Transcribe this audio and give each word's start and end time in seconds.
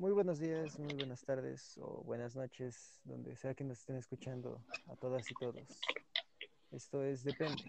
muy 0.00 0.12
buenos 0.12 0.38
días, 0.38 0.78
muy 0.78 0.94
buenas 0.94 1.22
tardes 1.26 1.76
o 1.76 2.02
buenas 2.04 2.34
noches, 2.34 2.98
donde 3.04 3.36
sea 3.36 3.52
que 3.52 3.64
nos 3.64 3.80
estén 3.80 3.96
escuchando 3.96 4.58
a 4.88 4.96
todas 4.96 5.30
y 5.30 5.34
todos. 5.34 5.62
Esto 6.70 7.04
es 7.04 7.22
Depende. 7.22 7.62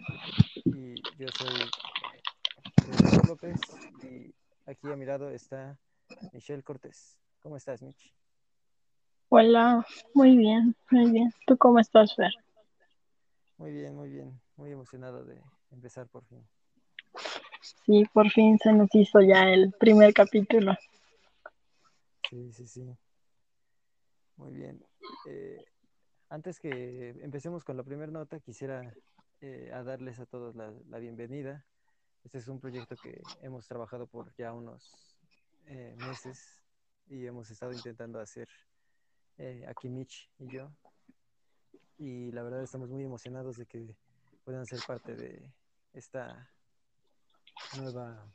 Y 0.63 0.95
yo 1.17 1.27
soy 1.37 1.59
Federico 2.85 3.27
López 3.27 3.59
y 4.03 4.33
aquí 4.65 4.89
a 4.89 4.95
mi 4.95 5.03
lado 5.03 5.29
está 5.29 5.77
Michelle 6.31 6.63
Cortés. 6.63 7.17
¿Cómo 7.41 7.57
estás, 7.57 7.81
Mich? 7.81 8.13
Hola, 9.27 9.85
muy 10.13 10.37
bien, 10.37 10.73
muy 10.89 11.11
bien. 11.11 11.33
¿Tú 11.45 11.57
cómo 11.57 11.79
estás, 11.79 12.15
Fer? 12.15 12.31
Muy 13.57 13.73
bien, 13.73 13.93
muy 13.93 14.07
bien. 14.07 14.39
Muy 14.55 14.71
emocionado 14.71 15.25
de 15.25 15.35
empezar 15.69 16.07
por 16.07 16.23
fin. 16.23 16.47
Sí, 17.85 18.05
por 18.13 18.29
fin 18.29 18.57
se 18.57 18.71
nos 18.71 18.87
hizo 18.95 19.19
ya 19.19 19.49
el 19.49 19.73
primer 19.73 20.13
capítulo. 20.13 20.77
Sí, 22.31 22.49
sí, 22.53 22.65
sí. 22.65 22.97
Muy 24.37 24.53
bien. 24.53 24.81
Eh, 25.27 25.57
antes 26.29 26.61
que 26.61 27.09
empecemos 27.21 27.65
con 27.65 27.75
la 27.75 27.83
primera 27.83 28.09
nota, 28.09 28.39
quisiera 28.39 28.95
eh, 29.41 29.69
a 29.73 29.83
darles 29.83 30.17
a 30.17 30.25
todos 30.25 30.55
la, 30.55 30.71
bienvenida. 30.99 31.65
Este 32.23 32.37
es 32.37 32.47
un 32.47 32.61
proyecto 32.61 32.95
que 32.95 33.21
hemos 33.41 33.67
trabajado 33.67 34.07
por 34.07 34.33
ya 34.35 34.53
unos 34.53 35.19
eh, 35.65 35.93
meses 35.97 36.63
y 37.07 37.25
hemos 37.25 37.51
estado 37.51 37.73
intentando 37.73 38.21
hacer 38.21 38.47
eh, 39.37 39.65
aquí 39.67 39.89
Mitch 39.89 40.31
y 40.39 40.47
yo. 40.47 40.71
Y 41.97 42.31
la 42.31 42.43
verdad 42.43 42.63
estamos 42.63 42.89
muy 42.89 43.03
emocionados 43.03 43.57
de 43.57 43.65
que 43.65 43.93
puedan 44.45 44.65
ser 44.65 44.79
parte 44.87 45.17
de 45.17 45.51
esta 45.91 46.49
nueva 47.77 48.25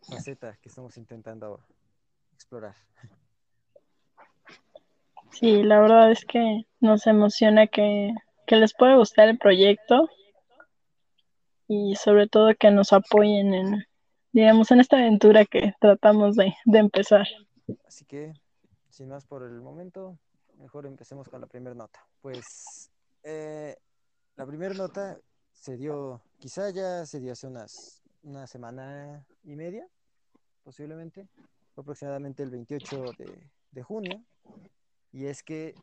faceta 0.00 0.56
que 0.56 0.68
estamos 0.68 0.96
intentando 0.96 1.64
explorar. 2.44 2.74
Sí, 5.32 5.62
la 5.62 5.80
verdad 5.80 6.12
es 6.12 6.24
que 6.24 6.66
nos 6.80 7.06
emociona 7.06 7.66
que, 7.66 8.14
que 8.46 8.56
les 8.56 8.74
pueda 8.74 8.96
gustar 8.96 9.28
el 9.28 9.38
proyecto 9.38 10.08
y 11.66 11.96
sobre 11.96 12.28
todo 12.28 12.54
que 12.54 12.70
nos 12.70 12.92
apoyen 12.92 13.54
en, 13.54 13.84
digamos, 14.32 14.70
en 14.70 14.80
esta 14.80 14.98
aventura 14.98 15.44
que 15.44 15.74
tratamos 15.80 16.36
de, 16.36 16.54
de 16.66 16.78
empezar. 16.78 17.26
Así 17.86 18.04
que, 18.04 18.32
sin 18.90 19.08
más 19.08 19.26
por 19.26 19.42
el 19.42 19.60
momento, 19.60 20.18
mejor 20.58 20.86
empecemos 20.86 21.28
con 21.28 21.40
la 21.40 21.48
primera 21.48 21.74
nota. 21.74 22.06
Pues 22.20 22.90
eh, 23.24 23.74
la 24.36 24.46
primera 24.46 24.74
nota 24.74 25.18
se 25.52 25.76
dio, 25.76 26.20
quizá 26.38 26.70
ya 26.70 27.06
se 27.06 27.18
dio 27.18 27.32
hace 27.32 27.48
unas, 27.48 28.02
una 28.22 28.46
semana 28.46 29.26
y 29.42 29.56
media, 29.56 29.88
posiblemente, 30.62 31.26
aproximadamente 31.82 32.42
el 32.42 32.50
28 32.50 33.12
de, 33.18 33.50
de 33.70 33.82
junio, 33.82 34.24
y 35.12 35.26
es 35.26 35.42
que 35.42 35.74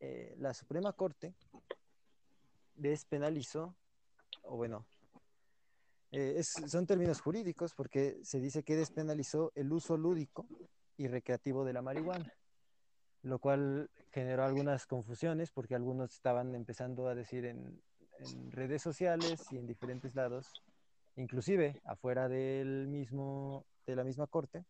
eh, 0.00 0.34
la 0.38 0.52
Suprema 0.52 0.92
Corte 0.92 1.34
despenalizó, 2.74 3.74
o 4.42 4.56
bueno, 4.56 4.86
eh, 6.12 6.42
son 6.42 6.86
términos 6.86 7.20
jurídicos 7.20 7.74
porque 7.74 8.18
se 8.22 8.40
dice 8.40 8.62
que 8.62 8.76
despenalizó 8.76 9.52
el 9.54 9.72
uso 9.72 9.96
lúdico 9.96 10.46
y 10.96 11.08
recreativo 11.08 11.64
de 11.64 11.72
la 11.72 11.82
marihuana, 11.82 12.32
lo 13.22 13.38
cual 13.38 13.90
generó 14.12 14.44
algunas 14.44 14.86
confusiones 14.86 15.50
porque 15.50 15.74
algunos 15.74 16.12
estaban 16.12 16.54
empezando 16.54 17.08
a 17.08 17.14
decir 17.14 17.44
en, 17.46 17.82
en 18.18 18.52
redes 18.52 18.82
sociales 18.82 19.50
y 19.50 19.58
en 19.58 19.66
diferentes 19.66 20.14
lados, 20.14 20.52
inclusive 21.16 21.80
afuera 21.84 22.28
del 22.28 22.86
mismo, 22.88 23.64
de 23.86 23.96
la 23.96 24.04
misma 24.04 24.26
corte, 24.26 24.64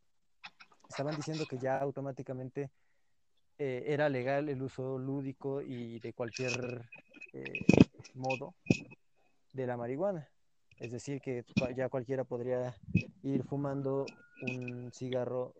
estaban 0.88 1.16
diciendo 1.16 1.46
que 1.48 1.58
ya 1.58 1.78
automáticamente 1.78 2.70
eh, 3.58 3.84
era 3.86 4.08
legal 4.08 4.48
el 4.48 4.62
uso 4.62 4.98
lúdico 4.98 5.62
y 5.62 5.98
de 6.00 6.12
cualquier 6.12 6.88
eh, 7.32 7.64
modo 8.14 8.54
de 9.52 9.66
la 9.66 9.76
marihuana. 9.76 10.28
Es 10.78 10.92
decir, 10.92 11.22
que 11.22 11.44
ya 11.74 11.88
cualquiera 11.88 12.24
podría 12.24 12.76
ir 13.22 13.44
fumando 13.44 14.04
un 14.42 14.92
cigarro 14.92 15.54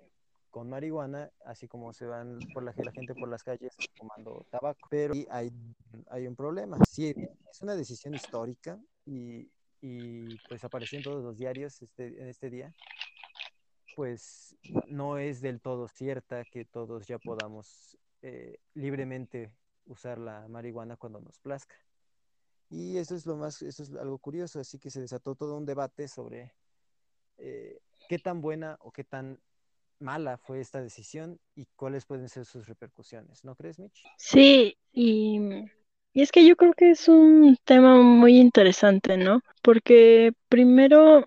con 0.51 0.69
marihuana, 0.69 1.31
así 1.47 1.69
como 1.69 1.95
se 1.95 2.05
van 2.05 2.39
por 2.53 2.63
la, 2.63 2.73
gente 2.73 3.15
por 3.15 3.29
las 3.29 3.43
calles 3.43 3.75
fumando 3.97 4.47
tabaco. 4.51 4.89
Pero 4.91 5.15
hay, 5.31 5.51
hay 6.11 6.27
un 6.27 6.37
problema. 6.37 6.77
Sí, 6.91 7.15
es 7.51 7.63
una 7.63 7.75
decisión 7.75 8.15
histórica 8.15 8.79
y, 9.07 9.51
y 9.81 10.37
pues 10.49 10.65
apareció 10.65 10.99
en 10.99 11.05
todos 11.05 11.25
los 11.25 11.39
diarios 11.39 11.81
este, 11.81 12.21
en 12.21 12.29
este 12.29 12.51
día 12.51 12.75
pues 13.97 14.55
no 14.89 15.17
es 15.17 15.41
del 15.41 15.59
todo 15.59 15.89
cierta 15.89 16.45
que 16.45 16.67
todos 16.67 17.07
ya 17.07 17.19
podamos 17.19 17.97
eh, 18.21 18.59
libremente 18.75 19.51
usar 19.87 20.19
la 20.19 20.47
marihuana 20.49 20.99
cuando 20.99 21.19
nos 21.19 21.41
plazca. 21.41 21.75
Y 22.69 22.99
eso 22.99 23.15
es 23.15 23.25
lo 23.25 23.37
más, 23.37 23.63
eso 23.63 23.83
es 23.83 23.95
algo 23.95 24.19
curioso, 24.19 24.61
así 24.61 24.79
que 24.79 24.91
se 24.91 25.01
desató 25.01 25.35
todo 25.35 25.57
un 25.57 25.65
debate 25.65 26.09
sobre 26.09 26.53
eh, 27.39 27.81
qué 28.07 28.19
tan 28.19 28.43
buena 28.43 28.77
o 28.81 28.93
qué 28.93 29.03
tan 29.03 29.41
mala 29.99 30.37
fue 30.37 30.61
esta 30.61 30.83
decisión 30.83 31.41
y 31.55 31.65
cuáles 31.75 32.05
pueden 32.05 32.29
ser 32.29 32.45
sus 32.45 32.69
repercusiones, 32.69 33.45
¿no 33.45 33.55
crees, 33.55 33.79
Mitch? 33.79 34.05
Sí, 34.19 34.77
y, 34.93 35.41
y 36.13 36.21
es 36.21 36.31
que 36.31 36.47
yo 36.47 36.55
creo 36.57 36.75
que 36.75 36.91
es 36.91 37.09
un 37.09 37.57
tema 37.65 37.97
muy 38.03 38.39
interesante, 38.39 39.17
¿no? 39.17 39.41
Porque 39.63 40.33
primero 40.51 41.25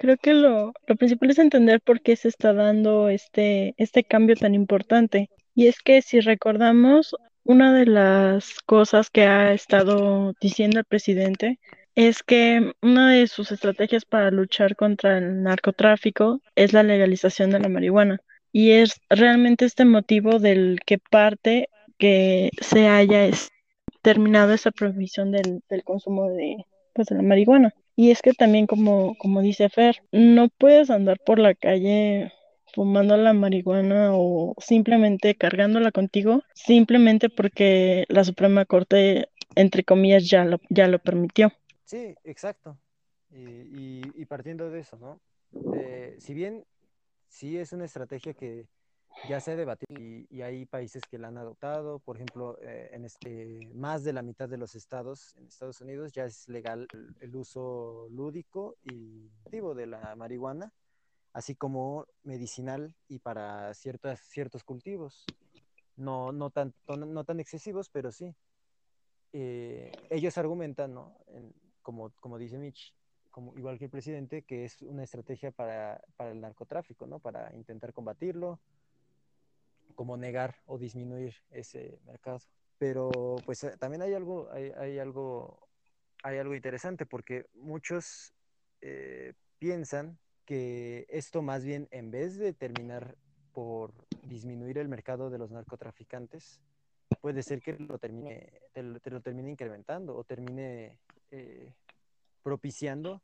Creo 0.00 0.16
que 0.16 0.32
lo, 0.32 0.72
lo, 0.86 0.96
principal 0.96 1.28
es 1.28 1.38
entender 1.38 1.82
por 1.82 2.00
qué 2.00 2.16
se 2.16 2.28
está 2.28 2.54
dando 2.54 3.10
este, 3.10 3.74
este 3.76 4.02
cambio 4.02 4.34
tan 4.34 4.54
importante. 4.54 5.28
Y 5.54 5.66
es 5.66 5.80
que 5.80 6.00
si 6.00 6.20
recordamos, 6.20 7.14
una 7.44 7.74
de 7.74 7.84
las 7.84 8.60
cosas 8.64 9.10
que 9.10 9.24
ha 9.24 9.52
estado 9.52 10.32
diciendo 10.40 10.78
el 10.78 10.86
presidente 10.86 11.58
es 11.94 12.22
que 12.22 12.72
una 12.80 13.12
de 13.12 13.26
sus 13.26 13.52
estrategias 13.52 14.06
para 14.06 14.30
luchar 14.30 14.74
contra 14.74 15.18
el 15.18 15.42
narcotráfico 15.42 16.40
es 16.54 16.72
la 16.72 16.82
legalización 16.82 17.50
de 17.50 17.60
la 17.60 17.68
marihuana. 17.68 18.20
Y 18.52 18.70
es 18.70 19.02
realmente 19.10 19.66
este 19.66 19.84
motivo 19.84 20.38
del 20.38 20.80
que 20.86 20.96
parte 20.96 21.68
que 21.98 22.48
se 22.62 22.88
haya 22.88 23.28
terminado 24.00 24.54
esa 24.54 24.70
prohibición 24.70 25.30
del, 25.30 25.62
del 25.68 25.84
consumo 25.84 26.30
de, 26.30 26.64
pues, 26.94 27.08
de 27.08 27.16
la 27.16 27.22
marihuana. 27.22 27.74
Y 28.00 28.10
es 28.10 28.22
que 28.22 28.32
también, 28.32 28.66
como, 28.66 29.14
como 29.18 29.42
dice 29.42 29.68
Fer, 29.68 30.02
no 30.10 30.48
puedes 30.48 30.88
andar 30.88 31.20
por 31.20 31.38
la 31.38 31.54
calle 31.54 32.32
fumando 32.72 33.14
la 33.18 33.34
marihuana 33.34 34.12
o 34.14 34.54
simplemente 34.56 35.34
cargándola 35.34 35.92
contigo, 35.92 36.42
simplemente 36.54 37.28
porque 37.28 38.06
la 38.08 38.24
Suprema 38.24 38.64
Corte, 38.64 39.28
entre 39.54 39.84
comillas, 39.84 40.30
ya 40.30 40.46
lo, 40.46 40.60
ya 40.70 40.88
lo 40.88 40.98
permitió. 40.98 41.52
Sí, 41.84 42.14
exacto. 42.24 42.78
Y, 43.30 44.24
partiendo 44.24 44.70
de 44.70 44.80
eso, 44.80 44.96
¿no? 44.96 45.20
Eh, 45.74 46.16
si 46.20 46.32
bien 46.32 46.64
sí 47.28 47.58
es 47.58 47.74
una 47.74 47.84
estrategia 47.84 48.32
que 48.32 48.64
ya 49.28 49.40
se 49.40 49.52
ha 49.52 49.56
debatido 49.56 50.00
y, 50.00 50.26
y, 50.30 50.42
hay 50.42 50.64
países 50.66 51.02
que 51.08 51.18
la 51.18 51.28
han 51.28 51.38
adoptado. 51.38 51.98
Por 51.98 52.16
ejemplo, 52.16 52.58
eh, 52.62 52.90
en 52.92 53.04
este, 53.04 53.68
más 53.74 54.04
de 54.04 54.12
la 54.12 54.22
mitad 54.22 54.48
de 54.48 54.56
los 54.56 54.74
estados 54.74 55.34
en 55.36 55.46
Estados 55.46 55.80
Unidos 55.80 56.12
ya 56.12 56.24
es 56.24 56.48
legal 56.48 56.88
el, 57.20 57.36
uso 57.36 58.08
lúdico 58.10 58.76
y 58.82 59.30
activo 59.44 59.74
de 59.74 59.86
la 59.86 60.14
marihuana, 60.16 60.72
así 61.32 61.54
como 61.54 62.06
medicinal 62.22 62.94
y 63.08 63.18
para 63.18 63.72
ciertas, 63.74 64.20
ciertos 64.20 64.64
cultivos. 64.64 65.24
No, 65.96 66.32
no, 66.32 66.50
tan, 66.50 66.74
no 66.88 67.24
tan 67.24 67.40
excesivos, 67.40 67.90
pero 67.90 68.10
sí. 68.10 68.34
Eh, 69.32 69.92
ellos 70.08 70.38
argumentan, 70.38 70.94
¿no? 70.94 71.14
En, 71.28 71.54
como, 71.82 72.10
como 72.20 72.38
dice 72.38 72.58
Mitch, 72.58 72.94
como, 73.30 73.56
igual 73.56 73.78
que 73.78 73.84
el 73.84 73.90
presidente, 73.90 74.42
que 74.42 74.64
es 74.64 74.80
una 74.82 75.04
estrategia 75.04 75.50
para, 75.52 76.02
para 76.16 76.32
el 76.32 76.40
narcotráfico, 76.40 77.06
¿no? 77.06 77.20
Para 77.20 77.54
intentar 77.54 77.92
combatirlo, 77.92 78.60
como 80.00 80.16
negar 80.16 80.56
o 80.64 80.78
disminuir 80.78 81.34
ese 81.50 82.00
mercado. 82.06 82.40
Pero 82.78 83.36
pues 83.44 83.62
eh, 83.64 83.76
también 83.78 84.00
hay 84.00 84.14
algo, 84.14 84.48
hay, 84.50 84.98
algo, 84.98 85.68
hay 86.22 86.38
algo 86.38 86.54
interesante 86.54 87.04
porque 87.04 87.44
muchos 87.52 88.32
eh, 88.80 89.34
piensan 89.58 90.18
que 90.46 91.04
esto 91.10 91.42
más 91.42 91.64
bien 91.64 91.86
en 91.90 92.10
vez 92.10 92.38
de 92.38 92.54
terminar 92.54 93.14
por 93.52 93.92
disminuir 94.22 94.78
el 94.78 94.88
mercado 94.88 95.28
de 95.28 95.36
los 95.36 95.50
narcotraficantes, 95.50 96.62
puede 97.20 97.42
ser 97.42 97.60
que 97.60 97.74
lo 97.74 97.98
termine, 97.98 98.58
te 98.72 98.82
lo, 98.82 99.00
te 99.00 99.10
lo 99.10 99.20
termine 99.20 99.50
incrementando 99.50 100.16
o 100.16 100.24
termine 100.24 100.98
eh, 101.30 101.74
propiciando 102.42 103.20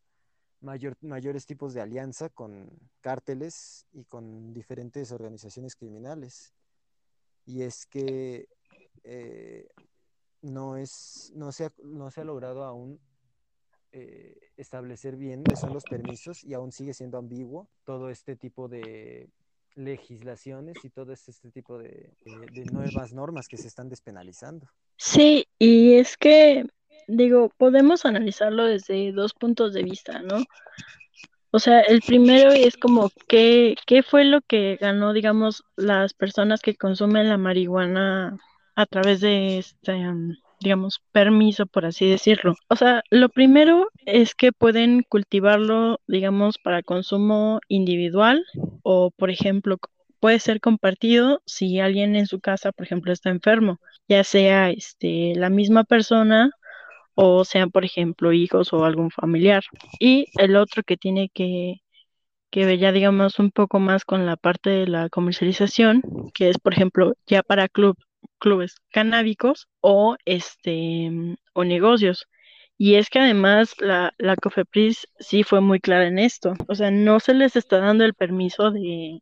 mayor, 0.61 0.99
mayores 1.01 1.47
tipos 1.47 1.73
de 1.73 1.81
alianza 1.81 2.29
con 2.29 2.69
cárteles 3.01 3.87
y 3.93 4.05
con 4.05 4.53
diferentes 4.53 5.11
organizaciones 5.11 5.75
criminales 5.75 6.53
y 7.47 7.63
es 7.63 7.87
que 7.87 8.49
eh, 9.05 9.69
no, 10.43 10.77
es, 10.77 11.33
no, 11.35 11.53
se 11.53 11.67
ha, 11.67 11.73
no 11.83 12.11
se 12.11 12.21
ha 12.21 12.25
logrado 12.25 12.65
aún 12.65 13.01
eh, 13.93 14.37
establecer 14.57 15.17
bien 15.17 15.43
cuáles 15.43 15.61
son 15.61 15.73
los 15.73 15.85
permisos 15.85 16.45
y 16.45 16.53
aún 16.55 16.73
sigue 16.73 16.93
siendo 16.93 17.19
ambiguo 17.19 17.69
todo 17.85 18.11
este 18.11 18.37
tipo 18.37 18.69
de 18.69 19.31
legislaciones 19.77 20.77
y 20.85 20.91
todo 20.91 21.13
este 21.13 21.51
tipo 21.51 21.79
de, 21.79 22.11
de, 22.25 22.65
nuevas 22.73 23.13
normas 23.13 23.47
que 23.47 23.57
se 23.57 23.69
están 23.69 23.89
despenalizando. 23.89 24.67
Sí, 24.97 25.47
y 25.59 25.95
es 25.95 26.17
que, 26.17 26.67
digo, 27.07 27.51
podemos 27.59 28.07
analizarlo 28.07 28.65
desde 28.65 29.13
dos 29.13 29.35
puntos 29.35 29.75
de 29.75 29.83
vista, 29.83 30.21
¿no? 30.23 30.39
O 31.51 31.59
sea, 31.59 31.81
el 31.81 32.03
primero 32.03 32.51
es 32.51 32.77
como 32.77 33.11
qué, 33.29 33.77
qué 33.87 34.03
fue 34.03 34.25
lo 34.25 34.41
que 34.43 34.77
ganó, 34.81 35.13
digamos, 35.13 35.65
las 35.77 36.13
personas 36.13 36.61
que 36.61 36.77
consumen 36.77 37.29
la 37.29 37.39
marihuana 37.39 38.37
a 38.75 38.87
través 38.87 39.21
de 39.21 39.59
este, 39.59 39.95
digamos, 40.61 41.01
permiso, 41.13 41.67
por 41.67 41.87
así 41.87 42.09
decirlo. 42.09 42.55
O 42.69 42.77
sea, 42.77 43.03
lo 43.11 43.29
primero 43.29 43.89
es 44.05 44.35
que 44.35 44.53
pueden 44.53 45.03
cultivarlo, 45.03 46.01
digamos, 46.07 46.59
para 46.59 46.83
consumo 46.83 47.61
individual 47.69 48.45
o, 48.83 49.11
por 49.11 49.31
ejemplo, 49.31 49.79
puede 50.21 50.39
ser 50.41 50.61
compartido 50.61 51.43
si 51.47 51.81
alguien 51.81 52.17
en 52.17 52.27
su 52.27 52.41
casa, 52.41 52.73
por 52.73 52.87
ejemplo, 52.87 53.13
está 53.13 53.31
enfermo, 53.31 53.79
ya 54.09 54.25
sea 54.25 54.71
este, 54.71 55.35
la 55.37 55.51
misma 55.51 55.85
persona 55.85 56.51
o 57.17 57.45
sean, 57.45 57.71
por 57.73 57.85
ejemplo, 57.85 58.33
hijos 58.33 58.73
o 58.73 58.85
algún 58.85 59.11
familiar. 59.11 59.65
Y 60.01 60.27
el 60.39 60.57
otro 60.57 60.83
que 60.85 60.97
tiene 60.97 61.31
que, 61.35 61.83
que 62.51 62.67
ver 62.67 62.79
ya, 62.79 62.93
digamos, 62.93 63.39
un 63.39 63.51
poco 63.51 63.81
más 63.81 64.05
con 64.05 64.27
la 64.27 64.37
parte 64.37 64.71
de 64.71 64.87
la 64.87 65.09
comercialización, 65.11 66.03
que 66.35 66.51
es, 66.51 66.59
por 66.59 66.75
ejemplo, 66.75 67.15
ya 67.27 67.43
para 67.43 67.69
club, 67.69 67.97
clubes 68.39 68.77
canábicos 68.93 69.69
o, 69.81 70.17
este, 70.27 71.11
o 71.55 71.65
negocios. 71.65 72.27
Y 72.79 72.97
es 72.97 73.11
que 73.11 73.21
además 73.21 73.75
la, 73.81 74.13
la 74.19 74.37
COFEPRIS 74.37 75.09
sí 75.19 75.43
fue 75.43 75.61
muy 75.61 75.81
clara 75.81 76.07
en 76.09 76.19
esto. 76.19 76.55
O 76.69 76.75
sea, 76.75 76.91
no 76.91 77.21
se 77.21 77.35
les 77.35 77.57
está 77.57 77.79
dando 77.79 78.05
el 78.05 78.15
permiso 78.15 78.71
de, 78.71 79.21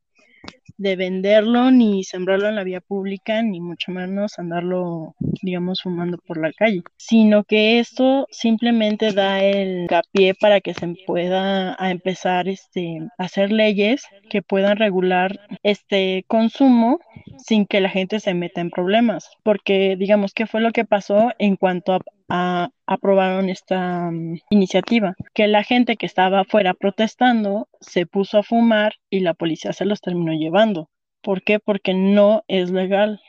de 0.76 0.96
venderlo 0.96 1.70
ni 1.70 2.04
sembrarlo 2.04 2.48
en 2.48 2.56
la 2.56 2.64
vía 2.64 2.80
pública, 2.80 3.42
ni 3.42 3.60
mucho 3.60 3.92
menos 3.92 4.38
andarlo, 4.38 5.14
digamos, 5.42 5.82
fumando 5.82 6.18
por 6.18 6.38
la 6.38 6.52
calle, 6.52 6.82
sino 6.96 7.44
que 7.44 7.78
esto 7.78 8.26
simplemente 8.30 9.12
da 9.12 9.42
el 9.42 9.86
capié 9.88 10.34
para 10.34 10.60
que 10.60 10.74
se 10.74 10.94
pueda 11.06 11.76
empezar 11.80 12.48
este, 12.48 13.00
a 13.18 13.24
hacer 13.24 13.52
leyes 13.52 14.04
que 14.30 14.42
puedan 14.42 14.76
regular 14.76 15.38
este 15.62 16.24
consumo 16.28 16.98
sin 17.38 17.66
que 17.66 17.80
la 17.80 17.88
gente 17.88 18.20
se 18.20 18.34
meta 18.34 18.60
en 18.60 18.70
problemas, 18.70 19.30
porque 19.42 19.96
digamos, 19.98 20.32
¿qué 20.34 20.46
fue 20.46 20.60
lo 20.60 20.72
que 20.72 20.84
pasó 20.84 21.32
en 21.38 21.56
cuanto 21.56 21.94
a, 21.94 22.00
aprobaron 22.28 23.48
esta 23.48 24.10
mm, 24.10 24.38
iniciativa, 24.50 25.14
que 25.34 25.46
la 25.46 25.64
gente 25.64 25.96
que 25.96 26.06
estaba 26.06 26.40
afuera 26.40 26.74
protestando 26.74 27.68
se 27.80 28.06
puso 28.06 28.38
a 28.38 28.42
fumar 28.42 28.94
y 29.10 29.20
la 29.20 29.34
policía 29.34 29.72
se 29.72 29.84
los 29.84 30.00
terminó 30.00 30.32
llevando. 30.32 30.90
¿Por 31.22 31.42
qué? 31.42 31.58
Porque 31.58 31.94
no 31.94 32.42
es 32.48 32.70
legal. 32.70 33.20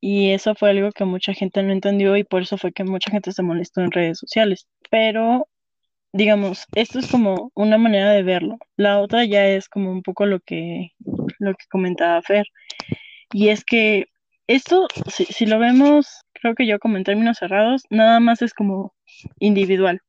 Y 0.00 0.30
eso 0.30 0.54
fue 0.54 0.70
algo 0.70 0.92
que 0.92 1.04
mucha 1.04 1.34
gente 1.34 1.62
no 1.62 1.72
entendió 1.72 2.16
y 2.16 2.24
por 2.24 2.42
eso 2.42 2.58
fue 2.58 2.72
que 2.72 2.84
mucha 2.84 3.10
gente 3.10 3.32
se 3.32 3.42
molestó 3.42 3.82
en 3.82 3.90
redes 3.92 4.18
sociales. 4.18 4.66
Pero, 4.90 5.48
digamos, 6.12 6.66
esto 6.74 6.98
es 6.98 7.10
como 7.10 7.52
una 7.54 7.78
manera 7.78 8.12
de 8.12 8.22
verlo. 8.22 8.58
La 8.76 9.00
otra 9.00 9.24
ya 9.24 9.46
es 9.48 9.68
como 9.68 9.92
un 9.92 10.02
poco 10.02 10.26
lo 10.26 10.40
que, 10.40 10.90
lo 11.38 11.54
que 11.54 11.66
comentaba 11.70 12.22
Fer. 12.22 12.46
Y 13.32 13.48
es 13.48 13.64
que 13.64 14.06
esto, 14.50 14.88
si, 15.06 15.26
si 15.26 15.46
lo 15.46 15.60
vemos, 15.60 16.22
creo 16.32 16.54
que 16.56 16.66
yo 16.66 16.80
como 16.80 16.96
en 16.96 17.04
términos 17.04 17.38
cerrados, 17.38 17.82
nada 17.88 18.18
más 18.18 18.42
es 18.42 18.52
como 18.52 18.94
individual. 19.38 20.00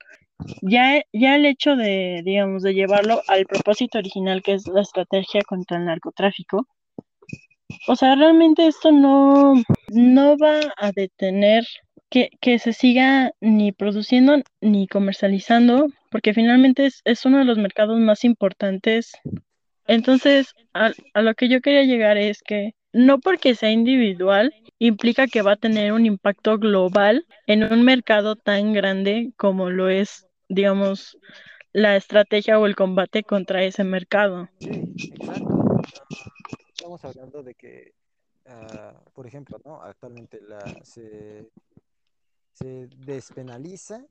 Ya, 0.63 1.03
ya 1.13 1.35
el 1.35 1.45
hecho 1.45 1.75
de, 1.75 2.21
digamos, 2.25 2.63
de 2.63 2.73
llevarlo 2.73 3.21
al 3.27 3.45
propósito 3.45 3.99
original, 3.99 4.41
que 4.41 4.53
es 4.53 4.67
la 4.67 4.81
estrategia 4.81 5.43
contra 5.43 5.77
el 5.77 5.85
narcotráfico, 5.85 6.67
o 7.87 7.95
sea, 7.95 8.15
realmente 8.15 8.65
esto 8.65 8.91
no, 8.91 9.61
no 9.89 10.37
va 10.37 10.59
a 10.77 10.91
detener 10.91 11.63
que, 12.09 12.31
que, 12.41 12.57
se 12.57 12.73
siga 12.73 13.31
ni 13.41 13.71
produciendo 13.71 14.41
ni 14.59 14.87
comercializando, 14.87 15.87
porque 16.09 16.33
finalmente 16.33 16.87
es, 16.87 17.01
es 17.05 17.25
uno 17.25 17.37
de 17.37 17.45
los 17.45 17.59
mercados 17.59 17.99
más 17.99 18.23
importantes. 18.23 19.11
Entonces, 19.85 20.53
a, 20.73 20.91
a, 21.13 21.21
lo 21.21 21.35
que 21.35 21.47
yo 21.47 21.61
quería 21.61 21.83
llegar 21.83 22.17
es 22.17 22.41
que 22.41 22.73
no 22.93 23.19
porque 23.19 23.55
sea 23.55 23.71
individual 23.71 24.53
implica 24.79 25.27
que 25.27 25.41
va 25.41 25.53
a 25.53 25.57
tener 25.57 25.93
un 25.93 26.05
impacto 26.05 26.57
global 26.57 27.25
en 27.47 27.63
un 27.63 27.83
mercado 27.83 28.35
tan 28.35 28.73
grande 28.73 29.31
como 29.37 29.69
lo 29.69 29.89
es, 29.89 30.27
digamos, 30.49 31.17
la 31.71 31.95
estrategia 31.95 32.59
o 32.59 32.65
el 32.65 32.75
combate 32.75 33.23
contra 33.23 33.63
ese 33.63 33.83
mercado. 33.83 34.49
Sí, 34.59 34.93
exacto. 35.13 35.81
Estamos 36.75 37.05
hablando 37.05 37.43
de 37.43 37.55
que, 37.55 37.93
uh, 38.47 39.11
por 39.13 39.27
ejemplo, 39.27 39.61
¿no? 39.63 39.81
actualmente 39.81 40.41
la, 40.41 40.59
se, 40.83 41.47
se 42.53 42.87
despenaliza 43.05 44.05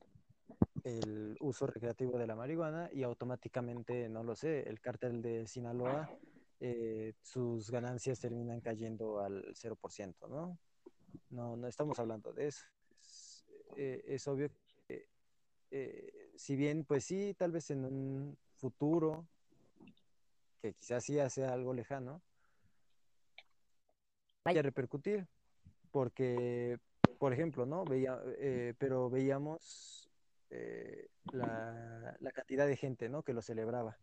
el 0.84 1.36
uso 1.40 1.66
recreativo 1.66 2.16
de 2.16 2.26
la 2.26 2.36
marihuana 2.36 2.88
y 2.92 3.02
automáticamente, 3.02 4.08
no 4.08 4.22
lo 4.22 4.34
sé, 4.34 4.68
el 4.68 4.80
cártel 4.80 5.20
de 5.20 5.46
Sinaloa 5.46 6.08
eh, 6.62 7.14
sus 7.22 7.70
ganancias 7.70 8.20
terminan 8.20 8.60
cayendo 8.60 9.20
al 9.20 9.54
0%, 9.54 10.28
¿no? 10.28 10.58
No, 11.30 11.56
no 11.56 11.66
estamos 11.66 11.98
hablando 11.98 12.34
de 12.34 12.48
eso. 12.48 12.66
Es, 13.76 14.26
eh, 14.26 14.30
obvio 14.30 14.50
que, 14.86 15.08
eh, 15.70 16.32
si 16.36 16.56
bien, 16.56 16.84
pues 16.84 17.06
sí, 17.06 17.34
tal 17.38 17.52
vez 17.52 17.70
en 17.70 17.86
un 17.86 18.38
futuro, 18.56 19.26
que 20.60 20.74
quizás 20.74 21.02
sí 21.02 21.16
sea 21.30 21.54
algo 21.54 21.72
lejano, 21.72 22.20
vaya 24.44 24.60
a 24.60 24.64
repercutir, 24.64 25.26
porque, 25.90 26.78
por 27.18 27.32
ejemplo, 27.32 27.64
¿no? 27.64 27.86
Veía, 27.86 28.20
pero 28.76 29.08
veíamos 29.08 30.10
la, 31.32 32.18
la, 32.20 32.32
cantidad 32.32 32.66
de 32.66 32.76
gente, 32.76 33.08
¿no? 33.08 33.22
Que 33.22 33.32
lo 33.32 33.40
celebraba. 33.40 33.96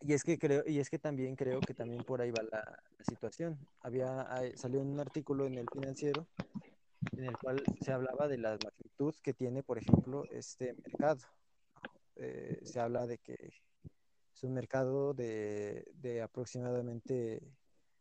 Y 0.00 0.12
es 0.12 0.24
que 0.24 0.38
creo, 0.38 0.62
y 0.66 0.78
es 0.78 0.90
que 0.90 0.98
también 0.98 1.36
creo 1.36 1.60
que 1.60 1.74
también 1.74 2.04
por 2.04 2.20
ahí 2.20 2.30
va 2.30 2.42
la, 2.42 2.82
situación. 3.08 3.58
Había 3.80 4.26
salió 4.56 4.80
un 4.80 4.98
artículo 4.98 5.46
en 5.46 5.58
el 5.58 5.66
financiero 5.72 6.26
en 7.12 7.24
el 7.24 7.36
cual 7.38 7.62
se 7.80 7.92
hablaba 7.92 8.26
de 8.28 8.38
la 8.38 8.58
magnitud 8.62 9.14
que 9.22 9.32
tiene, 9.32 9.62
por 9.62 9.78
ejemplo, 9.78 10.24
este 10.30 10.74
mercado. 10.74 11.20
Eh, 12.16 12.60
se 12.64 12.80
habla 12.80 13.06
de 13.06 13.18
que 13.18 13.52
es 14.34 14.42
un 14.42 14.54
mercado 14.54 15.14
de, 15.14 15.86
de 15.94 16.22
aproximadamente 16.22 17.42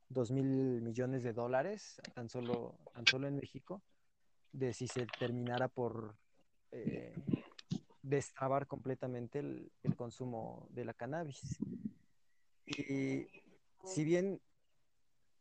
2 0.09 0.31
mil 0.31 0.81
millones 0.81 1.23
de 1.23 1.33
dólares, 1.33 2.01
tan 2.13 2.29
solo, 2.29 2.77
tan 2.93 3.05
solo 3.05 3.27
en 3.27 3.35
México, 3.35 3.81
de 4.51 4.73
si 4.73 4.87
se 4.87 5.05
terminara 5.19 5.67
por 5.67 6.15
eh, 6.71 7.13
destrabar 8.05 8.67
completamente 8.67 9.39
el, 9.39 9.71
consumo 9.95 10.67
de 10.69 10.85
la 10.85 10.93
cannabis. 10.93 11.57
Y 12.65 13.27
si 13.83 14.03
bien 14.03 14.39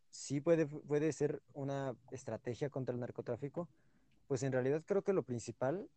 sí 0.08 0.40
puede, 0.40 0.66
puede 0.66 1.12
ser 1.12 1.42
una 1.52 1.94
estrategia 2.10 2.70
contra 2.70 2.94
el 2.94 3.00
narcotráfico, 3.00 3.68
pues 4.26 4.42
en 4.42 4.52
realidad 4.52 4.82
creo 4.86 5.02
que 5.02 5.12
lo 5.12 5.22
principal, 5.22 5.88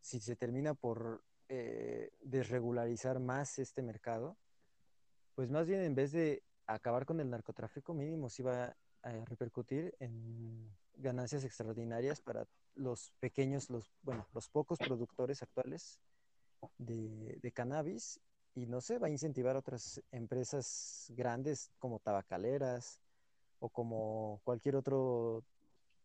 si 0.00 0.20
se 0.20 0.36
termina 0.36 0.74
por 0.74 1.24
eh, 1.48 2.12
desregularizar 2.22 3.18
más 3.18 3.58
este 3.58 3.82
mercado, 3.82 4.36
pues 5.34 5.50
más 5.50 5.66
bien 5.66 5.80
en 5.80 5.94
vez 5.96 6.12
de 6.12 6.42
acabar 6.66 7.06
con 7.06 7.20
el 7.20 7.30
narcotráfico 7.30 7.92
mínimo, 7.92 8.28
sí 8.28 8.42
va 8.42 8.76
a 9.02 9.10
repercutir 9.24 9.94
en 9.98 10.70
ganancias 10.96 11.44
extraordinarias 11.44 12.20
para 12.20 12.46
los 12.76 13.12
pequeños, 13.20 13.70
los, 13.70 13.90
bueno, 14.02 14.26
los 14.34 14.48
pocos 14.48 14.78
productores 14.78 15.42
actuales 15.42 15.98
de, 16.78 17.52
cannabis 17.52 18.20
y 18.54 18.66
no 18.66 18.80
sé, 18.80 18.98
va 18.98 19.08
a 19.08 19.10
incentivar 19.10 19.56
a 19.56 19.60
otras 19.60 20.00
empresas 20.12 21.06
grandes 21.16 21.70
como 21.78 21.98
tabacaleras 21.98 23.00
o 23.60 23.68
como 23.68 24.40
cualquier 24.44 24.76
otro 24.76 25.44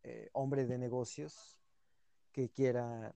eh, 0.02 0.28
hombre 0.32 0.66
de 0.66 0.78
negocios 0.78 1.56
que 2.32 2.48
quiera 2.48 3.14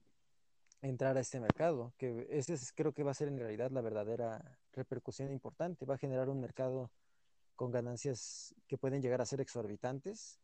entrar 0.81 1.17
a 1.17 1.21
este 1.21 1.39
mercado, 1.39 1.93
que 1.97 2.27
ese 2.29 2.55
creo 2.75 2.93
que 2.93 3.03
va 3.03 3.11
a 3.11 3.15
ser 3.15 3.27
en 3.27 3.39
realidad 3.39 3.71
la 3.71 3.81
verdadera 3.81 4.59
repercusión 4.73 5.31
importante, 5.31 5.85
va 5.85 5.95
a 5.95 5.99
generar 5.99 6.29
un 6.29 6.39
mercado 6.39 6.91
con 7.55 7.71
ganancias 7.71 8.53
que 8.67 8.77
pueden 8.77 9.01
llegar 9.01 9.21
a 9.21 9.25
ser 9.25 9.41
exorbitantes 9.41 10.39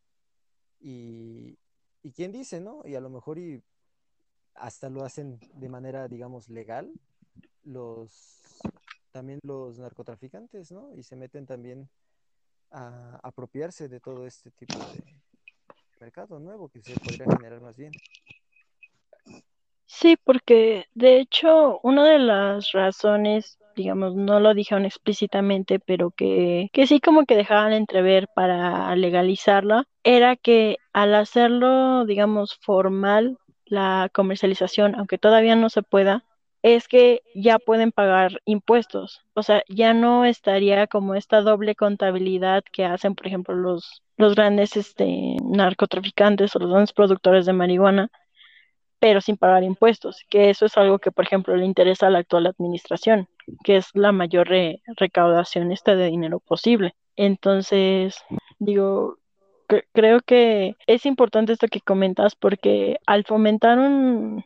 y, 0.80 1.58
y 2.02 2.12
quién 2.12 2.32
dice, 2.32 2.60
¿no? 2.60 2.82
Y 2.84 2.94
a 2.94 3.00
lo 3.00 3.10
mejor 3.10 3.38
y 3.38 3.62
hasta 4.54 4.88
lo 4.90 5.04
hacen 5.04 5.38
de 5.54 5.68
manera, 5.68 6.08
digamos, 6.08 6.48
legal 6.48 6.92
los 7.64 8.60
también 9.12 9.40
los 9.42 9.78
narcotraficantes, 9.78 10.72
¿no? 10.72 10.94
Y 10.94 11.02
se 11.02 11.16
meten 11.16 11.46
también 11.46 11.88
a 12.70 13.20
apropiarse 13.22 13.88
de 13.88 14.00
todo 14.00 14.26
este 14.26 14.50
tipo 14.50 14.78
de 14.78 15.04
mercado 16.00 16.40
nuevo 16.40 16.68
que 16.68 16.82
se 16.82 16.94
podría 16.98 17.26
generar 17.36 17.60
más 17.60 17.76
bien. 17.76 17.92
Sí, 19.84 20.16
porque 20.24 20.86
de 20.94 21.20
hecho 21.20 21.78
una 21.82 22.08
de 22.08 22.18
las 22.18 22.72
razones 22.72 23.58
digamos, 23.74 24.14
no 24.14 24.40
lo 24.40 24.54
dijeron 24.54 24.84
explícitamente, 24.84 25.78
pero 25.80 26.10
que, 26.10 26.68
que 26.72 26.86
sí 26.86 27.00
como 27.00 27.24
que 27.24 27.36
dejaban 27.36 27.72
entrever 27.72 28.28
para 28.34 28.94
legalizarla, 28.96 29.84
era 30.04 30.36
que 30.36 30.78
al 30.92 31.14
hacerlo, 31.14 32.04
digamos, 32.06 32.58
formal, 32.60 33.38
la 33.66 34.10
comercialización, 34.12 34.94
aunque 34.96 35.18
todavía 35.18 35.56
no 35.56 35.70
se 35.70 35.82
pueda, 35.82 36.24
es 36.62 36.88
que 36.88 37.22
ya 37.34 37.58
pueden 37.58 37.92
pagar 37.92 38.40
impuestos. 38.44 39.22
O 39.34 39.42
sea, 39.42 39.62
ya 39.68 39.94
no 39.94 40.24
estaría 40.24 40.86
como 40.86 41.14
esta 41.14 41.40
doble 41.40 41.74
contabilidad 41.74 42.62
que 42.72 42.84
hacen, 42.84 43.14
por 43.14 43.26
ejemplo, 43.26 43.54
los, 43.54 44.02
los 44.16 44.34
grandes 44.34 44.76
este, 44.76 45.36
narcotraficantes 45.42 46.54
o 46.54 46.60
los 46.60 46.70
grandes 46.70 46.92
productores 46.92 47.46
de 47.46 47.52
marihuana, 47.52 48.10
pero 49.00 49.20
sin 49.20 49.36
pagar 49.36 49.64
impuestos, 49.64 50.24
que 50.30 50.50
eso 50.50 50.66
es 50.66 50.76
algo 50.76 51.00
que, 51.00 51.10
por 51.10 51.24
ejemplo, 51.24 51.56
le 51.56 51.66
interesa 51.66 52.06
a 52.06 52.10
la 52.10 52.20
actual 52.20 52.46
administración, 52.46 53.28
que 53.64 53.76
es 53.76 53.90
la 53.94 54.12
mayor 54.12 54.48
recaudación 54.96 55.72
esta 55.72 55.94
de 55.96 56.06
dinero 56.06 56.40
posible. 56.40 56.94
Entonces, 57.16 58.16
digo, 58.58 59.18
creo 59.92 60.20
que 60.20 60.76
es 60.86 61.06
importante 61.06 61.52
esto 61.52 61.68
que 61.68 61.80
comentas 61.80 62.34
porque 62.34 62.98
al 63.06 63.24
fomentar 63.24 63.78
un, 63.78 64.44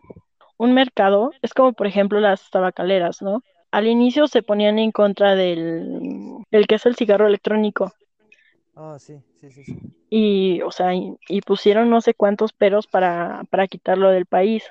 un 0.59 0.73
mercado, 0.73 1.33
es 1.43 1.55
como 1.55 1.73
por 1.73 1.87
ejemplo 1.87 2.21
las 2.21 2.51
tabacaleras, 2.51 3.23
¿no? 3.23 3.43
Al 3.71 3.87
inicio 3.87 4.27
se 4.27 4.43
ponían 4.43 4.79
en 4.79 4.93
contra 4.93 5.35
del, 5.35 6.45
el 6.51 6.67
que 6.67 6.77
es 6.77 6.87
el 6.87 6.97
cigarro 6.97 7.27
electrónico. 7.27 7.93
Ah, 8.75 8.97
sí, 8.99 9.17
sí, 9.41 9.51
sí, 9.51 9.65
sí. 9.65 9.79
Y, 10.09 10.63
o 10.63 10.71
sea, 10.71 10.95
y, 10.95 11.41
pusieron 11.43 11.91
no 11.91 12.01
sé 12.01 12.15
cuántos 12.15 12.53
peros 12.53 12.87
para, 12.87 13.43
para 13.51 13.67
quitarlo 13.67 14.11
del 14.11 14.27
país. 14.27 14.65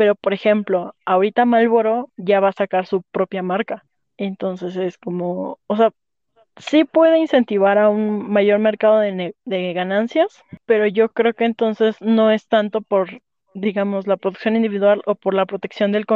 Pero, 0.00 0.14
por 0.14 0.32
ejemplo, 0.32 0.94
ahorita 1.04 1.44
Marlboro 1.44 2.08
ya 2.16 2.40
va 2.40 2.48
a 2.48 2.52
sacar 2.52 2.86
su 2.86 3.02
propia 3.02 3.42
marca. 3.42 3.84
Entonces 4.16 4.74
es 4.76 4.96
como, 4.96 5.58
o 5.66 5.76
sea, 5.76 5.90
sí 6.56 6.84
puede 6.84 7.18
incentivar 7.18 7.76
a 7.76 7.90
un 7.90 8.30
mayor 8.32 8.60
mercado 8.60 9.00
de, 9.00 9.34
de, 9.44 9.72
ganancias, 9.74 10.42
pero 10.64 10.86
yo 10.86 11.10
creo 11.10 11.34
que 11.34 11.44
entonces 11.44 11.96
no 12.00 12.30
es 12.30 12.48
tanto 12.48 12.80
por 12.80 13.20
digamos, 13.52 14.06
la 14.06 14.16
producción 14.16 14.56
individual 14.56 15.02
o 15.04 15.16
por 15.16 15.34
la 15.34 15.44
protección 15.44 15.92
del, 15.92 16.06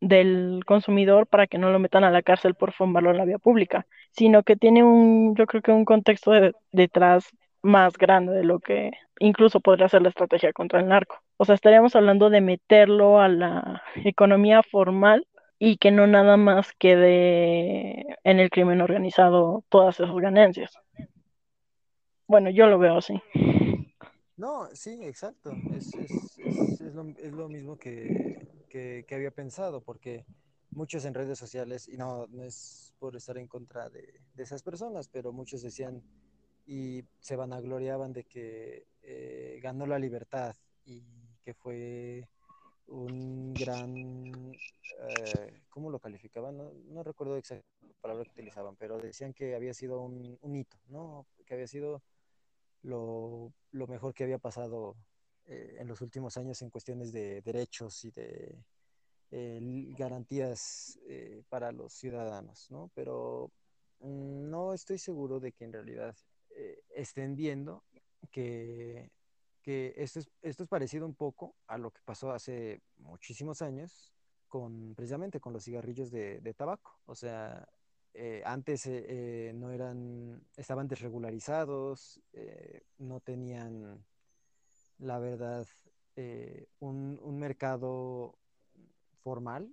del 0.00 0.64
consumidor 0.66 1.28
para 1.28 1.46
que 1.46 1.58
no 1.58 1.70
lo 1.70 1.78
metan 1.78 2.02
a 2.02 2.10
la 2.10 2.22
cárcel 2.22 2.56
por 2.56 2.72
fumarlo 2.72 3.12
en 3.12 3.18
la 3.18 3.24
vía 3.24 3.38
pública, 3.38 3.86
sino 4.10 4.42
que 4.42 4.56
tiene 4.56 4.82
un, 4.82 5.36
yo 5.36 5.46
creo 5.46 5.62
que 5.62 5.70
un 5.70 5.84
contexto 5.84 6.32
detrás 6.72 7.28
más 7.62 7.96
grande 7.96 8.32
de 8.32 8.44
lo 8.44 8.60
que 8.60 8.92
incluso 9.18 9.60
podría 9.60 9.88
ser 9.88 10.02
la 10.02 10.08
estrategia 10.08 10.52
contra 10.52 10.80
el 10.80 10.88
narco. 10.88 11.22
O 11.36 11.44
sea, 11.44 11.54
estaríamos 11.54 11.94
hablando 11.96 12.30
de 12.30 12.40
meterlo 12.40 13.20
a 13.20 13.28
la 13.28 13.82
economía 14.04 14.62
formal 14.62 15.26
y 15.58 15.76
que 15.78 15.90
no 15.90 16.06
nada 16.06 16.36
más 16.36 16.72
quede 16.78 18.16
en 18.24 18.40
el 18.40 18.50
crimen 18.50 18.80
organizado 18.80 19.64
todas 19.68 19.98
esas 19.98 20.14
ganancias. 20.16 20.78
Bueno, 22.26 22.50
yo 22.50 22.66
lo 22.66 22.78
veo 22.78 22.98
así. 22.98 23.20
No, 24.36 24.68
sí, 24.72 25.00
exacto. 25.02 25.52
Es, 25.74 25.92
es, 25.94 26.38
es, 26.38 26.80
es, 26.80 27.32
lo, 27.32 27.48
mismo 27.48 27.76
que, 27.76 28.46
que, 28.68 29.04
que, 29.08 29.14
había 29.14 29.32
pensado, 29.32 29.80
porque 29.80 30.24
muchos 30.70 31.04
en 31.06 31.14
redes 31.14 31.38
sociales, 31.38 31.88
y 31.88 31.96
no, 31.96 32.26
no 32.28 32.44
es 32.44 32.94
por 33.00 33.16
estar 33.16 33.36
en 33.38 33.48
contra 33.48 33.88
de, 33.88 34.20
de 34.34 34.42
esas 34.42 34.62
personas, 34.62 35.08
pero 35.08 35.32
muchos 35.32 35.62
decían 35.62 36.02
y 36.68 37.02
se 37.18 37.34
vanagloriaban 37.34 38.12
de 38.12 38.24
que 38.24 38.88
eh, 39.00 39.58
ganó 39.62 39.86
la 39.86 39.98
libertad 39.98 40.54
y 40.84 41.02
que 41.42 41.54
fue 41.54 42.28
un 42.88 43.54
gran, 43.54 44.54
eh, 45.00 45.62
¿cómo 45.70 45.88
lo 45.88 45.98
calificaban? 45.98 46.58
No, 46.58 46.70
no 46.90 47.02
recuerdo 47.02 47.38
exactamente 47.38 47.86
la 47.88 48.02
palabra 48.02 48.24
que 48.24 48.32
utilizaban, 48.32 48.76
pero 48.76 48.98
decían 48.98 49.32
que 49.32 49.54
había 49.54 49.72
sido 49.72 50.02
un, 50.02 50.54
hito, 50.54 50.76
¿no? 50.88 51.26
Que 51.46 51.54
había 51.54 51.66
sido 51.66 52.02
lo, 52.82 53.50
lo 53.70 53.86
mejor 53.86 54.12
que 54.12 54.24
había 54.24 54.38
pasado 54.38 54.94
eh, 55.46 55.76
en 55.78 55.88
los 55.88 56.02
últimos 56.02 56.36
años 56.36 56.60
en 56.60 56.68
cuestiones 56.68 57.12
de 57.12 57.40
derechos 57.40 58.04
y 58.04 58.10
de 58.10 58.62
eh, 59.30 59.58
garantías 59.96 60.98
para 61.48 61.72
los 61.72 61.94
ciudadanos, 61.94 62.70
¿no? 62.70 62.90
Pero 62.94 63.50
mm, 64.00 64.50
no 64.50 64.74
estoy 64.74 64.98
seguro 64.98 65.40
de 65.40 65.52
que 65.52 65.64
en 65.64 65.72
realidad 65.72 66.14
eh, 66.58 66.82
estén 66.90 67.36
viendo 67.36 67.84
que, 68.30 69.10
que 69.62 69.94
esto, 69.96 70.20
es, 70.20 70.28
esto 70.42 70.62
es 70.64 70.68
parecido 70.68 71.06
un 71.06 71.14
poco 71.14 71.54
a 71.66 71.78
lo 71.78 71.90
que 71.90 72.00
pasó 72.04 72.32
hace 72.32 72.82
muchísimos 72.96 73.62
años 73.62 74.12
con 74.48 74.94
precisamente 74.94 75.40
con 75.40 75.52
los 75.52 75.64
cigarrillos 75.64 76.10
de, 76.10 76.40
de 76.40 76.54
tabaco. 76.54 76.98
O 77.06 77.14
sea, 77.14 77.68
eh, 78.20 78.42
antes 78.44 78.86
eh, 78.86 79.04
eh, 79.08 79.52
no 79.54 79.70
eran, 79.70 80.42
estaban 80.56 80.88
desregularizados, 80.88 82.20
no 82.98 83.20
tenían, 83.20 84.04
la 84.98 85.18
verdad, 85.20 85.66
un, 86.80 87.20
un, 87.22 87.38
mercado 87.38 88.36
formal. 89.22 89.72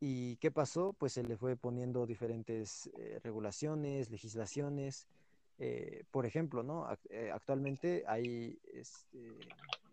¿Y 0.00 0.36
qué 0.36 0.50
pasó? 0.50 0.92
Pues 0.92 1.12
se 1.12 1.22
le 1.22 1.36
fue 1.36 1.56
poniendo 1.56 2.04
diferentes 2.04 2.90
regulaciones, 3.22 4.10
legislaciones. 4.10 5.06
Por 6.10 6.26
ejemplo, 6.26 6.62
¿no? 6.62 6.86
actualmente 7.32 8.04
hay, 8.06 8.58
este, 8.72 9.38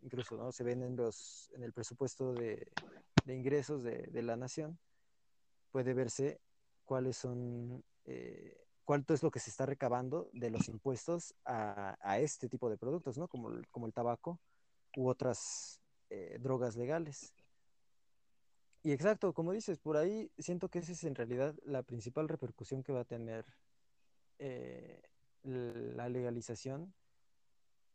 incluso, 0.02 0.36
¿no? 0.38 0.52
Se 0.52 0.64
ven 0.64 0.82
en, 0.84 0.96
los, 0.96 1.50
en 1.54 1.64
el 1.64 1.74
presupuesto 1.74 2.34
de, 2.34 2.68
de 3.26 3.36
ingresos 3.36 3.84
de, 3.84 4.08
de 4.08 4.22
la 4.22 4.36
nación, 4.36 4.80
puede 5.72 5.94
verse 5.94 6.40
cuáles 6.86 7.18
son, 7.18 7.84
eh, 8.06 8.58
cuánto 8.84 9.14
es 9.14 9.24
lo 9.24 9.32
que 9.32 9.40
se 9.40 9.50
está 9.50 9.66
recabando 9.66 10.30
de 10.34 10.50
los 10.50 10.68
impuestos 10.68 11.36
a, 11.46 11.98
a 12.02 12.20
este 12.20 12.50
tipo 12.50 12.70
de 12.70 12.78
productos, 12.78 13.18
¿no? 13.18 13.28
Como, 13.28 13.50
como 13.72 13.86
el 13.86 13.94
tabaco 13.94 14.40
u 14.98 15.08
otras 15.08 15.80
eh, 16.10 16.38
drogas 16.42 16.76
legales. 16.76 17.34
Y 18.84 18.92
exacto, 18.92 19.34
como 19.34 19.52
dices, 19.52 19.80
por 19.80 19.96
ahí 19.96 20.32
siento 20.40 20.70
que 20.70 20.80
esa 20.80 20.92
es 20.92 21.04
en 21.04 21.16
realidad 21.16 21.56
la 21.64 21.84
principal 21.84 22.28
repercusión 22.28 22.84
que 22.84 22.92
va 22.92 23.02
a 23.02 23.06
tener 23.06 23.46
eh, 24.40 25.02
la 25.44 26.10
legalización 26.10 26.94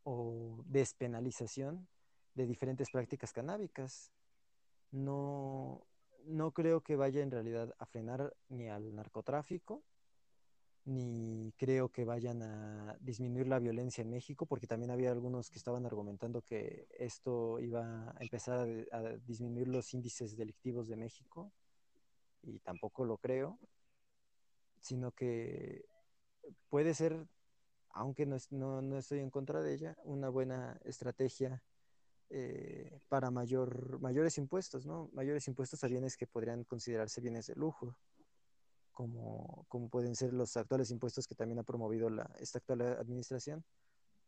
o 0.04 0.62
despenalización 0.66 1.88
de 2.34 2.46
diferentes 2.46 2.90
prácticas 2.90 3.32
canábicas. 3.32 4.12
No, 4.90 5.86
no 6.24 6.52
creo 6.52 6.82
que 6.82 6.96
vaya 6.96 7.22
en 7.22 7.30
realidad 7.30 7.74
a 7.78 7.86
frenar 7.86 8.36
ni 8.48 8.68
al 8.68 8.94
narcotráfico, 8.94 9.82
ni 10.84 11.52
creo 11.56 11.88
que 11.88 12.04
vayan 12.04 12.42
a 12.42 12.96
disminuir 13.00 13.48
la 13.48 13.58
violencia 13.58 14.02
en 14.02 14.10
México, 14.10 14.46
porque 14.46 14.68
también 14.68 14.92
había 14.92 15.10
algunos 15.10 15.50
que 15.50 15.58
estaban 15.58 15.84
argumentando 15.84 16.42
que 16.42 16.86
esto 16.96 17.58
iba 17.58 18.10
a 18.10 18.16
empezar 18.20 18.68
a, 18.92 18.96
a 18.96 19.16
disminuir 19.16 19.66
los 19.66 19.92
índices 19.94 20.36
delictivos 20.36 20.86
de 20.86 20.96
México, 20.96 21.52
y 22.42 22.60
tampoco 22.60 23.04
lo 23.04 23.18
creo, 23.18 23.58
sino 24.80 25.10
que 25.10 25.84
puede 26.68 26.94
ser, 26.94 27.26
aunque 27.96 28.26
no, 28.26 28.36
no, 28.50 28.82
no 28.82 28.98
estoy 28.98 29.20
en 29.20 29.30
contra 29.30 29.62
de 29.62 29.74
ella, 29.74 29.96
una 30.04 30.28
buena 30.28 30.78
estrategia 30.84 31.62
eh, 32.28 33.00
para 33.08 33.30
mayor, 33.30 34.00
mayores 34.00 34.36
impuestos, 34.38 34.84
¿no? 34.84 35.08
Mayores 35.12 35.48
impuestos 35.48 35.82
a 35.82 35.88
bienes 35.88 36.16
que 36.16 36.26
podrían 36.26 36.64
considerarse 36.64 37.20
bienes 37.20 37.46
de 37.46 37.54
lujo, 37.54 37.96
como, 38.92 39.64
como 39.68 39.88
pueden 39.88 40.14
ser 40.14 40.32
los 40.32 40.56
actuales 40.56 40.90
impuestos 40.90 41.26
que 41.26 41.34
también 41.34 41.58
ha 41.58 41.62
promovido 41.62 42.10
la, 42.10 42.30
esta 42.38 42.58
actual 42.58 42.82
administración 42.82 43.64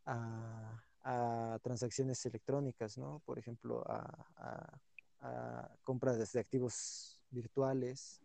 a, 0.06 0.82
a 1.02 1.58
transacciones 1.62 2.25
electrónicas, 2.25 2.96
¿no? 2.96 3.20
Por 3.26 3.38
ejemplo, 3.38 3.84
a, 3.87 4.80
a, 5.20 5.70
compras 5.84 6.32
de 6.32 6.40
activos 6.40 7.20
virtuales 7.30 8.20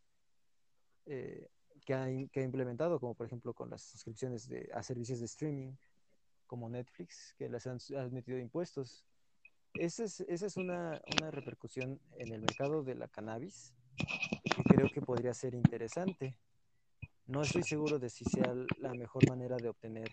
eh, 1.06 1.50
que, 1.86 1.94
ha, 1.94 2.06
que, 2.32 2.40
ha, 2.40 2.44
implementado, 2.44 3.00
como 3.00 3.14
por 3.14 3.28
ejemplo 3.28 3.54
con 3.54 3.70
las 3.70 3.82
suscripciones 3.82 4.48
de, 4.48 4.70
a 4.74 4.84
servicios 4.84 5.20
de 5.20 5.26
streaming 5.26 5.74
como 6.48 6.70
Netflix, 6.70 7.34
que 7.38 7.50
les 7.50 7.66
han, 7.68 7.80
han 7.98 8.14
metido 8.14 8.38
impuestos 8.38 9.06
esa 9.74 10.04
es, 10.04 10.20
esa 10.22 10.46
es 10.46 10.58
una, 10.58 11.02
una, 11.20 11.32
repercusión 11.32 12.00
en 12.20 12.32
el 12.32 12.42
mercado 12.42 12.84
de 12.84 12.94
la 12.94 13.08
cannabis 13.08 13.74
que 13.98 14.64
creo 14.64 14.88
que 14.90 15.02
podría 15.02 15.34
ser 15.34 15.56
interesante. 15.56 16.38
No 17.26 17.42
estoy 17.42 17.64
seguro 17.64 17.98
de 17.98 18.10
si 18.10 18.24
sea 18.26 18.54
la 18.78 18.94
mejor 18.94 19.28
manera 19.28 19.58
de 19.58 19.70
obtener 19.70 20.12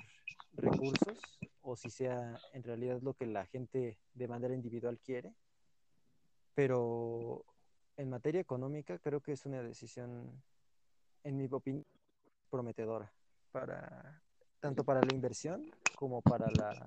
recursos 0.55 1.19
o 1.61 1.77
si 1.77 1.91
sea 1.91 2.41
en 2.55 2.63
realidad 2.63 3.01
lo 3.03 3.13
que 3.13 3.27
la 3.27 3.45
gente 3.47 3.99
de 4.15 4.29
manera 4.29 4.55
individual 4.55 4.99
quiere, 4.99 5.35
pero 6.55 7.45
en 7.99 8.09
materia 8.09 8.41
económica 8.41 8.99
creo 8.99 9.21
que 9.21 9.33
es 9.33 9.45
una 9.45 9.63
decisión, 9.63 10.43
en 11.25 11.37
mi 11.37 11.49
opinión, 11.51 11.85
prometedora 12.51 13.11
para 13.53 14.21
tanto 14.61 14.85
para 14.85 15.01
la 15.01 15.15
inversión 15.15 15.71
como 15.97 16.21
para 16.21 16.47
las 16.51 16.79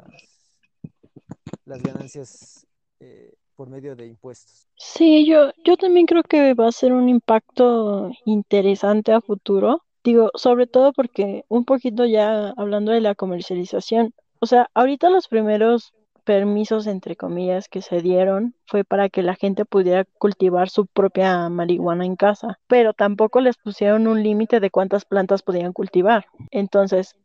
las 1.66 1.82
ganancias 1.82 2.68
eh, 3.00 3.34
por 3.56 3.70
medio 3.70 3.96
de 3.96 4.08
impuestos. 4.08 4.68
Sí, 4.76 5.26
yo, 5.26 5.52
yo 5.64 5.78
también 5.78 6.06
creo 6.06 6.24
que 6.24 6.54
va 6.54 6.68
a 6.68 6.72
ser 6.72 6.94
un 6.94 7.10
impacto 7.10 8.12
interesante 8.26 9.12
a 9.12 9.22
futuro. 9.22 9.84
Digo, 10.04 10.32
sobre 10.36 10.68
todo 10.68 10.92
porque 10.92 11.46
un 11.48 11.64
poquito 11.64 12.06
ya 12.06 12.50
hablando 12.58 12.92
de 12.92 13.02
la 13.02 13.16
comercialización, 13.16 14.14
o 14.40 14.46
sea, 14.46 14.70
ahorita 14.74 15.10
los 15.10 15.28
primeros 15.28 15.94
permisos, 16.24 16.88
entre 16.88 17.16
comillas, 17.16 17.70
que 17.70 17.82
se 17.82 18.02
dieron 18.02 18.56
fue 18.66 18.84
para 18.84 19.10
que 19.10 19.24
la 19.24 19.36
gente 19.36 19.66
pudiera 19.66 20.06
cultivar 20.06 20.70
su 20.70 20.86
propia 20.88 21.50
marihuana 21.50 22.06
en 22.06 22.16
casa, 22.16 22.60
pero 22.68 22.94
tampoco 22.94 23.42
les 23.42 23.58
pusieron 23.58 24.08
un 24.08 24.24
límite 24.24 24.60
de 24.60 24.72
cuántas 24.72 25.06
plantas 25.06 25.44
podían 25.44 25.74
cultivar. 25.74 26.26
Entonces, 26.52 27.16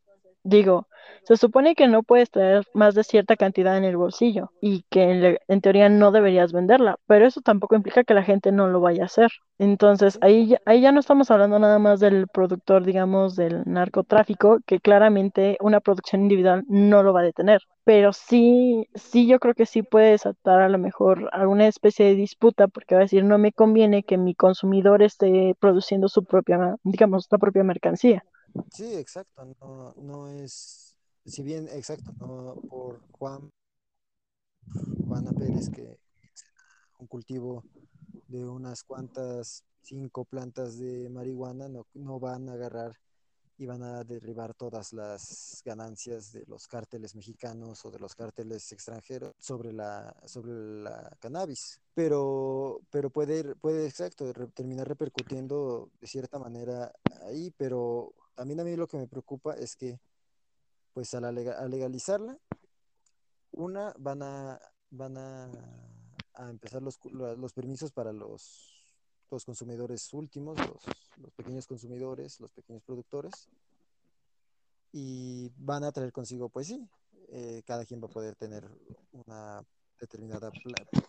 digo, 0.49 0.89
se 1.25 1.37
supone 1.37 1.75
que 1.75 1.89
no 1.89 2.03
puedes 2.03 2.31
traer 2.31 2.65
más 2.75 2.95
de 2.95 3.05
cierta 3.05 3.37
cantidad 3.37 3.77
en 3.77 3.85
el 3.85 3.97
bolsillo 3.97 4.53
y 4.61 4.85
que 4.91 5.03
en, 5.11 5.21
le- 5.23 5.41
en 5.49 5.61
teoría 5.61 5.89
no 5.89 6.11
deberías 6.11 6.53
venderla, 6.53 6.97
pero 7.07 7.27
eso 7.27 7.41
tampoco 7.43 7.75
implica 7.77 8.05
que 8.05 8.15
la 8.15 8.23
gente 8.23 8.51
no 8.53 8.69
lo 8.69 8.81
vaya 8.81 9.03
a 9.03 9.07
hacer. 9.07 9.31
Entonces, 9.59 10.19
ahí, 10.23 10.49
ya- 10.49 10.61
ahí 10.65 10.81
ya 10.81 10.93
no 10.93 11.01
estamos 11.01 11.31
hablando 11.31 11.59
nada 11.59 11.79
más 11.79 12.01
del 12.01 12.29
productor, 12.29 12.85
digamos, 12.85 13.37
del 13.37 13.63
narcotráfico, 13.67 14.59
que 14.67 14.81
claramente 14.81 15.57
una 15.61 15.81
producción 15.81 16.23
individual 16.23 16.65
no 16.69 17.03
lo 17.03 17.13
va 17.13 17.21
a 17.21 17.25
detener. 17.25 17.61
Pero 17.85 18.13
sí, 18.13 18.87
sí, 18.95 19.27
yo 19.27 19.39
creo 19.41 19.55
que 19.55 19.67
sí 19.67 19.83
puede 19.83 20.11
desatar 20.13 20.61
a 20.61 20.69
lo 20.69 20.79
mejor 20.79 21.29
alguna 21.33 21.67
especie 21.69 22.07
de 22.07 22.15
disputa, 22.15 22.69
porque 22.69 22.95
va 22.95 23.01
a 23.01 23.05
decir, 23.05 23.25
no 23.25 23.39
me 23.39 23.53
conviene 23.53 24.03
que 24.05 24.17
mi 24.19 24.35
consumidor 24.35 25.03
esté 25.03 25.55
produciendo 25.61 26.09
su 26.09 26.25
propia, 26.25 26.77
digamos, 26.85 27.27
la 27.31 27.39
propia 27.39 27.65
mercancía. 27.65 28.25
Sí, 28.71 28.95
exacto. 28.97 29.45
No, 29.61 29.95
no 29.97 30.29
es, 30.29 30.95
si 31.25 31.43
bien, 31.43 31.69
exacto, 31.69 32.13
no 32.21 32.57
por 32.69 33.01
Juan, 33.13 33.51
Juana 35.07 35.33
Pérez, 35.33 35.69
que 35.71 35.99
un 36.99 37.07
cultivo 37.07 37.65
de 38.29 38.45
unas 38.45 38.83
cuantas, 38.85 39.65
cinco 39.83 40.25
plantas 40.25 40.79
de 40.79 41.09
marihuana, 41.09 41.69
no, 41.69 41.87
no 41.95 42.19
van 42.21 42.49
a 42.49 42.55
agarrar 42.55 42.93
y 43.57 43.67
van 43.67 43.83
a 43.83 44.05
derribar 44.05 44.55
todas 44.55 44.93
las 44.93 45.63
ganancias 45.65 46.33
de 46.33 46.45
los 46.47 46.69
cárteles 46.69 47.15
mexicanos 47.17 47.85
o 47.85 47.91
de 47.91 47.99
los 47.99 48.15
cárteles 48.15 48.71
extranjeros 48.73 49.33
sobre 49.39 49.73
la, 49.73 50.15
sobre 50.27 50.53
la 50.53 51.17
cannabis. 51.21 51.81
Pero, 51.95 52.81
pero 52.91 53.11
puede, 53.11 53.57
puede 53.57 53.87
exacto, 53.87 54.33
re- 54.33 54.49
terminar 54.49 54.87
repercutiendo 54.89 55.91
de 56.01 56.07
cierta 56.07 56.39
manera 56.39 56.93
ahí, 57.27 57.51
pero 57.57 58.15
también 58.39 58.61
a 58.61 58.65
mí 58.65 58.77
lo 58.77 58.87
que 58.87 58.97
me 58.97 59.09
preocupa 59.09 59.55
es 59.55 59.75
que, 59.75 59.99
pues 60.93 61.13
a, 61.13 61.21
la 61.21 61.33
lega- 61.33 61.59
a 61.59 61.67
legalizarla, 61.67 62.39
una, 63.51 63.93
van 63.99 64.23
a, 64.23 64.61
van 64.91 65.19
a, 65.19 65.51
empezar 66.49 66.81
los, 66.81 67.01
los 67.05 67.53
permisos 67.53 67.91
para 67.91 68.13
los, 68.13 68.95
los 69.29 69.45
consumidores 69.45 70.15
últimos, 70.15 70.57
los, 71.21 71.33
pequeños 71.33 71.67
consumidores, 71.67 72.39
los 72.39 72.53
pequeños 72.53 72.85
productores, 72.85 73.49
y 74.93 75.51
van 75.57 75.83
a 75.83 75.91
traer 75.91 76.13
consigo, 76.13 76.49
pues 76.49 76.69
sí, 76.69 76.89
eh, 77.31 77.65
cada 77.67 77.85
quien 77.85 78.01
va 78.01 78.07
a 78.07 78.13
poder 78.13 78.37
tener 78.37 78.71
una 79.11 79.65
determinada 79.99 80.53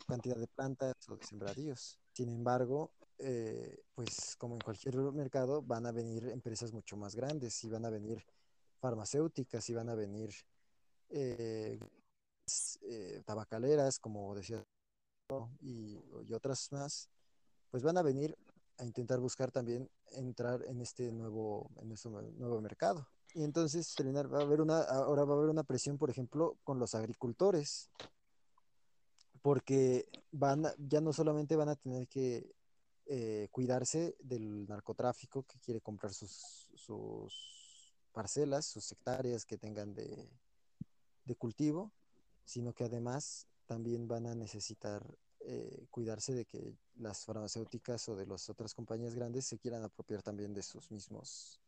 cantidad 0.08 0.38
de 0.38 0.48
plantas 0.48 0.96
o 1.10 1.16
de 1.16 1.24
sembradíos. 1.28 2.00
Sin 2.12 2.30
embargo, 2.30 2.90
eh, 3.20 3.84
pues 3.94 4.36
como 4.38 4.56
en 4.56 4.62
cualquier 4.62 4.96
mercado, 4.96 5.62
van 5.62 5.86
a 5.86 5.92
venir 5.92 6.28
empresas 6.30 6.74
mucho 6.74 6.98
más 6.98 7.16
grandes 7.16 7.64
y 7.64 7.70
van 7.70 7.86
a 7.86 7.90
venir 7.90 8.26
farmacéuticas 8.80 9.70
y 9.70 9.74
van 9.74 9.90
a 9.90 9.96
venir 9.96 10.34
eh, 11.10 11.80
eh, 12.82 13.22
tabacaleras, 13.26 14.00
como 14.00 14.34
decía, 14.36 14.64
y, 15.60 16.00
y 16.28 16.34
otras 16.34 16.72
más, 16.72 17.10
pues 17.70 17.84
van 17.84 17.98
a 17.98 18.02
venir 18.02 18.38
a 18.78 18.86
intentar 18.86 19.20
buscar 19.20 19.52
también 19.52 19.90
entrar 20.12 20.64
en 20.66 20.82
este 20.82 21.12
nuevo, 21.12 21.70
en 21.78 21.92
este 21.92 22.10
nuevo 22.10 22.62
mercado. 22.62 23.08
Y 23.34 23.44
entonces 23.44 23.94
terminar, 23.96 24.34
va 24.34 24.40
a 24.40 24.44
haber 24.44 24.62
una, 24.62 24.82
ahora 24.82 25.24
va 25.24 25.36
a 25.36 25.38
haber 25.38 25.50
una 25.50 25.64
presión, 25.64 25.98
por 25.98 26.10
ejemplo, 26.10 26.58
con 26.64 26.80
los 26.80 26.96
agricultores, 26.96 27.92
porque 29.42 30.10
van, 30.32 30.66
ya 30.78 31.02
no 31.02 31.14
solamente 31.14 31.56
van 31.56 31.70
a 31.70 31.76
tener 31.76 32.08
que 32.08 32.50
eh, 33.12 33.48
cuidarse 33.50 34.16
del 34.20 34.68
narcotráfico 34.68 35.42
que 35.42 35.58
quiere 35.58 35.82
comprar 35.82 36.14
sus, 36.14 36.68
parcelas, 38.12 38.68
sus 38.68 38.92
hectáreas 38.92 39.48
que 39.48 39.58
tengan 39.58 39.96
de, 39.96 40.30
cultivo, 41.40 41.92
sino 42.46 42.72
que 42.72 42.84
además 42.84 43.48
también 43.66 44.08
van 44.08 44.28
a 44.28 44.36
necesitar 44.36 45.04
eh, 45.40 45.88
cuidarse 45.90 46.36
de 46.36 46.46
que 46.46 46.78
las 46.98 47.26
farmacéuticas 47.26 48.08
o 48.10 48.16
de 48.16 48.28
las 48.28 48.48
otras 48.48 48.76
compañías 48.76 49.16
grandes 49.16 49.46
se 49.46 49.58
quieran 49.58 49.84
apropiar 49.84 50.22
también 50.22 50.54
de 50.54 50.62
sus 50.62 50.92
mismos 50.92 51.60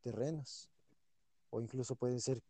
terrenos. 0.00 0.70
O 1.50 1.60
incluso 1.60 1.96
puede 1.96 2.20
ser 2.20 2.40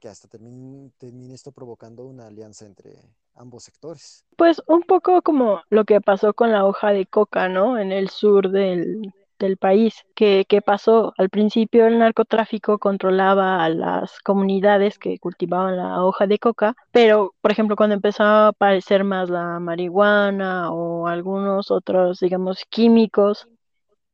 que 0.00 0.08
hasta 0.08 0.26
termine, 0.26 0.90
termine 0.98 1.34
esto 1.34 1.52
provocando 1.52 2.04
una 2.04 2.26
alianza 2.26 2.66
entre 2.66 3.14
ambos 3.36 3.64
sectores. 3.64 4.24
Pues 4.36 4.62
un 4.66 4.82
poco 4.82 5.22
como 5.22 5.62
lo 5.70 5.84
que 5.84 6.00
pasó 6.00 6.34
con 6.34 6.52
la 6.52 6.64
hoja 6.64 6.92
de 6.92 7.06
coca, 7.06 7.48
¿no? 7.48 7.78
En 7.78 7.92
el 7.92 8.10
sur 8.10 8.50
del, 8.50 9.12
del 9.38 9.56
país, 9.56 10.04
que, 10.14 10.44
que 10.48 10.62
pasó 10.62 11.12
al 11.16 11.30
principio 11.30 11.86
el 11.86 11.98
narcotráfico 11.98 12.78
controlaba 12.78 13.64
a 13.64 13.68
las 13.68 14.20
comunidades 14.20 14.98
que 14.98 15.18
cultivaban 15.18 15.76
la 15.76 16.04
hoja 16.04 16.26
de 16.26 16.38
coca, 16.38 16.74
pero 16.90 17.34
por 17.40 17.52
ejemplo 17.52 17.76
cuando 17.76 17.94
empezó 17.94 18.24
a 18.24 18.48
aparecer 18.48 19.04
más 19.04 19.30
la 19.30 19.60
marihuana 19.60 20.70
o 20.72 21.06
algunos 21.06 21.70
otros, 21.70 22.20
digamos, 22.20 22.64
químicos 22.68 23.48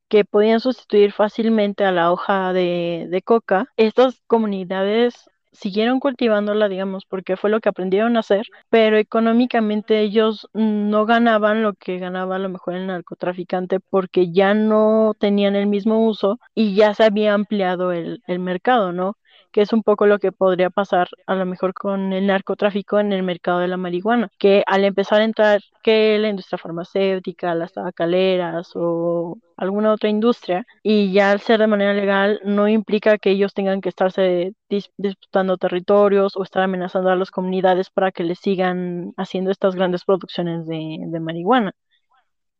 que 0.09 0.25
podían 0.25 0.61
sustituir 0.61 1.13
fácilmente 1.13 1.85
a 1.85 1.93
la 1.93 2.13
hoja 2.13 2.53
de, 2.53 3.07
de 3.09 3.23
coca, 3.23 3.67
estas 3.77 4.21
comunidades 4.27 5.31
siguieron 5.53 6.01
cultivándola, 6.01 6.69
digamos, 6.69 7.05
porque 7.07 7.37
fue 7.37 7.51
lo 7.51 7.61
que 7.61 7.69
aprendieron 7.69 8.17
a 8.17 8.21
hacer, 8.21 8.47
pero 8.71 8.97
económicamente 8.99 10.01
ellos 10.01 10.49
no 10.55 11.07
ganaban 11.07 11.63
lo 11.63 11.75
que 11.75 11.99
ganaba 11.99 12.37
a 12.37 12.39
lo 12.39 12.49
mejor 12.49 12.75
el 12.75 12.87
narcotraficante 12.87 13.81
porque 13.81 14.33
ya 14.33 14.55
no 14.55 15.15
tenían 15.19 15.57
el 15.57 15.67
mismo 15.67 16.07
uso 16.07 16.39
y 16.55 16.75
ya 16.75 16.95
se 16.95 17.05
había 17.05 17.35
ampliado 17.35 17.93
el, 17.93 18.23
el 18.27 18.39
mercado, 18.39 18.93
¿no? 18.93 19.17
Que 19.53 19.63
es 19.63 19.73
un 19.73 19.83
poco 19.83 20.07
lo 20.07 20.19
que 20.19 20.33
podría 20.33 20.71
pasar 20.71 21.09
a 21.27 21.35
lo 21.35 21.47
mejor 21.47 21.75
con 21.75 22.13
el 22.13 22.27
narcotráfico 22.27 22.99
en 23.01 23.13
el 23.13 23.23
mercado 23.23 23.61
de 23.61 23.69
la 23.69 23.77
marihuana, 23.77 24.31
que 24.39 24.63
al 24.67 24.85
empezar 24.85 25.21
a 25.21 25.25
entrar 25.25 25.61
que 25.83 26.19
la 26.19 26.29
industria 26.29 26.59
farmacéutica, 26.59 27.55
las 27.55 27.73
tabacaleras 27.73 28.71
o 28.75 29.39
alguna 29.57 29.93
otra 29.93 30.09
industria, 30.09 30.65
y 30.83 31.13
ya 31.13 31.31
al 31.31 31.41
ser 31.41 31.61
de 31.61 31.67
manera 31.67 31.95
legal 31.95 32.41
no 32.45 32.69
implica 32.69 33.19
que 33.19 33.31
ellos 33.31 33.55
tengan 33.55 33.81
que 33.81 33.89
estarse 33.91 34.55
dis 34.69 34.91
disputando 34.97 35.57
territorios 35.59 36.37
o 36.37 36.43
estar 36.43 36.63
amenazando 36.63 37.11
a 37.11 37.17
las 37.17 37.31
comunidades 37.31 37.91
para 37.91 38.13
que 38.13 38.25
les 38.25 38.39
sigan 38.41 39.13
haciendo 39.17 39.51
estas 39.51 39.75
grandes 39.75 40.05
producciones 40.05 40.67
de 40.67 41.21
marihuana 41.21 41.75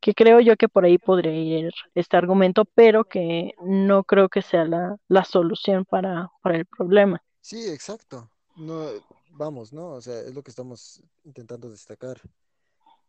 que 0.03 0.15
creo 0.15 0.41
yo 0.41 0.57
que 0.57 0.69
por 0.69 0.85
ahí 0.85 0.99
podría 0.99 1.33
ir 1.33 1.73
este 1.95 2.17
argumento, 2.17 2.65
pero 2.75 3.05
que 3.05 3.55
no 3.63 4.03
creo 4.03 4.29
que 4.29 4.43
sea 4.43 4.65
la, 4.65 4.97
la 5.09 5.25
solución 5.25 5.85
para, 5.85 6.31
para 6.43 6.57
el 6.57 6.67
problema. 6.67 7.23
Sí, 7.41 7.71
exacto. 7.71 8.29
No, 8.57 8.89
vamos, 9.31 9.73
¿no? 9.73 9.93
O 9.93 10.01
sea, 10.03 10.21
es 10.21 10.35
lo 10.35 10.43
que 10.43 10.51
estamos 10.51 11.03
intentando 11.25 11.71
destacar. 11.71 12.21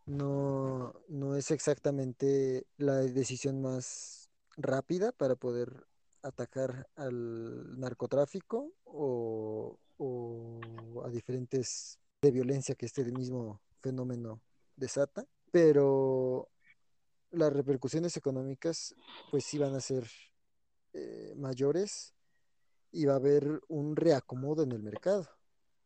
No, 0.06 0.94
no 1.08 1.36
es 1.36 1.50
exactamente 1.50 2.68
la 2.78 2.98
decisión 2.98 3.62
más 3.62 4.30
rápida 4.56 5.12
para 5.12 5.36
poder 5.36 5.88
atacar 6.22 6.88
al 6.96 7.80
narcotráfico 7.80 8.72
o, 8.86 9.80
o 9.98 11.04
a 11.04 11.10
diferentes 11.10 11.98
de 12.22 12.32
violencia 12.32 12.76
que 12.76 12.86
este 12.86 13.04
mismo 13.06 13.62
fenómeno 13.82 14.42
desata, 14.76 15.26
pero 15.52 16.50
las 17.34 17.52
repercusiones 17.52 18.16
económicas 18.16 18.96
pues 19.32 19.44
sí 19.44 19.58
van 19.58 19.76
a 19.76 19.82
ser 19.82 20.08
eh, 20.94 21.34
mayores 21.36 22.14
y 22.92 23.06
va 23.06 23.14
a 23.14 23.18
haber 23.18 23.62
un 23.68 23.96
reacomodo 23.96 24.64
en 24.64 24.72
el 24.72 24.84
mercado, 24.84 25.28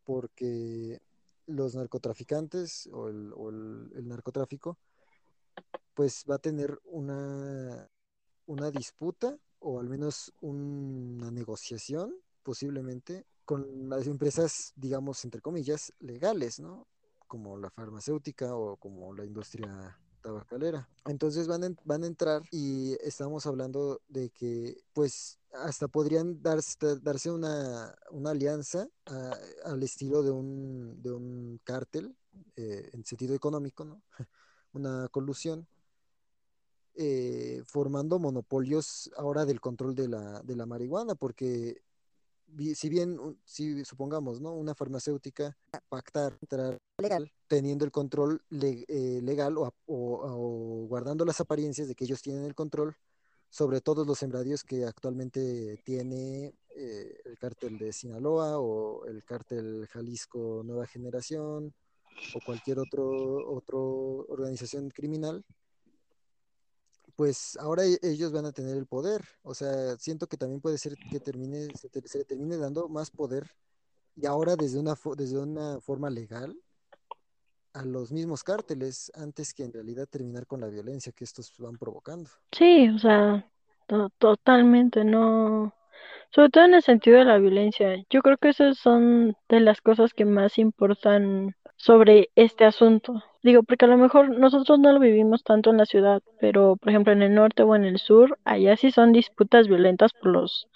porque 0.03 1.01
los 1.45 1.75
narcotraficantes 1.75 2.87
o 2.91 3.07
el, 3.07 3.31
o 3.33 3.49
el, 3.49 3.91
el 3.95 4.07
narcotráfico 4.07 4.77
pues 5.93 6.25
va 6.29 6.35
a 6.35 6.39
tener 6.39 6.79
una, 6.83 7.89
una 8.45 8.69
disputa 8.69 9.37
o 9.59 9.79
al 9.79 9.87
menos 9.87 10.33
una 10.41 11.31
negociación 11.31 12.13
posiblemente 12.43 13.25
con 13.45 13.89
las 13.89 14.05
empresas, 14.07 14.73
digamos, 14.75 15.23
entre 15.23 15.41
comillas, 15.41 15.93
legales, 15.99 16.59
¿no? 16.59 16.85
Como 17.27 17.57
la 17.57 17.69
farmacéutica 17.69 18.55
o 18.55 18.75
como 18.75 19.13
la 19.13 19.25
industria 19.25 19.97
Entonces 21.05 21.47
van, 21.47 21.77
van 21.85 22.03
a 22.03 22.07
entrar 22.07 22.41
y 22.51 22.93
estamos 23.01 23.45
hablando 23.45 24.01
de 24.07 24.29
que 24.29 24.77
pues 24.93 25.39
hasta 25.53 25.87
podrían 25.87 26.41
darse, 26.41 26.77
darse 27.01 27.31
una, 27.31 27.95
una 28.11 28.31
alianza 28.31 28.87
a- 29.05 29.37
al 29.65 29.81
estilo 29.83 30.23
de 30.23 30.31
un, 30.31 31.01
de 31.01 31.11
un 31.11 31.59
cártel 31.63 32.15
eh, 32.55 32.89
en 32.93 33.05
sentido 33.05 33.35
económico, 33.35 33.85
¿no? 33.85 34.01
Una 34.73 35.07
colusión, 35.09 35.65
eh, 36.95 37.63
formando 37.65 38.19
monopolios 38.19 39.09
ahora 39.17 39.45
del 39.45 39.61
control 39.61 39.95
de 39.95 40.07
la, 40.07 40.41
de 40.41 40.55
la 40.55 40.65
marihuana, 40.65 41.15
porque 41.15 41.81
si 42.75 42.89
bien, 42.89 43.17
si 43.43 43.83
supongamos, 43.85 44.41
¿no? 44.41 44.53
Una 44.53 44.75
farmacéutica 44.75 45.57
pactar, 45.89 46.37
legal, 46.97 47.31
teniendo 47.47 47.85
el 47.85 47.91
control 47.91 48.41
eh, 48.51 49.19
legal 49.21 49.57
o, 49.57 49.73
o, 49.85 50.85
guardando 50.87 51.25
las 51.25 51.39
apariencias 51.39 51.87
de 51.87 51.95
que 51.95 52.05
ellos 52.05 52.21
tienen 52.21 52.43
el 52.43 52.55
control 52.55 52.95
sobre 53.49 53.81
todos 53.81 54.05
los 54.05 54.19
sembradíos 54.19 54.63
que 54.63 54.85
actualmente 54.85 55.77
tiene 55.83 56.53
eh, 56.75 57.17
el 57.25 57.37
cártel 57.37 57.77
de 57.77 57.93
Sinaloa 57.93 58.59
o 58.59 59.05
el 59.05 59.23
cártel 59.23 59.87
Jalisco 59.87 60.63
Nueva 60.65 60.85
Generación 60.85 61.73
o 62.33 62.39
cualquier 62.45 62.79
otro, 62.79 63.49
otro 63.49 64.25
organización 64.29 64.89
criminal, 64.89 65.45
pues 67.17 67.57
ahora 67.59 67.83
e, 67.83 67.99
ellos 68.03 68.31
van 68.31 68.45
a 68.45 68.53
tener 68.53 68.77
el 68.77 68.85
poder. 68.85 69.21
O 69.43 69.53
sea, 69.53 69.97
siento 69.97 70.27
que 70.27 70.37
también 70.37 70.61
puede 70.61 70.77
ser 70.77 70.95
que 71.11 71.19
termine, 71.19 71.67
se, 71.75 71.89
se 72.07 72.23
termine 72.23 72.55
dando 72.55 72.87
más 72.87 73.11
poder 73.11 73.51
y 74.15 74.25
ahora 74.25 74.55
desde 74.55 74.79
una, 74.79 74.95
desde 75.17 75.37
una 75.37 75.81
forma 75.81 76.09
legal 76.09 76.55
a 77.73 77.83
los 77.83 78.11
mismos 78.11 78.43
cárteles 78.43 79.11
antes 79.15 79.53
que 79.53 79.63
en 79.63 79.73
realidad 79.73 80.07
terminar 80.07 80.47
con 80.47 80.61
la 80.61 80.67
violencia 80.67 81.11
que 81.11 81.23
estos 81.23 81.53
van 81.59 81.77
provocando. 81.77 82.29
Sí, 82.51 82.89
o 82.89 82.97
sea, 82.99 83.47
totalmente, 84.17 85.03
no, 85.03 85.73
sobre 86.31 86.49
todo 86.49 86.65
en 86.65 86.73
el 86.75 86.83
sentido 86.83 87.19
de 87.19 87.25
la 87.25 87.37
violencia. 87.37 87.95
Yo 88.09 88.21
creo 88.21 88.37
que 88.37 88.49
esas 88.49 88.77
son 88.77 89.35
de 89.49 89.59
las 89.59 89.81
cosas 89.81 90.13
que 90.13 90.25
más 90.25 90.57
importan 90.57 91.55
sobre 91.77 92.29
este 92.35 92.65
asunto. 92.65 93.23
Digo, 93.43 93.63
porque 93.63 93.85
a 93.85 93.87
lo 93.87 93.97
mejor 93.97 94.29
nosotros 94.29 94.79
no 94.79 94.91
lo 94.91 94.99
vivimos 94.99 95.43
tanto 95.43 95.69
en 95.69 95.77
la 95.77 95.85
ciudad, 95.85 96.21
pero 96.41 96.75
por 96.75 96.89
ejemplo 96.89 97.13
en 97.13 97.21
el 97.21 97.33
norte 97.33 97.63
o 97.63 97.75
en 97.75 97.85
el 97.85 97.99
sur, 97.99 98.37
allá 98.43 98.75
sí 98.75 98.91
son 98.91 99.13
disputas 99.13 99.67
violentas 99.67 100.11
por 100.13 100.31
los 100.31 100.67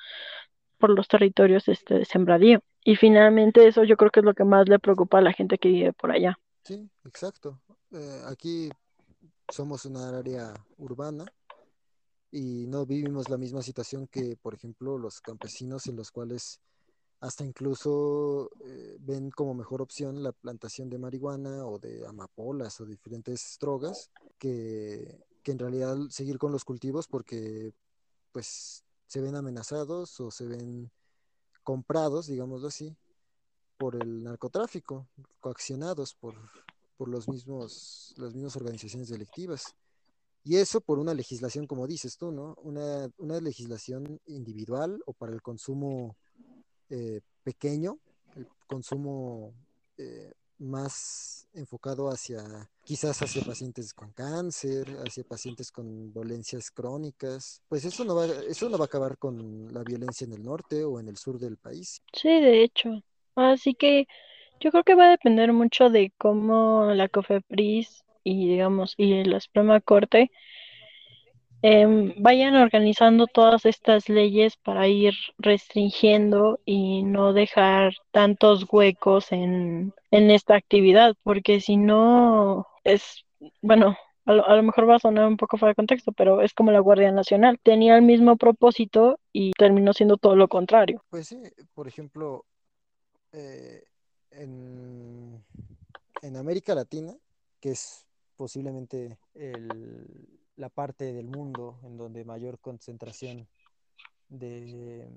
por 0.78 0.90
los 0.90 1.08
territorios 1.08 1.68
este, 1.68 1.96
de 1.96 2.06
sembradío. 2.06 2.62
Y 2.84 2.96
finalmente 2.96 3.68
eso 3.68 3.84
yo 3.84 3.98
creo 3.98 4.10
que 4.10 4.22
es 4.22 4.26
lo 4.26 4.34
que 4.34 4.44
más 4.44 4.68
le 4.68 4.80
preocupa 4.80 5.20
a 5.20 5.22
la 5.22 5.34
gente 5.34 5.58
que 5.60 5.70
vive 5.70 5.94
por 5.94 6.12
allá. 6.12 6.40
Sí, 6.64 6.90
exacto. 7.06 7.62
Eh, 7.92 8.22
aquí 8.28 8.70
somos 9.50 9.86
una 9.86 10.18
área 10.18 10.54
urbana 10.78 11.26
y 12.32 12.66
no 12.68 12.86
vivimos 12.86 13.30
la 13.30 13.38
misma 13.38 13.62
situación 13.62 14.08
que, 14.08 14.38
por 14.42 14.56
ejemplo, 14.56 14.98
los 14.98 15.22
campesinos 15.22 15.86
en 15.88 15.98
los 15.98 16.10
cuales 16.10 16.60
hasta 17.22 17.46
incluso 17.46 18.50
eh, 18.66 18.98
ven 19.00 19.30
como 19.30 19.54
mejor 19.54 19.82
opción 19.82 20.24
la 20.24 20.32
plantación 20.32 20.90
de 20.90 20.98
marihuana 20.98 21.68
o 21.68 21.78
de 21.78 22.06
amapolas 22.08 22.82
o 22.82 22.86
diferentes 22.86 23.58
drogas 23.62 24.10
que, 24.40 25.24
que 25.44 25.52
en 25.52 25.60
realidad 25.60 25.98
seguir 26.10 26.40
con 26.40 26.52
los 26.52 26.66
cultivos 26.66 27.08
porque 27.08 27.74
pues 28.32 28.84
se 29.06 29.22
ven 29.22 29.36
amenazados 29.36 30.20
o 30.20 30.32
se 30.32 30.48
ven 30.48 30.92
comprados, 31.64 32.26
digámoslo 32.26 32.70
así, 32.70 32.98
por 33.78 34.02
el 34.02 34.24
narcotráfico, 34.24 35.08
coaccionados 35.40 36.16
por, 36.16 36.36
por 36.98 37.08
los 37.08 37.30
mismos, 37.30 38.16
las 38.18 38.34
mismas 38.34 38.56
organizaciones 38.56 39.10
delictivas. 39.10 39.76
Y 40.44 40.56
eso 40.56 40.82
por 40.82 40.98
una 40.98 41.14
legislación, 41.14 41.68
como 41.68 41.86
dices 41.86 42.18
tú, 42.18 42.32
¿no? 42.32 42.56
Una, 42.64 43.12
una 43.20 43.40
legislación 43.40 44.20
individual 44.26 45.04
o 45.06 45.14
para 45.14 45.34
el 45.34 45.44
consumo 45.44 46.16
eh, 46.92 47.22
pequeño, 47.44 47.98
el 48.36 48.48
consumo 48.68 49.54
eh, 49.98 50.32
más 50.60 51.48
enfocado 51.54 52.10
hacia, 52.10 52.44
quizás 52.84 53.22
hacia 53.22 53.42
pacientes 53.44 53.94
con 53.94 54.12
cáncer, 54.12 54.88
hacia 55.06 55.24
pacientes 55.24 55.72
con 55.72 56.14
dolencias 56.14 56.70
crónicas, 56.70 57.62
pues 57.68 57.84
eso 57.86 58.06
no 58.06 58.16
va, 58.16 58.26
eso 58.26 58.70
no 58.70 58.78
va 58.78 58.86
a 58.86 58.88
acabar 58.88 59.18
con 59.18 59.74
la 59.74 59.84
violencia 59.84 60.26
en 60.26 60.34
el 60.34 60.44
norte 60.44 60.84
o 60.84 61.00
en 61.00 61.08
el 61.08 61.18
sur 61.18 61.40
del 61.40 61.58
país. 61.58 62.04
Sí, 62.14 62.30
de 62.30 62.64
hecho. 62.64 63.02
Así 63.36 63.74
que 63.74 64.08
yo 64.60 64.72
creo 64.72 64.84
que 64.84 64.96
va 64.96 65.08
a 65.08 65.12
depender 65.12 65.52
mucho 65.54 65.90
de 65.90 66.12
cómo 66.18 66.94
la 66.94 67.10
COFEPRIS 67.10 68.04
y 68.24 68.50
digamos, 68.50 68.94
y 68.98 69.24
la 69.24 69.40
Suprema 69.40 69.80
Corte 69.82 70.30
em, 71.62 72.14
vayan 72.18 72.56
organizando 72.56 73.28
todas 73.28 73.66
estas 73.66 74.10
leyes 74.10 74.58
para 74.58 74.88
ir 74.88 75.14
restringiendo 75.38 76.60
y 76.66 77.04
no 77.04 77.34
dejar 77.34 77.94
tantos 78.12 78.66
huecos 78.72 79.32
en, 79.32 79.94
en 80.12 80.32
esta 80.32 80.56
actividad, 80.56 81.16
porque 81.24 81.62
si 81.62 81.78
no 81.78 82.68
es, 82.84 83.26
bueno, 83.62 83.96
a 84.26 84.34
lo, 84.34 84.64
mejor 84.64 84.90
va 84.90 84.96
a 84.96 85.00
sonar 85.00 85.28
un 85.28 85.38
poco 85.38 85.58
fuera 85.58 85.72
de 85.72 85.76
contexto, 85.76 86.12
pero 86.12 86.42
es 86.42 86.54
como 86.54 86.72
la 86.72 86.80
Guardia 86.80 87.12
Nacional. 87.12 87.60
Tenía 87.62 87.96
el 87.96 88.04
mismo 88.04 88.38
propósito 88.38 89.20
y 89.34 89.52
terminó 89.54 89.94
siendo 89.94 90.18
todo 90.18 90.36
lo 90.36 90.48
contrario. 90.48 91.04
Pues 91.10 91.28
sí, 91.28 91.42
por 91.74 91.88
ejemplo, 91.88 92.46
eh, 93.32 93.84
en, 94.32 95.44
en 96.22 96.38
América 96.38 96.76
Latina, 96.76 97.16
que 97.60 97.72
es 97.72 98.06
posiblemente 98.36 99.18
el, 99.34 100.41
la 100.56 100.70
parte 100.70 101.14
del 101.14 101.28
mundo 101.28 101.80
en 101.84 101.98
donde 101.98 102.26
mayor 102.26 102.60
concentración 102.60 103.48
de, 104.30 105.10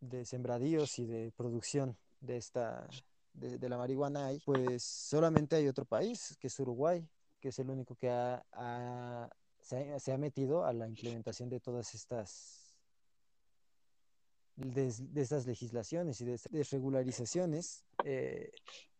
de 0.00 0.24
sembradíos 0.24 0.98
y 0.98 1.06
de 1.06 1.32
producción 1.36 1.96
de 2.20 2.36
esta 2.36 2.88
de, 3.34 3.68
la 3.68 3.78
marihuana 3.78 4.26
hay, 4.26 4.40
pues 4.40 4.82
solamente 4.82 5.56
hay 5.56 5.68
otro 5.68 5.84
país, 5.84 6.36
que 6.38 6.48
es 6.48 6.60
Uruguay, 6.60 7.06
que 7.40 7.48
es 7.48 7.58
el 7.58 7.70
único 7.70 7.94
que 7.94 8.10
ha, 8.10 9.30
se, 9.60 10.12
ha, 10.12 10.18
metido 10.18 10.64
a 10.64 10.72
la 10.72 10.88
implementación 10.88 11.48
de 11.48 11.60
todas 11.60 11.94
estas 11.94 12.78
de, 14.56 14.92
estas 15.16 15.46
legislaciones 15.46 16.20
y 16.20 16.24
de 16.26 16.34
estas 16.34 16.52
desregularizaciones 16.52 17.84
eh, 18.04 18.50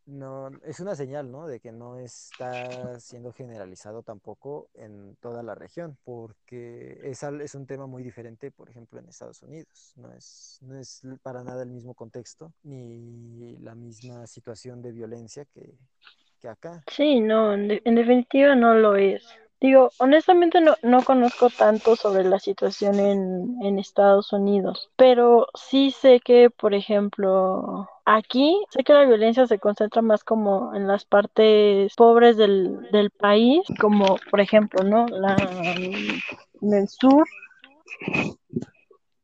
no, 0.06 0.50
es 0.64 0.80
una 0.80 0.94
señal, 0.94 1.30
¿no? 1.30 1.46
De 1.46 1.60
que 1.60 1.72
no 1.72 1.98
está 1.98 2.98
siendo 3.00 3.32
generalizado 3.32 4.02
tampoco 4.02 4.68
en 4.74 5.16
toda 5.20 5.42
la 5.42 5.54
región, 5.54 5.96
porque 6.04 7.00
es, 7.02 7.22
es 7.22 7.54
un 7.54 7.66
tema 7.66 7.86
muy 7.86 8.02
diferente, 8.02 8.50
por 8.50 8.68
ejemplo, 8.70 8.98
en 8.98 9.08
Estados 9.08 9.42
Unidos. 9.42 9.92
No 9.96 10.12
es, 10.12 10.58
no 10.62 10.78
es 10.78 11.02
para 11.22 11.44
nada 11.44 11.62
el 11.62 11.70
mismo 11.70 11.94
contexto 11.94 12.52
ni 12.62 13.56
la 13.58 13.74
misma 13.74 14.26
situación 14.26 14.82
de 14.82 14.92
violencia 14.92 15.44
que, 15.44 15.74
que 16.40 16.48
acá. 16.48 16.82
Sí, 16.86 17.20
no, 17.20 17.54
en, 17.54 17.80
en 17.84 17.94
definitiva 17.94 18.54
no 18.54 18.74
lo 18.74 18.96
es. 18.96 19.24
Digo, 19.60 19.90
honestamente 19.98 20.60
no, 20.60 20.74
no 20.82 21.02
conozco 21.02 21.50
tanto 21.50 21.94
sobre 21.94 22.24
la 22.24 22.38
situación 22.38 22.98
en, 22.98 23.56
en 23.62 23.78
Estados 23.78 24.32
Unidos, 24.32 24.90
pero 24.96 25.48
sí 25.54 25.90
sé 25.90 26.20
que, 26.20 26.48
por 26.48 26.72
ejemplo, 26.72 27.88
aquí 28.06 28.64
sé 28.70 28.84
que 28.84 28.94
la 28.94 29.04
violencia 29.04 29.46
se 29.46 29.58
concentra 29.58 30.00
más 30.00 30.24
como 30.24 30.74
en 30.74 30.86
las 30.86 31.04
partes 31.04 31.94
pobres 31.94 32.38
del, 32.38 32.88
del 32.90 33.10
país, 33.10 33.60
como 33.78 34.16
por 34.30 34.40
ejemplo, 34.40 34.82
¿no? 34.82 35.06
La, 35.08 35.36
en 35.36 36.74
el 36.74 36.88
sur 36.88 37.26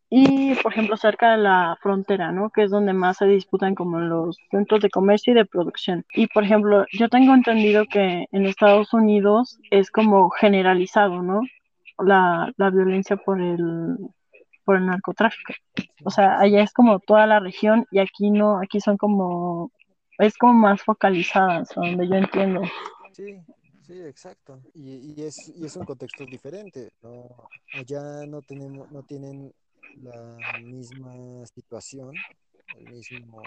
y 0.08 0.54
por 0.56 0.72
ejemplo 0.72 0.96
cerca 0.96 1.32
de 1.32 1.38
la 1.38 1.76
frontera, 1.82 2.30
¿no? 2.32 2.50
Que 2.50 2.64
es 2.64 2.70
donde 2.70 2.92
más 2.92 3.16
se 3.18 3.26
disputan 3.26 3.74
como 3.74 3.98
los 3.98 4.38
centros 4.50 4.80
de 4.80 4.90
comercio 4.90 5.32
y 5.32 5.36
de 5.36 5.44
producción. 5.44 6.04
Y 6.14 6.28
por 6.28 6.44
ejemplo, 6.44 6.86
yo 6.92 7.08
tengo 7.08 7.34
entendido 7.34 7.86
que 7.86 8.26
en 8.30 8.46
Estados 8.46 8.92
Unidos 8.92 9.58
es 9.70 9.90
como 9.90 10.30
generalizado, 10.30 11.22
¿no? 11.22 11.40
La, 11.98 12.52
la 12.56 12.70
violencia 12.70 13.16
por 13.16 13.40
el 13.40 13.96
por 14.64 14.76
el 14.76 14.86
narcotráfico. 14.86 15.54
O 16.04 16.10
sea, 16.10 16.40
allá 16.40 16.62
es 16.62 16.72
como 16.72 16.98
toda 16.98 17.26
la 17.26 17.40
región 17.40 17.86
y 17.90 18.00
aquí 18.00 18.30
no, 18.30 18.58
aquí 18.60 18.80
son 18.80 18.96
como 18.96 19.70
es 20.18 20.36
como 20.38 20.54
más 20.54 20.82
focalizadas, 20.82 21.68
donde 21.74 22.08
yo 22.08 22.14
entiendo. 22.14 22.62
Sí, 23.12 23.38
Sí, 23.86 24.02
exacto. 24.02 24.60
Y, 24.74 25.14
y, 25.16 25.22
es, 25.22 25.52
y 25.56 25.64
es 25.64 25.76
un 25.76 25.84
contexto 25.84 26.26
diferente. 26.26 26.90
¿no? 27.02 27.28
Allá 27.72 28.26
no 28.26 28.42
tenemos, 28.42 28.90
no 28.90 29.04
tienen 29.04 29.54
la 30.02 30.58
misma 30.60 31.46
situación, 31.46 32.14
el 32.76 32.90
mismo, 32.90 33.42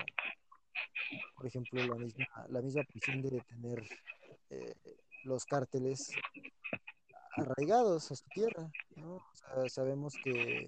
por 1.35 1.45
ejemplo, 1.45 1.85
la 1.85 1.95
misma, 1.95 2.25
la 2.49 2.61
misma 2.61 2.83
prisión 2.83 3.21
de 3.21 3.41
tener 3.41 3.87
eh, 4.49 4.73
los 5.23 5.45
cárteles 5.45 6.11
arraigados 7.35 8.11
a 8.11 8.15
su 8.15 8.25
tierra, 8.29 8.69
¿no? 8.95 9.19
Sabemos 9.67 10.13
que 10.23 10.67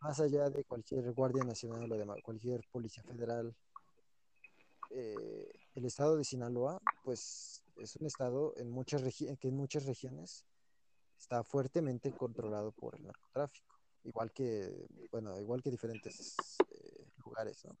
más 0.00 0.20
allá 0.20 0.50
de 0.50 0.64
cualquier 0.64 1.12
Guardia 1.12 1.44
Nacional 1.44 1.90
o 1.90 1.96
de 1.96 2.22
cualquier 2.22 2.64
Policía 2.70 3.02
Federal, 3.02 3.54
eh, 4.90 5.50
el 5.74 5.84
estado 5.84 6.16
de 6.16 6.24
Sinaloa, 6.24 6.80
pues 7.04 7.62
es 7.76 7.96
un 7.96 8.06
estado 8.06 8.54
en 8.56 8.70
muchas 8.70 9.02
que 9.16 9.48
en 9.48 9.56
muchas 9.56 9.84
regiones 9.84 10.44
está 11.16 11.42
fuertemente 11.42 12.12
controlado 12.12 12.72
por 12.72 12.96
el 12.96 13.04
narcotráfico 13.04 13.77
igual 14.08 14.32
que, 14.32 14.88
bueno, 15.12 15.38
igual 15.38 15.62
que 15.62 15.70
diferentes 15.70 16.36
eh, 16.70 17.04
lugares, 17.24 17.64
¿no? 17.64 17.76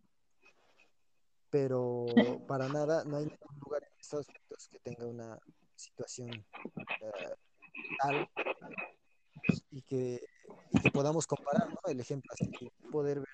pero 1.50 2.06
para 2.46 2.68
nada, 2.68 3.04
no 3.04 3.16
hay 3.16 3.24
ningún 3.24 3.58
lugar 3.64 3.82
en 3.82 4.00
Estados 4.00 4.28
Unidos 4.28 4.68
que 4.70 4.78
tenga 4.80 5.06
una 5.06 5.38
situación 5.74 6.30
eh, 6.30 7.34
tal 8.02 8.28
y 9.70 9.82
que, 9.82 10.20
podamos 10.92 11.26
comparar 11.26 11.68
¿no? 11.68 11.78
el 11.86 12.00
ejemplo 12.00 12.30
así, 12.34 12.50
poder 12.90 13.20
ver 13.20 13.28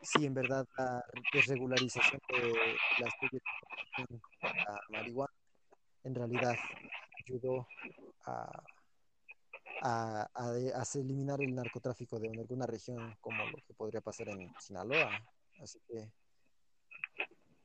si 0.00 0.24
en 0.24 0.34
verdad 0.34 0.66
la 0.78 1.04
desregularización 1.32 2.20
de 2.28 2.54
las 3.00 3.12
de 3.30 3.40
la 4.42 4.80
marihuana 4.90 5.34
en 6.04 6.14
realidad 6.14 6.54
ayudó 7.18 7.66
a, 8.24 8.62
a, 9.82 10.28
a, 10.34 10.50
a, 10.50 10.82
eliminar 10.94 11.40
el 11.40 11.54
narcotráfico 11.54 12.18
de 12.18 12.28
alguna 12.28 12.66
región 12.66 13.16
como 13.20 13.44
lo 13.46 13.56
que 13.66 13.74
podría 13.74 14.00
pasar 14.00 14.28
en 14.28 14.52
Sinaloa. 14.58 15.10
Así 15.60 15.78
que 15.86 16.10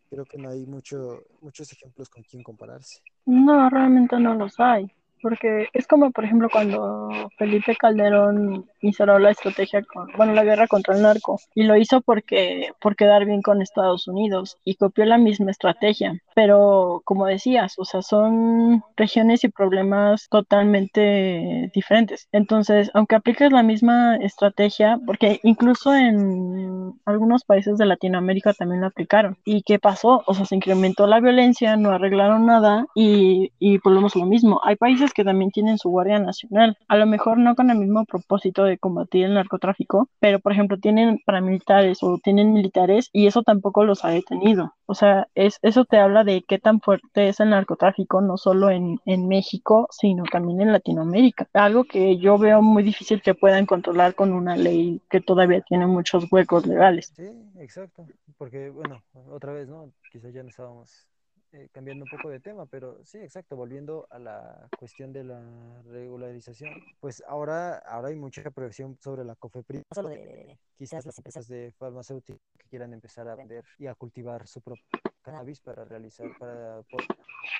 creo 0.09 0.25
que 0.25 0.37
no 0.37 0.49
hay 0.49 0.65
mucho, 0.65 1.23
muchos 1.41 1.71
ejemplos 1.71 2.09
con 2.09 2.23
quien 2.23 2.43
compararse. 2.43 3.01
No, 3.25 3.69
realmente 3.69 4.19
no 4.19 4.35
los 4.35 4.59
hay. 4.59 4.91
Porque 5.21 5.67
es 5.73 5.87
como, 5.87 6.11
por 6.11 6.25
ejemplo, 6.25 6.49
cuando 6.51 7.09
Felipe 7.37 7.75
Calderón 7.75 8.65
instaló 8.81 9.19
la 9.19 9.31
estrategia, 9.31 9.83
con, 9.83 10.07
bueno, 10.17 10.33
la 10.33 10.43
guerra 10.43 10.67
contra 10.67 10.95
el 10.95 11.01
narco, 11.01 11.39
y 11.55 11.63
lo 11.63 11.77
hizo 11.77 12.01
porque, 12.01 12.71
por 12.79 12.95
quedar 12.95 13.25
bien 13.25 13.41
con 13.41 13.61
Estados 13.61 14.07
Unidos, 14.07 14.57
y 14.63 14.75
copió 14.75 15.05
la 15.05 15.17
misma 15.17 15.51
estrategia. 15.51 16.19
Pero, 16.33 17.01
como 17.05 17.25
decías, 17.25 17.75
o 17.77 17.85
sea, 17.85 18.01
son 18.01 18.83
regiones 18.95 19.43
y 19.43 19.49
problemas 19.49 20.27
totalmente 20.29 21.71
diferentes. 21.73 22.27
Entonces, 22.31 22.89
aunque 22.93 23.15
apliques 23.15 23.51
la 23.51 23.63
misma 23.63 24.15
estrategia, 24.17 24.99
porque 25.05 25.39
incluso 25.43 25.93
en 25.95 26.93
algunos 27.05 27.43
países 27.43 27.77
de 27.77 27.85
Latinoamérica 27.85 28.53
también 28.53 28.81
lo 28.81 28.87
aplicaron. 28.87 29.37
¿Y 29.45 29.63
qué 29.63 29.79
pasó? 29.79 30.23
O 30.25 30.33
sea, 30.33 30.45
se 30.45 30.55
incrementó 30.55 31.07
la 31.07 31.19
violencia, 31.19 31.75
no 31.75 31.91
arreglaron 31.91 32.45
nada, 32.45 32.85
y, 32.95 33.51
y 33.59 33.77
volvemos 33.79 34.15
lo 34.15 34.25
mismo. 34.25 34.61
Hay 34.63 34.75
países 34.75 35.10
que 35.13 35.23
también 35.23 35.51
tienen 35.51 35.77
su 35.77 35.89
Guardia 35.89 36.19
Nacional, 36.19 36.77
a 36.87 36.97
lo 36.97 37.05
mejor 37.05 37.37
no 37.37 37.55
con 37.55 37.69
el 37.69 37.77
mismo 37.77 38.05
propósito 38.05 38.63
de 38.63 38.77
combatir 38.77 39.25
el 39.25 39.33
narcotráfico, 39.33 40.09
pero 40.19 40.39
por 40.39 40.51
ejemplo 40.51 40.77
tienen 40.77 41.19
paramilitares 41.25 42.03
o 42.03 42.17
tienen 42.23 42.53
militares 42.53 43.09
y 43.13 43.27
eso 43.27 43.43
tampoco 43.43 43.83
los 43.83 44.03
ha 44.05 44.09
detenido. 44.09 44.73
O 44.85 44.93
sea, 44.93 45.27
es, 45.35 45.57
eso 45.61 45.85
te 45.85 45.97
habla 45.97 46.23
de 46.23 46.43
qué 46.45 46.59
tan 46.59 46.81
fuerte 46.81 47.29
es 47.29 47.39
el 47.39 47.51
narcotráfico, 47.51 48.21
no 48.21 48.37
solo 48.37 48.69
en, 48.69 48.99
en 49.05 49.27
México, 49.27 49.87
sino 49.89 50.23
también 50.23 50.61
en 50.61 50.73
Latinoamérica. 50.73 51.47
Algo 51.53 51.85
que 51.85 52.17
yo 52.17 52.37
veo 52.37 52.61
muy 52.61 52.83
difícil 52.83 53.21
que 53.21 53.33
puedan 53.33 53.65
controlar 53.65 54.15
con 54.15 54.33
una 54.33 54.57
ley 54.57 55.01
que 55.09 55.21
todavía 55.21 55.61
tiene 55.61 55.87
muchos 55.87 56.29
huecos 56.31 56.65
legales. 56.65 57.13
Sí, 57.15 57.29
exacto. 57.59 58.05
Porque, 58.37 58.69
bueno, 58.69 59.01
otra 59.29 59.53
vez, 59.53 59.69
¿no? 59.69 59.91
Quizás 60.11 60.33
ya 60.33 60.43
no 60.43 60.49
estábamos 60.49 61.07
eh, 61.53 61.69
cambiando 61.71 62.05
un 62.05 62.09
poco 62.09 62.29
de 62.29 62.39
tema, 62.39 62.65
pero 62.65 63.03
sí, 63.03 63.17
exacto, 63.17 63.55
volviendo 63.55 64.07
a 64.09 64.19
la 64.19 64.69
cuestión 64.77 65.11
de 65.11 65.23
la 65.23 65.81
regularización, 65.83 66.71
pues 66.99 67.21
ahora, 67.27 67.77
ahora 67.79 68.09
hay 68.09 68.15
mucha 68.15 68.49
proyección 68.51 68.97
sobre 69.01 69.25
la 69.25 69.35
COFEPRIS, 69.35 69.83
solo 69.93 70.09
de 70.09 70.57
quizás 70.77 71.05
las 71.05 71.17
empresas 71.17 71.47
de 71.47 71.73
farmacéuticas 71.77 72.39
que 72.57 72.67
quieran 72.69 72.93
empezar 72.93 73.27
a 73.27 73.35
vender 73.35 73.65
y 73.77 73.87
a 73.87 73.95
cultivar 73.95 74.47
su 74.47 74.61
propio 74.61 74.83
cannabis 75.21 75.59
para 75.61 75.85
realizar, 75.85 76.27
para, 76.39 76.81
por, 76.83 77.01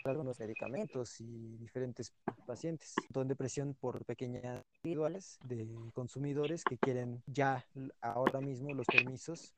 algunos 0.04 0.39
medicamentos 0.39 1.19
y 1.19 1.58
diferentes 1.58 2.13
pacientes. 2.45 2.95
Don 3.10 3.27
de 3.27 3.36
presión 3.36 3.75
por 3.80 4.06
pequeñas 4.06 4.63
individuales 4.84 5.38
de 5.45 5.67
consumidores 5.93 6.63
que 6.63 6.77
quieren 6.77 7.21
ya 7.27 7.65
ahora 8.01 8.41
mismo 8.41 8.73
los 8.73 8.88
permisos 8.88 9.54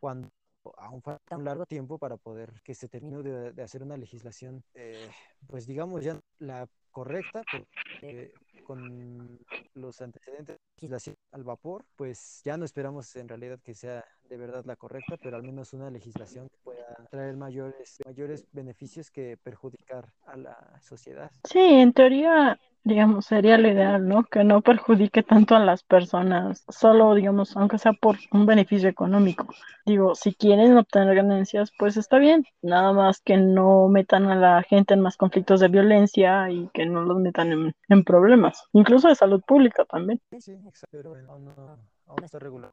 cuando 0.00 0.30
aún 0.76 1.02
falta 1.02 1.36
un 1.36 1.44
largo 1.44 1.66
tiempo 1.66 1.98
para 1.98 2.16
poder 2.16 2.60
que 2.62 2.74
se 2.74 2.88
termine 2.88 3.22
de, 3.22 3.52
de 3.52 3.62
hacer 3.62 3.82
una 3.82 3.96
legislación, 3.96 4.62
eh, 4.74 5.10
pues 5.46 5.66
digamos 5.66 6.04
ya 6.04 6.18
la 6.38 6.66
correcta, 6.90 7.42
porque 7.52 8.32
con 8.64 9.38
los 9.74 10.00
antecedentes 10.00 10.56
de 10.56 10.62
legislación 10.76 11.16
al 11.32 11.44
vapor, 11.44 11.84
pues 11.96 12.40
ya 12.44 12.56
no 12.56 12.64
esperamos 12.64 13.14
en 13.16 13.28
realidad 13.28 13.58
que 13.62 13.74
sea 13.74 14.04
de 14.30 14.36
verdad 14.36 14.64
la 14.64 14.76
correcta, 14.76 15.16
pero 15.20 15.36
al 15.36 15.42
menos 15.42 15.72
una 15.72 15.90
legislación 15.90 16.48
que 16.48 16.56
pueda 16.62 16.86
traer 17.10 17.36
mayores, 17.36 17.98
mayores 18.06 18.46
beneficios 18.52 19.10
que 19.10 19.36
perjudicar 19.36 20.12
a 20.24 20.36
la 20.36 20.80
sociedad. 20.80 21.30
Sí, 21.44 21.58
en 21.58 21.92
teoría 21.92 22.58
digamos, 22.82 23.26
sería 23.26 23.58
lo 23.58 23.68
ideal, 23.68 24.06
¿no? 24.08 24.24
Que 24.24 24.42
no 24.44 24.62
perjudique 24.62 25.22
tanto 25.22 25.54
a 25.54 25.58
las 25.58 25.82
personas, 25.82 26.64
solo, 26.68 27.14
digamos, 27.14 27.56
aunque 27.56 27.78
sea 27.78 27.92
por 27.92 28.16
un 28.32 28.46
beneficio 28.46 28.88
económico. 28.88 29.46
Digo, 29.84 30.14
si 30.14 30.34
quieren 30.34 30.76
obtener 30.76 31.14
ganancias, 31.14 31.72
pues 31.78 31.96
está 31.96 32.18
bien, 32.18 32.46
nada 32.62 32.92
más 32.92 33.20
que 33.20 33.36
no 33.36 33.88
metan 33.88 34.26
a 34.26 34.36
la 34.36 34.62
gente 34.62 34.94
en 34.94 35.00
más 35.00 35.16
conflictos 35.16 35.60
de 35.60 35.68
violencia 35.68 36.50
y 36.50 36.70
que 36.72 36.86
no 36.86 37.02
los 37.02 37.18
metan 37.18 37.52
en, 37.52 37.74
en 37.88 38.04
problemas, 38.04 38.64
incluso 38.72 39.08
de 39.08 39.14
salud 39.14 39.42
pública 39.46 39.84
también. 39.84 40.20
Sí, 40.38 40.52
exacto, 40.52 40.86
pero 40.90 41.14
aún 41.28 41.44
no, 41.44 41.78
aún 42.06 42.24
está 42.24 42.38
regulado 42.38 42.72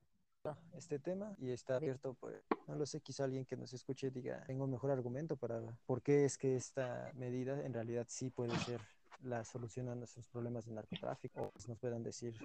este 0.77 0.99
tema 0.99 1.35
y 1.39 1.51
está 1.51 1.75
abierto, 1.75 2.15
pues, 2.19 2.35
no 2.67 2.75
lo 2.75 2.85
sé, 2.85 3.01
quizá 3.01 3.23
alguien 3.23 3.45
que 3.45 3.57
nos 3.57 3.73
escuche 3.73 4.11
diga, 4.11 4.43
tengo 4.45 4.65
un 4.65 4.71
mejor 4.71 4.91
argumento 4.91 5.35
para 5.35 5.61
por 5.85 6.01
qué 6.01 6.25
es 6.25 6.37
que 6.37 6.55
esta 6.55 7.11
medida 7.15 7.63
en 7.63 7.73
realidad 7.73 8.05
sí 8.07 8.29
puede 8.29 8.55
ser 8.59 8.79
la 9.23 9.43
solución 9.43 9.89
a 9.89 9.95
nuestros 9.95 10.27
problemas 10.27 10.65
de 10.65 10.73
narcotráfico 10.73 11.41
o 11.41 11.51
nos 11.67 11.79
puedan 11.79 12.03
decir 12.03 12.35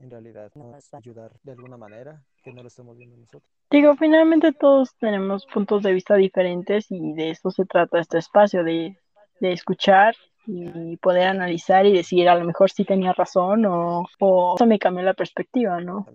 en 0.00 0.10
realidad 0.10 0.50
nos 0.54 0.94
ayudar 0.94 1.32
de 1.42 1.52
alguna 1.52 1.76
manera 1.76 2.22
que 2.42 2.52
no 2.52 2.62
lo 2.62 2.68
estamos 2.68 2.96
viendo 2.96 3.16
nosotros. 3.16 3.50
Digo, 3.70 3.94
finalmente 3.96 4.52
todos 4.52 4.94
tenemos 4.98 5.44
puntos 5.46 5.82
de 5.82 5.92
vista 5.92 6.14
diferentes 6.14 6.86
y 6.90 7.12
de 7.14 7.30
eso 7.30 7.50
se 7.50 7.64
trata 7.66 7.98
este 7.98 8.18
espacio, 8.18 8.62
de, 8.64 8.96
de 9.40 9.52
escuchar 9.52 10.14
y 10.46 10.96
poder 10.98 11.26
analizar 11.26 11.84
y 11.84 11.92
decir 11.92 12.28
a 12.28 12.34
lo 12.36 12.44
mejor 12.44 12.70
si 12.70 12.84
tenía 12.84 13.12
razón 13.12 13.66
o, 13.66 14.06
o 14.18 14.54
eso 14.54 14.66
me 14.66 14.78
cambió 14.78 15.04
la 15.04 15.14
perspectiva, 15.14 15.80
¿no? 15.80 16.06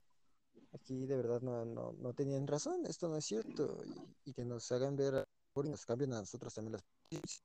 Aquí 0.94 1.08
de 1.08 1.18
verdad 1.18 1.42
no, 1.42 1.66
no, 1.66 2.14
tenían 2.14 2.46
razón, 2.46 2.86
esto 2.86 3.08
no 3.08 3.18
es 3.18 3.26
cierto 3.26 3.78
y, 3.84 4.30
y 4.30 4.34
que 4.34 4.46
nos 4.46 4.72
hagan 4.72 4.96
ver 4.96 5.26
y 5.56 5.70
nos 5.70 5.88
cambien 5.88 6.14
a 6.14 6.20
nosotros 6.20 6.54
también 6.54 6.74
las 6.74 7.44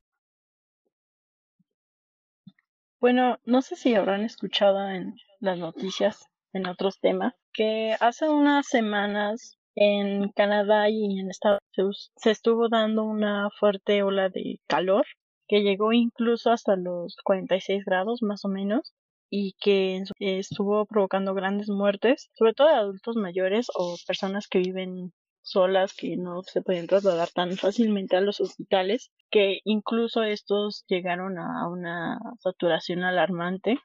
Bueno, 3.00 3.38
no 3.46 3.62
sé 3.62 3.76
si 3.76 3.94
habrán 3.94 4.22
escuchado 4.22 4.87
en 4.90 5.14
las 5.40 5.58
noticias, 5.58 6.26
en 6.52 6.66
otros 6.66 7.00
temas, 7.00 7.32
que 7.54 7.96
hace 8.00 8.28
unas 8.28 8.66
semanas 8.66 9.56
en 9.74 10.28
Canadá 10.32 10.90
y 10.90 11.18
en 11.18 11.30
Estados 11.30 11.61
Unidos 11.74 12.12
se 12.16 12.32
estuvo 12.32 12.68
dando 12.68 13.04
una 13.04 13.48
fuerte 13.58 14.02
ola 14.02 14.28
de 14.28 14.61
calor 14.66 15.06
que 15.46 15.62
llegó 15.62 15.94
incluso 15.94 16.50
hasta 16.50 16.76
los 16.76 17.16
46 17.24 17.82
grados 17.87 18.20
más 18.20 18.44
o 18.44 18.48
menos 18.48 18.92
y 19.30 19.54
que 19.60 20.02
estuvo 20.18 20.86
provocando 20.86 21.34
grandes 21.34 21.68
muertes, 21.68 22.30
sobre 22.34 22.54
todo 22.54 22.68
de 22.68 22.74
adultos 22.74 23.16
mayores 23.16 23.68
o 23.74 23.96
personas 24.06 24.48
que 24.48 24.58
viven 24.58 25.12
solas 25.42 25.94
que 25.94 26.16
no 26.16 26.42
se 26.42 26.62
pueden 26.62 26.86
trasladar 26.86 27.30
tan 27.30 27.56
fácilmente 27.56 28.16
a 28.16 28.20
los 28.20 28.40
hospitales, 28.40 29.10
que 29.30 29.60
incluso 29.64 30.22
estos 30.22 30.84
llegaron 30.88 31.38
a 31.38 31.68
una 31.68 32.18
saturación 32.40 33.04
alarmante 33.04 33.78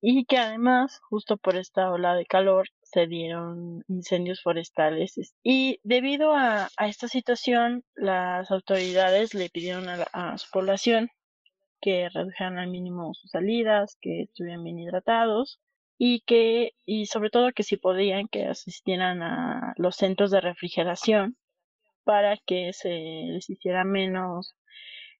y 0.00 0.26
que 0.26 0.38
además, 0.38 1.00
justo 1.08 1.36
por 1.36 1.56
esta 1.56 1.90
ola 1.90 2.14
de 2.14 2.26
calor, 2.26 2.68
se 2.82 3.06
dieron 3.06 3.84
incendios 3.88 4.42
forestales. 4.42 5.14
Y 5.42 5.80
debido 5.82 6.34
a, 6.34 6.68
a 6.76 6.88
esta 6.88 7.08
situación, 7.08 7.84
las 7.94 8.50
autoridades 8.50 9.34
le 9.34 9.48
pidieron 9.48 9.88
a, 9.88 9.96
la, 9.96 10.08
a 10.12 10.38
su 10.38 10.50
población 10.50 11.08
que 11.80 12.08
redujeran 12.08 12.58
al 12.58 12.68
mínimo 12.68 13.14
sus 13.14 13.30
salidas, 13.30 13.96
que 14.00 14.22
estuvieran 14.22 14.64
bien 14.64 14.78
hidratados 14.78 15.60
y 15.98 16.20
que 16.20 16.74
y 16.84 17.06
sobre 17.06 17.30
todo 17.30 17.52
que 17.52 17.64
si 17.64 17.76
podían 17.76 18.28
que 18.28 18.46
asistieran 18.46 19.22
a 19.22 19.74
los 19.76 19.96
centros 19.96 20.30
de 20.30 20.40
refrigeración 20.40 21.36
para 22.04 22.36
que 22.38 22.72
se 22.72 22.88
les 22.88 23.50
hiciera 23.50 23.84
menos 23.84 24.56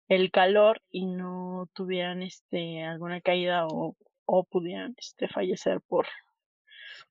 el 0.09 0.31
calor 0.31 0.81
y 0.90 1.07
no 1.07 1.68
tuvieran 1.75 2.23
este 2.23 2.85
alguna 2.85 3.21
caída 3.21 3.66
o, 3.66 3.97
o 4.25 4.44
pudieran 4.44 4.94
este 4.99 5.29
fallecer 5.29 5.81
por 5.87 6.07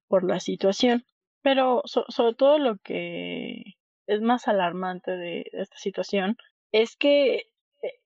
por 0.07 0.23
la 0.23 0.39
situación. 0.39 1.05
Pero 1.41 1.81
so, 1.86 2.05
sobre 2.10 2.36
todo 2.36 2.60
lo 2.60 2.77
que 2.77 3.75
es 4.07 4.21
más 4.21 4.47
alarmante 4.47 5.12
de 5.12 5.45
esta 5.53 5.77
situación 5.77 6.38
es 6.71 6.95
que 6.95 7.43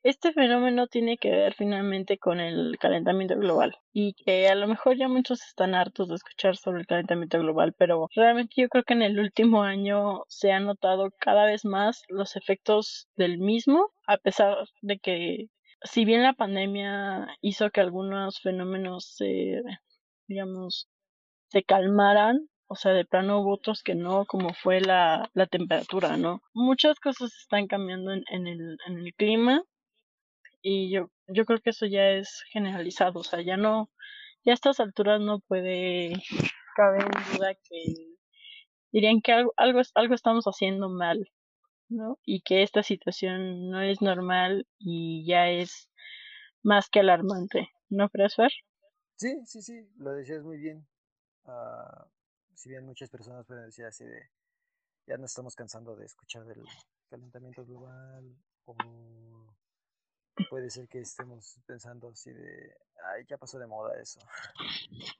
este 0.03 0.33
fenómeno 0.33 0.87
tiene 0.87 1.17
que 1.17 1.31
ver 1.31 1.53
finalmente 1.53 2.17
con 2.17 2.39
el 2.39 2.77
calentamiento 2.79 3.35
global 3.37 3.75
y 3.93 4.13
que 4.13 4.47
a 4.47 4.55
lo 4.55 4.67
mejor 4.67 4.97
ya 4.97 5.07
muchos 5.07 5.41
están 5.43 5.75
hartos 5.75 6.09
de 6.09 6.15
escuchar 6.15 6.57
sobre 6.57 6.81
el 6.81 6.87
calentamiento 6.87 7.39
global, 7.39 7.73
pero 7.77 8.07
realmente 8.15 8.55
yo 8.57 8.69
creo 8.69 8.83
que 8.83 8.93
en 8.93 9.01
el 9.01 9.19
último 9.19 9.63
año 9.63 10.23
se 10.27 10.51
han 10.51 10.65
notado 10.65 11.11
cada 11.19 11.45
vez 11.45 11.65
más 11.65 12.03
los 12.09 12.35
efectos 12.35 13.07
del 13.15 13.37
mismo, 13.37 13.91
a 14.07 14.17
pesar 14.17 14.57
de 14.81 14.99
que 14.99 15.47
si 15.83 16.05
bien 16.05 16.23
la 16.23 16.33
pandemia 16.33 17.27
hizo 17.41 17.69
que 17.71 17.81
algunos 17.81 18.39
fenómenos 18.41 19.15
se, 19.15 19.61
digamos, 20.27 20.89
se 21.49 21.63
calmaran 21.63 22.47
o 22.71 22.75
sea, 22.75 22.93
de 22.93 23.03
plano 23.03 23.41
hubo 23.41 23.53
otros 23.55 23.83
que 23.83 23.95
no, 23.95 24.25
como 24.25 24.53
fue 24.53 24.79
la, 24.79 25.29
la 25.33 25.45
temperatura, 25.45 26.15
¿no? 26.15 26.41
Muchas 26.53 27.01
cosas 27.01 27.33
están 27.35 27.67
cambiando 27.67 28.13
en, 28.13 28.23
en, 28.29 28.47
el, 28.47 28.77
en 28.87 28.97
el 28.97 29.13
clima 29.13 29.61
y 30.61 30.89
yo, 30.89 31.09
yo 31.27 31.43
creo 31.43 31.59
que 31.59 31.71
eso 31.71 31.85
ya 31.85 32.11
es 32.11 32.43
generalizado, 32.53 33.19
o 33.19 33.23
sea, 33.25 33.41
ya 33.41 33.57
no, 33.57 33.89
ya 34.45 34.53
a 34.53 34.55
estas 34.55 34.79
alturas 34.79 35.19
no 35.19 35.41
puede 35.41 36.13
caber 36.77 37.01
en 37.01 37.35
duda 37.37 37.55
que 37.55 37.83
dirían 38.93 39.19
que 39.21 39.33
algo, 39.33 39.53
algo, 39.57 39.81
algo 39.95 40.13
estamos 40.13 40.45
haciendo 40.45 40.87
mal, 40.87 41.29
¿no? 41.89 42.19
Y 42.23 42.39
que 42.39 42.63
esta 42.63 42.83
situación 42.83 43.69
no 43.69 43.81
es 43.81 44.01
normal 44.01 44.65
y 44.79 45.25
ya 45.25 45.49
es 45.49 45.89
más 46.63 46.89
que 46.89 47.01
alarmante, 47.01 47.67
¿no 47.89 48.07
crees, 48.07 48.37
Fer? 48.37 48.53
Sí, 49.17 49.41
sí, 49.45 49.61
sí, 49.61 49.89
lo 49.97 50.13
decías 50.13 50.41
muy 50.41 50.57
bien. 50.57 50.87
Uh, 51.43 52.20
si 52.61 52.69
bien 52.69 52.85
muchas 52.85 53.09
personas 53.09 53.43
pueden 53.47 53.65
decir 53.65 53.85
así 53.85 54.05
de, 54.05 54.29
ya 55.07 55.17
no 55.17 55.25
estamos 55.25 55.55
cansando 55.55 55.95
de 55.95 56.05
escuchar 56.05 56.45
del 56.45 56.63
calentamiento 57.09 57.65
global 57.65 58.37
o 58.65 58.75
puede 60.47 60.69
ser 60.69 60.87
que 60.87 60.99
estemos 60.99 61.57
pensando 61.65 62.09
así 62.09 62.31
de, 62.31 62.77
ay, 63.03 63.25
ya 63.27 63.39
pasó 63.39 63.57
de 63.57 63.65
moda 63.65 63.99
eso. 63.99 64.19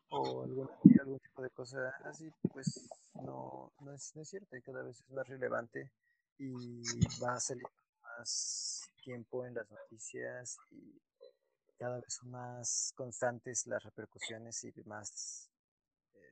o 0.10 0.43
algún, 0.43 0.69
tipo 1.19 1.41
de 1.41 1.49
cosa 1.49 1.91
así, 2.06 2.32
pues 2.54 2.88
no, 3.15 3.73
no, 3.80 3.91
es, 3.91 4.15
no 4.15 4.21
es 4.21 4.30
cierto 4.30 4.56
y 4.56 4.62
cada 4.62 4.84
vez 4.84 4.99
es 4.99 5.10
más 5.10 5.27
relevante 5.27 5.91
y 6.38 6.84
va 7.23 7.34
a 7.34 7.39
salir 7.39 7.65
más 8.04 8.88
tiempo 9.04 9.47
en 9.47 9.56
las 9.56 9.67
noticias 9.71 10.60
y 10.69 11.01
cada 11.80 11.95
vez 11.95 12.13
son 12.13 12.30
más 12.30 12.93
constantes 12.95 13.65
las 13.65 13.82
repercusiones 13.84 14.63
y 14.63 14.71
más 14.84 15.50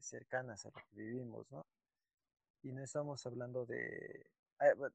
cercanas 0.05 0.65
a 0.65 0.69
lo 0.69 0.75
que 0.75 0.95
vivimos, 0.95 1.51
¿no? 1.51 1.65
Y 2.63 2.71
no 2.71 2.83
estamos 2.83 3.25
hablando 3.25 3.65
de... 3.65 4.29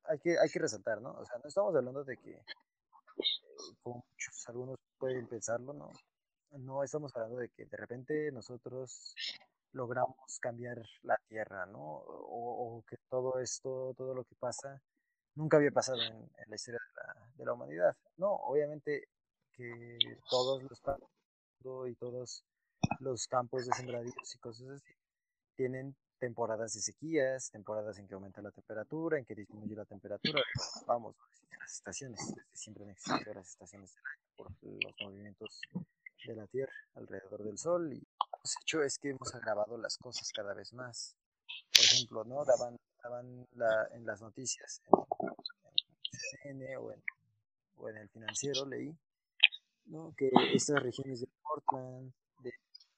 Hay, 0.05 0.19
que, 0.19 0.39
hay 0.39 0.49
que 0.51 0.59
resaltar, 0.59 1.01
¿no? 1.01 1.13
O 1.13 1.25
sea, 1.25 1.39
no 1.39 1.49
estamos 1.49 1.75
hablando 1.75 2.05
de 2.05 2.19
que 2.19 2.45
como 3.83 4.05
muchos, 4.11 4.49
algunos 4.49 4.79
pueden 4.99 5.27
pensarlo, 5.27 5.73
¿no? 5.73 5.93
No 6.51 6.83
estamos 6.83 7.15
hablando 7.17 7.39
de 7.39 7.49
que 7.49 7.65
de 7.65 7.77
repente 7.77 8.31
nosotros 8.33 9.15
logramos 9.73 10.39
cambiar 10.41 10.83
la 11.03 11.19
Tierra, 11.29 11.67
¿no? 11.67 12.03
O, 12.07 12.83
que 12.87 12.97
todo 13.09 13.39
esto, 13.41 13.95
todo 13.97 14.15
lo 14.15 14.25
que 14.25 14.35
pasa, 14.37 14.81
nunca 15.35 15.57
había 15.57 15.71
pasado 15.71 16.01
en, 16.03 16.31
la 16.47 16.55
historia 16.55 16.81
de 17.37 17.45
la, 17.45 17.53
humanidad. 17.53 17.97
No, 18.17 18.33
obviamente 18.35 19.09
que 19.53 19.99
todos 20.29 20.63
los 20.63 20.81
y 21.89 21.95
todos 21.95 22.45
los 23.01 23.27
campos 23.27 23.67
de 23.67 23.73
sembradíos 23.73 24.35
y 24.35 24.39
cosas 24.39 24.69
así 24.69 24.95
tienen 25.57 25.95
temporadas 26.19 26.75
de 26.75 26.81
sequías, 26.81 27.51
temporadas 27.51 27.99
en 27.99 28.09
que 28.09 28.15
aumenta 28.15 28.41
la 28.41 28.51
temperatura, 28.51 29.19
en 29.19 29.25
que 29.25 29.35
disminuye 29.35 29.75
la 29.75 29.85
temperatura. 29.85 30.43
Vamos, 30.87 31.17
las 31.59 31.73
estaciones, 31.73 32.35
siempre 32.53 32.85
han 32.85 32.91
existido 32.91 33.35
las 33.35 33.49
estaciones 33.51 33.95
del 33.95 34.07
año 34.07 34.25
por 34.37 34.51
los 34.63 34.95
movimientos 35.01 35.61
de 36.27 36.35
la 36.35 36.47
Tierra 36.47 36.73
alrededor 36.95 37.43
del 37.43 37.59
Sol 37.59 37.93
y 37.93 37.99
lo 37.99 38.51
hecho 38.63 38.83
es 38.83 38.99
que 38.99 39.11
hemos 39.11 39.35
agravado 39.35 39.77
las 39.77 39.97
cosas 39.99 40.31
cada 40.33 40.55
vez 40.55 40.73
más. 40.73 41.17
Por 41.75 41.85
ejemplo, 41.85 42.25
¿no? 42.25 42.45
Daban, 42.45 42.79
daban 43.03 43.47
la, 43.53 43.89
en 43.93 44.07
las 44.07 44.21
noticias, 44.23 44.81
en, 46.45 46.63
en 46.63 46.77
o, 46.79 46.93
en, 46.93 47.03
o 47.77 47.89
en 47.89 47.97
el 47.99 48.09
financiero, 48.09 48.67
leí, 48.67 48.97
¿no? 49.87 50.15
que 50.17 50.31
estas 50.53 50.83
regiones 50.83 51.21
de 51.21 51.29
Portland, 51.43 52.13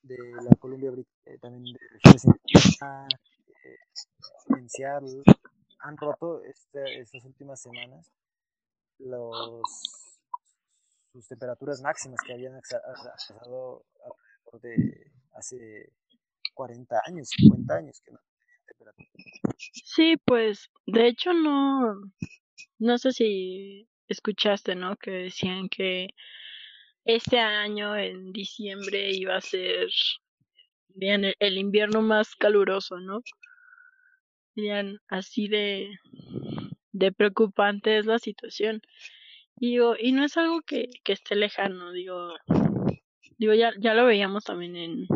de, 0.07 0.17
la 0.43 0.55
Columbia 0.59 0.93
eh, 1.25 1.39
también 1.39 1.65
de 1.65 1.81
eh, 3.65 3.77
en 4.57 4.69
Seattle, 4.69 5.23
han 5.81 5.97
roto 5.97 6.43
estas 6.45 7.25
últimas 7.25 7.61
semanas 7.61 8.13
los, 8.99 9.63
sus 11.13 11.29
temperaturas 11.29 11.83
máximas 11.83 12.21
que 12.27 12.33
habían 12.33 12.55
alrededor 12.55 13.85
de 14.63 15.13
hace 15.35 15.93
40 16.55 17.03
años, 17.07 17.29
50 17.29 17.75
años 17.75 18.01
que 18.01 18.13
no. 18.13 18.21
Sí, 19.57 20.17
pues 20.25 20.71
de 20.87 21.09
hecho 21.09 21.33
no, 21.33 22.01
no 22.79 22.99
sé 22.99 23.13
si 23.13 23.89
escuchaste, 24.09 24.75
¿no? 24.75 24.97
Que 24.97 25.11
decían 25.11 25.69
que 25.69 26.09
este 27.07 27.39
año 27.39 27.97
en 27.97 28.33
diciembre 28.33 29.11
iba 29.13 29.37
a 29.37 29.41
ser 29.41 29.89
bien 30.89 31.33
el 31.39 31.59
invierno 31.59 32.03
más 32.03 32.35
caluroso, 32.35 32.99
¿no? 32.99 33.23
Dirían 34.55 34.99
así 35.09 35.49
de 35.49 35.89
de 36.93 37.13
preocupante 37.13 37.99
es 37.99 38.07
la 38.07 38.19
situación. 38.19 38.81
Digo, 39.57 39.95
y 39.99 40.13
no 40.13 40.25
es 40.25 40.37
algo 40.37 40.61
que, 40.63 40.89
que 41.05 41.13
esté 41.13 41.37
lejano, 41.37 41.93
digo, 41.93 42.35
digo, 43.39 43.55
ya, 43.55 43.73
ya 43.79 43.95
lo 43.95 44.05
veíamos 44.07 44.45
también 44.45 44.77
en, 44.77 45.07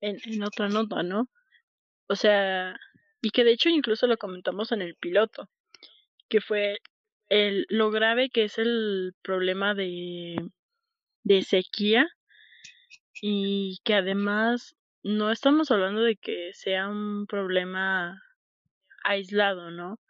en, 0.00 0.18
en 0.24 0.42
otra 0.42 0.68
nota, 0.68 1.02
¿no? 1.02 1.28
O 2.08 2.16
sea, 2.16 2.76
y 3.22 3.30
que 3.30 3.44
de 3.44 3.52
hecho 3.52 3.68
incluso 3.68 4.06
lo 4.06 4.18
comentamos 4.18 4.72
en 4.72 4.82
el 4.82 4.96
piloto, 4.96 5.48
que 6.28 6.40
fue 6.40 6.78
el, 7.28 7.66
lo 7.68 7.90
grave 7.90 8.30
que 8.30 8.44
es 8.44 8.58
el 8.58 9.14
problema 9.22 9.74
de, 9.74 10.36
de 11.24 11.42
sequía 11.42 12.08
y 13.20 13.80
que 13.84 13.94
además 13.94 14.76
no 15.02 15.30
estamos 15.30 15.70
hablando 15.70 16.02
de 16.02 16.16
que 16.16 16.50
sea 16.54 16.88
un 16.88 17.26
problema 17.26 18.20
aislado, 19.04 19.70
¿no? 19.70 20.00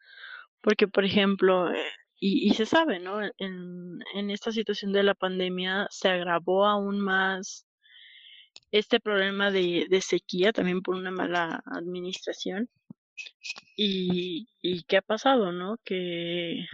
Porque, 0.60 0.88
por 0.88 1.04
ejemplo, 1.04 1.72
eh, 1.72 1.84
y, 2.20 2.48
y, 2.48 2.54
se 2.54 2.66
sabe, 2.66 3.00
¿no? 3.00 3.20
En, 3.38 4.00
en 4.14 4.30
esta 4.30 4.52
situación 4.52 4.92
de 4.92 5.02
la 5.02 5.14
pandemia 5.14 5.88
se 5.90 6.08
agravó 6.08 6.66
aún 6.66 7.00
más 7.00 7.66
este 8.70 9.00
problema 9.00 9.50
de, 9.50 9.86
de 9.88 10.00
sequía, 10.00 10.52
también 10.52 10.82
por 10.82 10.96
una 10.96 11.10
mala 11.10 11.62
administración. 11.66 12.68
Y, 13.76 14.48
y 14.62 14.82
qué 14.84 14.98
ha 14.98 15.02
pasado, 15.02 15.52
¿no? 15.52 15.76
Que 15.84 16.66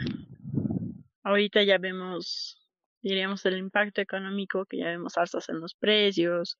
ahorita 1.22 1.62
ya 1.64 1.78
vemos, 1.78 2.57
diríamos, 3.02 3.44
el 3.46 3.58
impacto 3.58 4.00
económico, 4.00 4.66
que 4.66 4.78
ya 4.78 4.86
vemos 4.86 5.16
alzas 5.16 5.48
en 5.48 5.60
los 5.60 5.74
precios, 5.74 6.58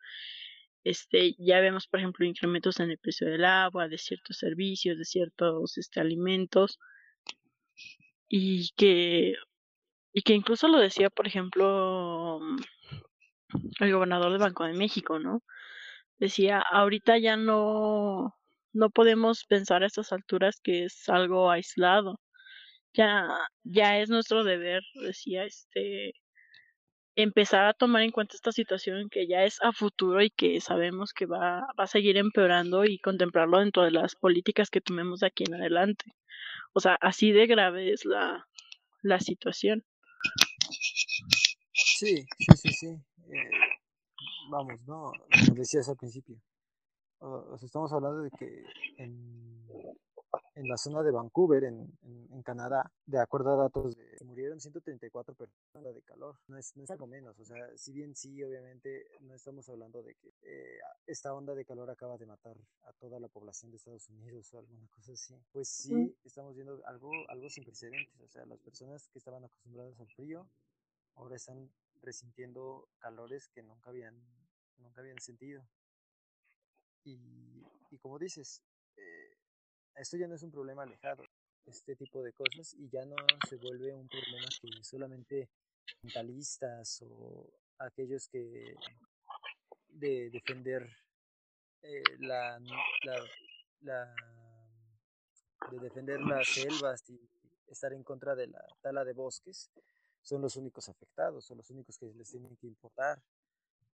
este, 0.84 1.34
ya 1.38 1.60
vemos, 1.60 1.86
por 1.88 2.00
ejemplo, 2.00 2.24
incrementos 2.26 2.80
en 2.80 2.90
el 2.90 2.98
precio 2.98 3.28
del 3.28 3.44
agua, 3.44 3.88
de 3.88 3.98
ciertos 3.98 4.38
servicios, 4.38 4.98
de 4.98 5.04
ciertos 5.04 5.76
este, 5.78 6.00
alimentos. 6.00 6.78
Y 8.28 8.70
que 8.76 9.34
y 10.12 10.22
que 10.22 10.34
incluso 10.34 10.68
lo 10.68 10.78
decía 10.78 11.10
por 11.10 11.26
ejemplo 11.26 12.40
el 13.80 13.92
gobernador 13.92 14.32
del 14.32 14.40
Banco 14.40 14.64
de 14.64 14.74
México 14.74 15.18
no 15.18 15.42
decía 16.18 16.60
ahorita 16.60 17.18
ya 17.18 17.36
no 17.36 18.34
no 18.72 18.90
podemos 18.90 19.44
pensar 19.44 19.82
a 19.82 19.86
estas 19.86 20.12
alturas 20.12 20.60
que 20.62 20.84
es 20.84 21.08
algo 21.08 21.50
aislado. 21.50 22.20
Ya 22.94 23.28
ya 23.64 23.98
es 24.00 24.10
nuestro 24.10 24.44
deber 24.44 24.82
decía 24.94 25.44
este 25.44 26.14
empezar 27.22 27.66
a 27.66 27.74
tomar 27.74 28.02
en 28.02 28.12
cuenta 28.12 28.36
esta 28.36 28.52
situación 28.52 29.08
que 29.10 29.26
ya 29.26 29.42
es 29.42 29.60
a 29.60 29.72
futuro 29.72 30.22
y 30.22 30.30
que 30.30 30.60
sabemos 30.60 31.12
que 31.12 31.26
va, 31.26 31.66
va 31.78 31.84
a 31.84 31.86
seguir 31.88 32.16
empeorando 32.16 32.84
y 32.84 33.00
contemplarlo 33.00 33.58
dentro 33.58 33.82
de 33.82 33.90
las 33.90 34.14
políticas 34.14 34.70
que 34.70 34.80
tomemos 34.80 35.20
de 35.20 35.26
aquí 35.26 35.42
en 35.44 35.54
adelante. 35.54 36.04
O 36.72 36.80
sea, 36.80 36.96
así 37.00 37.32
de 37.32 37.48
grave 37.48 37.92
es 37.92 38.04
la, 38.04 38.46
la 39.02 39.18
situación. 39.18 39.84
Sí, 41.72 42.24
sí, 42.38 42.56
sí, 42.56 42.68
sí. 42.72 42.86
Eh, 42.86 43.50
vamos, 44.48 44.80
¿no? 44.86 45.10
Como 45.46 45.54
decías 45.56 45.88
al 45.88 45.96
principio. 45.96 46.36
O, 47.18 47.58
sea, 47.58 47.66
estamos 47.66 47.92
hablando 47.92 48.22
de 48.22 48.30
que 48.30 48.64
en, 48.98 49.66
en 50.54 50.68
la 50.68 50.76
zona 50.76 51.02
de 51.02 51.10
Vancouver, 51.10 51.64
en, 51.64 51.98
en, 52.02 52.42
Canadá, 52.42 52.90
de 53.06 53.20
acuerdo 53.20 53.52
a 53.52 53.56
datos, 53.56 53.96
de, 53.96 54.24
murieron 54.24 54.60
134 54.60 55.34
personas 55.34 55.94
de 55.94 56.02
calor. 56.02 56.36
No 56.48 56.58
es, 56.58 56.76
no 56.76 56.84
es 56.84 56.90
algo 56.90 57.06
menos. 57.06 57.38
O 57.38 57.44
sea, 57.44 57.76
si 57.76 57.92
bien 57.92 58.14
sí, 58.14 58.42
obviamente, 58.42 59.06
no 59.20 59.34
estamos 59.34 59.68
hablando 59.68 60.02
de 60.02 60.14
que 60.14 60.34
eh, 60.42 60.78
esta 61.06 61.32
onda 61.32 61.54
de 61.54 61.64
calor 61.64 61.90
acaba 61.90 62.16
de 62.18 62.26
matar 62.26 62.56
a 62.82 62.92
toda 62.94 63.20
la 63.20 63.28
población 63.28 63.70
de 63.70 63.76
Estados 63.76 64.08
Unidos 64.08 64.52
o 64.52 64.58
alguna 64.58 64.86
cosa 64.88 65.12
así. 65.12 65.34
Pues 65.52 65.68
sí, 65.68 66.16
estamos 66.24 66.54
viendo 66.54 66.80
algo, 66.86 67.10
algo 67.28 67.48
sin 67.48 67.64
precedentes. 67.64 68.20
O 68.20 68.28
sea, 68.28 68.44
las 68.46 68.60
personas 68.60 69.08
que 69.08 69.18
estaban 69.18 69.44
acostumbradas 69.44 69.98
al 70.00 70.08
frío 70.08 70.48
ahora 71.14 71.36
están 71.36 71.70
resintiendo 72.02 72.88
calores 72.98 73.48
que 73.48 73.62
nunca 73.62 73.90
habían, 73.90 74.14
nunca 74.78 75.00
habían 75.00 75.18
sentido. 75.20 75.62
Y, 77.04 77.64
y 77.90 77.98
como 77.98 78.18
dices, 78.18 78.62
esto 79.98 80.16
ya 80.16 80.28
no 80.28 80.34
es 80.34 80.42
un 80.42 80.50
problema 80.50 80.84
alejado, 80.84 81.24
este 81.66 81.96
tipo 81.96 82.22
de 82.22 82.32
cosas, 82.32 82.74
y 82.74 82.88
ya 82.88 83.04
no 83.04 83.16
se 83.48 83.56
vuelve 83.56 83.92
un 83.92 84.08
problema 84.08 84.46
que 84.60 84.68
solamente 84.82 85.50
mentalistas 86.02 87.02
o 87.02 87.50
aquellos 87.78 88.28
que 88.28 88.74
de 89.88 90.30
defender 90.30 90.88
eh, 91.82 92.02
la, 92.20 92.60
la, 93.80 94.14
de 95.70 95.78
defender 95.80 96.20
las 96.20 96.46
selvas 96.48 97.08
y 97.08 97.20
estar 97.66 97.92
en 97.92 98.02
contra 98.02 98.34
de 98.34 98.46
la 98.46 98.64
tala 98.80 99.04
de 99.04 99.12
bosques, 99.12 99.70
son 100.22 100.42
los 100.42 100.56
únicos 100.56 100.88
afectados, 100.88 101.44
son 101.44 101.58
los 101.58 101.70
únicos 101.70 101.98
que 101.98 102.06
les 102.14 102.30
tienen 102.30 102.56
que 102.56 102.66
importar, 102.66 103.22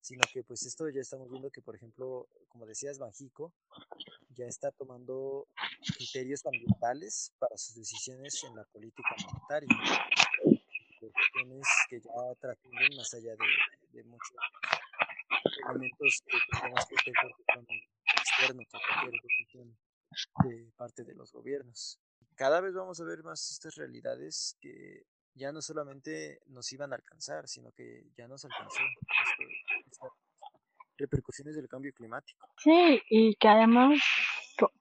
sino 0.04 0.22
que 0.34 0.44
pues 0.44 0.66
esto 0.66 0.90
ya 0.90 1.00
estamos 1.00 1.30
viendo 1.30 1.50
que, 1.50 1.62
por 1.62 1.76
ejemplo, 1.76 2.28
como 2.50 2.66
decías, 2.66 3.00
Banjico 3.00 3.54
ya 4.36 4.46
está 4.46 4.70
tomando 4.72 5.48
criterios 5.98 6.46
ambientales 6.46 7.34
para 7.40 7.58
sus 7.58 7.76
decisiones 7.76 8.44
en 8.44 8.54
la 8.54 8.66
política 8.66 9.16
monetaria. 9.26 9.70
Decisiones 11.00 11.68
que 11.90 12.02
ya 12.02 12.36
trascienden 12.40 12.98
más 12.98 13.14
allá 13.14 13.32
de, 13.32 13.98
de 13.98 14.04
muchos 14.04 14.36
elementos 15.70 16.22
que 16.26 16.38
tenemos 16.52 16.86
que 16.86 16.96
tener 17.06 17.32
externos 18.18 18.68
a 18.74 18.80
cualquier 18.86 19.22
decisión 19.22 19.78
de 20.44 20.72
parte 20.76 21.04
de 21.06 21.16
los 21.16 21.32
gobiernos. 21.32 21.98
Cada 22.36 22.60
vez 22.60 22.74
vamos 22.74 23.00
a 23.00 23.06
ver 23.06 23.24
más 23.24 23.52
estas 23.52 23.76
realidades 23.76 24.58
que 24.60 25.06
ya 25.36 25.52
no 25.52 25.62
solamente 25.62 26.42
nos 26.48 26.72
iban 26.74 26.92
a 26.92 26.96
alcanzar, 26.96 27.48
sino 27.48 27.72
que 27.72 28.06
ya 28.16 28.28
nos 28.28 28.46
alcanzó 28.46 28.80
estas 28.80 29.38
repercusiones 30.98 31.56
del 31.56 31.68
cambio 31.68 31.94
climático. 31.94 32.48
Sí, 32.58 33.02
y 33.10 33.36
que 33.36 33.48
además, 33.48 34.00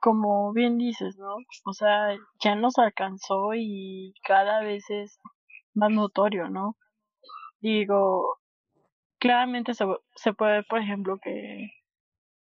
como 0.00 0.52
bien 0.52 0.78
dices, 0.78 1.16
¿no? 1.18 1.36
O 1.64 1.72
sea, 1.72 2.16
ya 2.40 2.54
nos 2.54 2.78
alcanzó 2.78 3.54
y 3.54 4.14
cada 4.24 4.60
vez 4.60 4.84
es 4.90 5.18
más 5.74 5.90
notorio, 5.90 6.48
¿no? 6.48 6.76
Digo, 7.60 8.38
claramente 9.18 9.74
se, 9.74 9.84
se 10.16 10.32
puede 10.32 10.52
ver, 10.52 10.66
por 10.68 10.80
ejemplo, 10.80 11.18
que 11.22 11.70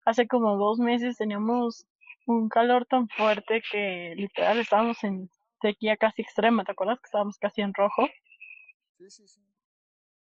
hace 0.05 0.27
como 0.27 0.57
dos 0.57 0.79
meses 0.79 1.17
teníamos 1.17 1.87
un 2.27 2.49
calor 2.49 2.87
tan 2.87 3.09
fuerte 3.09 3.63
que 3.71 4.15
literal 4.17 4.59
estábamos 4.59 5.03
en 5.05 5.31
sequía 5.61 5.97
casi 5.97 6.23
extrema, 6.23 6.65
¿te 6.65 6.73
acuerdas 6.73 6.99
que 6.99 7.07
estábamos 7.07 7.39
casi 7.39 7.63
en 7.63 7.73
rojo? 7.73 8.07
Sí, 8.99 9.11
sí, 9.11 9.29
sí. 9.29 9.41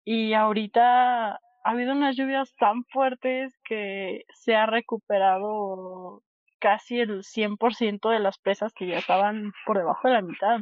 Y 0.04 0.32
ahorita 0.32 1.38
ha 1.64 1.70
habido 1.70 1.92
unas 1.92 2.16
lluvias 2.16 2.54
tan 2.56 2.84
fuertes 2.84 3.56
que 3.64 4.24
se 4.34 4.54
ha 4.54 4.66
recuperado 4.66 6.22
casi 6.58 7.00
el 7.00 7.22
100% 7.24 8.10
de 8.10 8.20
las 8.20 8.38
presas 8.38 8.72
que 8.72 8.86
ya 8.86 8.98
estaban 8.98 9.52
por 9.66 9.78
debajo 9.78 10.08
de 10.08 10.14
la 10.14 10.22
mitad. 10.22 10.60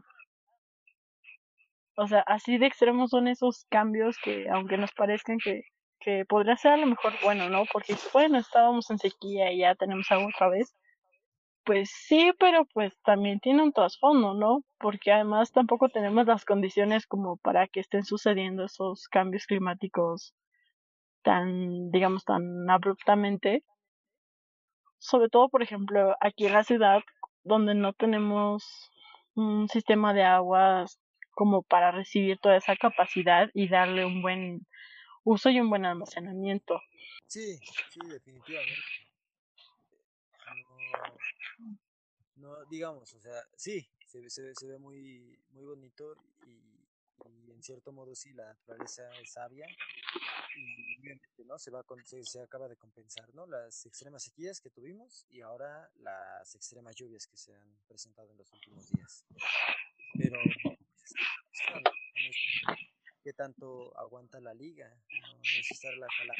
O 1.96 2.06
sea, 2.06 2.20
así 2.26 2.58
de 2.58 2.66
extremos 2.66 3.10
son 3.10 3.28
esos 3.28 3.66
cambios 3.68 4.16
que, 4.22 4.48
aunque 4.48 4.78
nos 4.78 4.92
parezcan 4.92 5.38
que, 5.38 5.62
que 6.00 6.24
podría 6.24 6.56
ser 6.56 6.72
a 6.72 6.76
lo 6.78 6.86
mejor 6.86 7.12
bueno, 7.22 7.48
¿no? 7.50 7.64
Porque, 7.70 7.94
bueno, 8.12 8.38
estábamos 8.38 8.90
en 8.90 8.98
sequía 8.98 9.52
y 9.52 9.58
ya 9.58 9.74
tenemos 9.74 10.10
agua 10.10 10.28
otra 10.34 10.48
vez 10.48 10.74
pues 11.64 11.90
sí, 11.90 12.32
pero 12.40 12.64
pues 12.74 12.98
también 13.04 13.38
tiene 13.38 13.62
un 13.62 13.72
trasfondo, 13.72 14.34
¿no? 14.34 14.64
Porque 14.78 15.12
además 15.12 15.52
tampoco 15.52 15.88
tenemos 15.88 16.26
las 16.26 16.44
condiciones 16.44 17.06
como 17.06 17.36
para 17.36 17.68
que 17.68 17.78
estén 17.78 18.04
sucediendo 18.04 18.64
esos 18.64 19.06
cambios 19.08 19.46
climáticos 19.46 20.34
tan, 21.22 21.90
digamos, 21.90 22.24
tan 22.24 22.68
abruptamente. 22.68 23.64
Sobre 24.98 25.28
todo, 25.28 25.48
por 25.48 25.62
ejemplo, 25.62 26.14
aquí 26.20 26.46
en 26.46 26.52
la 26.52 26.64
ciudad, 26.64 27.00
donde 27.42 27.74
no 27.74 27.92
tenemos 27.92 28.90
un 29.34 29.68
sistema 29.68 30.12
de 30.12 30.24
aguas 30.24 31.00
como 31.30 31.62
para 31.62 31.90
recibir 31.90 32.38
toda 32.38 32.56
esa 32.56 32.76
capacidad 32.76 33.48
y 33.54 33.68
darle 33.68 34.04
un 34.04 34.20
buen 34.20 34.66
uso 35.24 35.48
y 35.48 35.60
un 35.60 35.70
buen 35.70 35.86
almacenamiento. 35.86 36.80
Sí, 37.26 37.58
sí, 37.90 38.00
definitivamente 38.08 38.74
no, 42.36 42.64
digamos, 42.66 43.12
o 43.14 43.20
sea, 43.20 43.42
sí, 43.56 43.86
se, 44.06 44.28
se, 44.30 44.54
se 44.54 44.66
ve 44.66 44.78
muy, 44.78 45.38
muy 45.50 45.64
bonito 45.64 46.16
y, 46.46 46.79
y, 47.28 47.50
en 47.52 47.62
cierto 47.62 47.92
modo 47.92 48.14
sí, 48.14 48.32
la 48.32 48.46
naturaleza 48.46 49.10
es 49.20 49.32
sabia 49.32 49.66
y 50.56 51.44
¿no? 51.44 51.58
se, 51.58 51.70
va 51.70 51.84
se, 52.04 52.24
se, 52.24 52.40
acaba 52.40 52.68
de 52.68 52.76
compensar 52.76 53.34
¿no? 53.34 53.46
las 53.46 53.86
extremas 53.86 54.24
sequías 54.24 54.60
que 54.60 54.70
tuvimos 54.70 55.26
y 55.30 55.40
ahora 55.40 55.90
las 55.96 56.54
extremas 56.54 56.96
lluvias 56.96 57.26
que 57.26 57.36
se 57.36 57.54
han 57.54 57.80
presentado 57.86 58.30
en 58.30 58.38
los 58.38 58.52
últimos 58.52 58.88
días. 58.90 59.24
Pero, 60.14 60.40
¿qué 63.22 63.32
tanto 63.32 63.96
aguanta 63.98 64.40
la 64.40 64.54
liga? 64.54 64.88
No, 65.20 65.34
no 65.34 65.40
es 65.42 65.70
estar 65.70 65.94
la 65.94 66.06
jalada, 66.10 66.38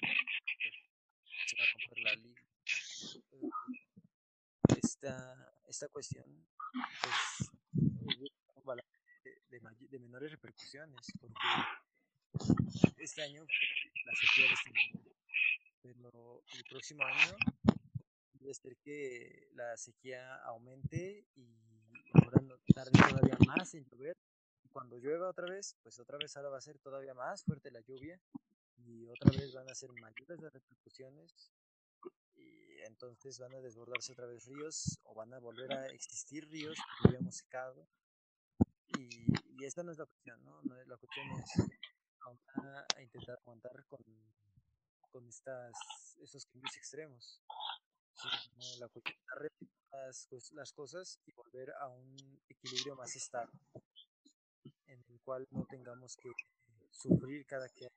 se 1.46 1.56
va 1.56 1.64
a 1.64 1.66
romper 1.72 1.98
la 2.04 2.14
liga 2.14 2.42
esta, 5.00 5.52
esta 5.68 5.88
cuestión 5.88 6.24
pues, 7.02 7.50
de, 9.48 9.60
de, 9.88 9.89
menores 10.00 10.30
repercusiones, 10.32 11.06
porque 11.20 11.38
este 12.98 13.22
año 13.22 13.46
la 14.04 14.12
sequía 14.14 14.46
descendió, 14.50 15.14
pero 15.82 16.42
el 16.54 16.64
próximo 16.64 17.04
año 17.04 17.36
debe 18.34 18.54
ser 18.54 18.76
que 18.78 19.48
la 19.54 19.76
sequía 19.76 20.36
aumente 20.44 21.26
y 21.34 21.46
ahora 22.14 22.40
tarde 22.74 22.92
todavía 22.92 23.36
más 23.46 23.74
en 23.74 23.84
llover. 23.84 24.16
Y 24.64 24.68
cuando 24.68 24.98
llueva 24.98 25.28
otra 25.28 25.46
vez, 25.46 25.76
pues 25.82 25.98
otra 25.98 26.18
vez 26.18 26.36
ahora 26.36 26.50
va 26.50 26.58
a 26.58 26.62
ser 26.62 26.78
todavía 26.78 27.14
más 27.14 27.44
fuerte 27.44 27.70
la 27.70 27.80
lluvia 27.80 28.20
y 28.76 29.06
otra 29.06 29.30
vez 29.30 29.52
van 29.52 29.68
a 29.68 29.74
ser 29.74 29.90
mayores 29.92 30.40
las 30.40 30.52
repercusiones 30.52 31.50
entonces 32.86 33.38
van 33.38 33.54
a 33.54 33.60
desbordarse 33.60 34.12
otra 34.12 34.26
vez 34.26 34.44
ríos 34.46 34.98
o 35.04 35.14
van 35.14 35.32
a 35.32 35.38
volver 35.38 35.72
a 35.72 35.86
existir 35.88 36.48
ríos 36.48 36.76
que 36.76 37.08
habíamos 37.08 37.36
secado. 37.36 37.86
Y, 38.98 39.26
y, 39.60 39.64
esta 39.64 39.82
no 39.82 39.92
es 39.92 39.98
la 39.98 40.06
cuestión, 40.06 40.44
¿no? 40.44 40.62
la 40.62 40.96
cuestión 40.96 41.26
es 41.38 41.70
a 42.96 43.02
intentar 43.02 43.38
aguantar 43.40 43.84
con, 43.86 44.00
con 45.10 45.26
estas, 45.26 45.72
estos 46.22 46.46
cambios 46.46 46.76
extremos. 46.76 47.42
la 48.78 48.88
cuestión 48.88 49.16
es 50.08 50.28
las, 50.30 50.52
las 50.52 50.72
cosas 50.72 51.20
y 51.26 51.32
volver 51.32 51.72
a 51.80 51.88
un 51.88 52.40
equilibrio 52.48 52.96
más 52.96 53.14
estable, 53.16 53.58
en 54.86 55.04
el 55.08 55.20
cual 55.20 55.46
no 55.50 55.66
tengamos 55.66 56.16
que 56.16 56.30
sufrir 56.90 57.46
cada 57.46 57.68
que 57.68 57.88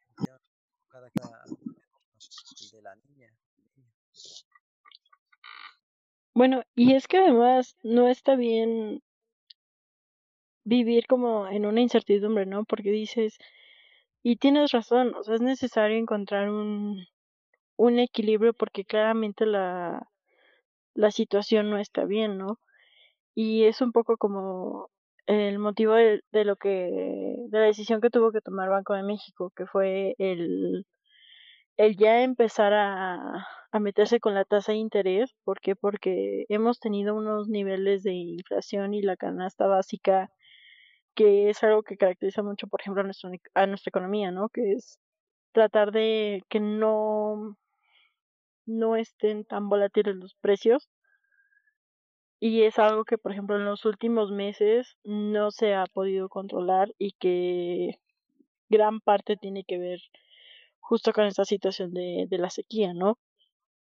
cada, 0.90 1.10
cada 1.12 1.44
el 1.46 2.70
de 2.72 2.82
la 2.82 2.96
niña. 2.96 3.30
Bueno, 6.36 6.64
y 6.76 6.96
es 6.96 7.08
que 7.08 7.18
además 7.18 7.76
no 7.84 8.08
está 8.08 8.36
bien 8.36 9.03
vivir 10.64 11.08
como 11.08 11.48
en 11.48 11.66
una 11.66 11.82
incertidumbre, 11.82 12.46
¿no? 12.46 12.66
Porque 12.66 12.92
dices, 12.92 13.38
y 14.24 14.38
tienes 14.38 14.72
razón, 14.72 15.16
o 15.16 15.24
sea, 15.24 15.36
es 15.36 15.42
necesario 15.42 15.98
encontrar 15.98 16.50
un, 16.50 17.06
un 17.78 18.00
equilibrio 18.00 18.54
porque 18.54 18.86
claramente 18.86 19.46
la, 19.46 20.08
la 20.96 21.12
situación 21.12 21.70
no 21.70 21.78
está 21.80 22.06
bien, 22.06 22.38
¿no? 22.38 22.60
Y 23.36 23.66
es 23.66 23.82
un 23.82 23.92
poco 23.92 24.18
como 24.18 24.90
el 25.28 25.60
motivo 25.60 25.94
de, 25.96 26.22
lo 26.46 26.56
que, 26.58 26.70
de 27.50 27.60
la 27.60 27.66
decisión 27.66 28.02
que 28.02 28.10
tuvo 28.10 28.32
que 28.32 28.42
tomar 28.42 28.70
Banco 28.70 28.94
de 28.94 29.04
México, 29.04 29.52
que 29.56 29.66
fue 29.66 30.16
el 30.20 30.86
el 31.78 31.98
ya 31.98 32.24
empezar 32.24 32.74
a, 32.74 33.48
a 33.72 33.80
meterse 33.80 34.20
con 34.20 34.36
la 34.36 34.46
tasa 34.46 34.74
de 34.74 34.78
interés, 34.78 35.34
¿por 35.44 35.60
qué? 35.60 35.76
Porque 35.76 36.46
hemos 36.50 36.80
tenido 36.80 37.16
unos 37.16 37.48
niveles 37.50 38.04
de 38.04 38.14
inflación 38.14 38.94
y 38.94 39.02
la 39.02 39.18
canasta 39.18 39.68
básica 39.68 40.32
que 41.16 41.50
es 41.50 41.64
algo 41.64 41.84
que 41.84 41.98
caracteriza 41.98 42.44
mucho, 42.44 42.68
por 42.68 42.82
ejemplo, 42.82 43.02
a 43.02 43.06
nuestra, 43.06 43.30
a 43.54 43.68
nuestra 43.68 43.90
economía, 43.90 44.32
¿no? 44.32 44.50
Que 44.50 44.74
es 44.74 45.00
tratar 45.52 45.92
de 45.92 46.44
que 46.50 46.60
no, 46.60 47.58
no 48.66 48.96
estén 48.96 49.46
tan 49.46 49.70
volátiles 49.70 50.16
los 50.16 50.36
precios. 50.36 50.90
Y 52.40 52.64
es 52.64 52.78
algo 52.80 53.06
que, 53.06 53.18
por 53.18 53.32
ejemplo, 53.32 53.56
en 53.56 53.66
los 53.66 53.86
últimos 53.86 54.32
meses 54.32 54.98
no 55.04 55.52
se 55.52 55.74
ha 55.76 55.86
podido 55.86 56.28
controlar 56.30 56.94
y 56.98 57.14
que 57.14 58.00
gran 58.70 59.00
parte 59.00 59.38
tiene 59.38 59.64
que 59.64 59.78
ver 59.78 60.00
justo 60.80 61.14
con 61.14 61.26
esta 61.26 61.46
situación 61.46 61.94
de, 61.94 62.28
la 62.32 62.50
sequía, 62.50 62.94
¿no? 62.94 63.18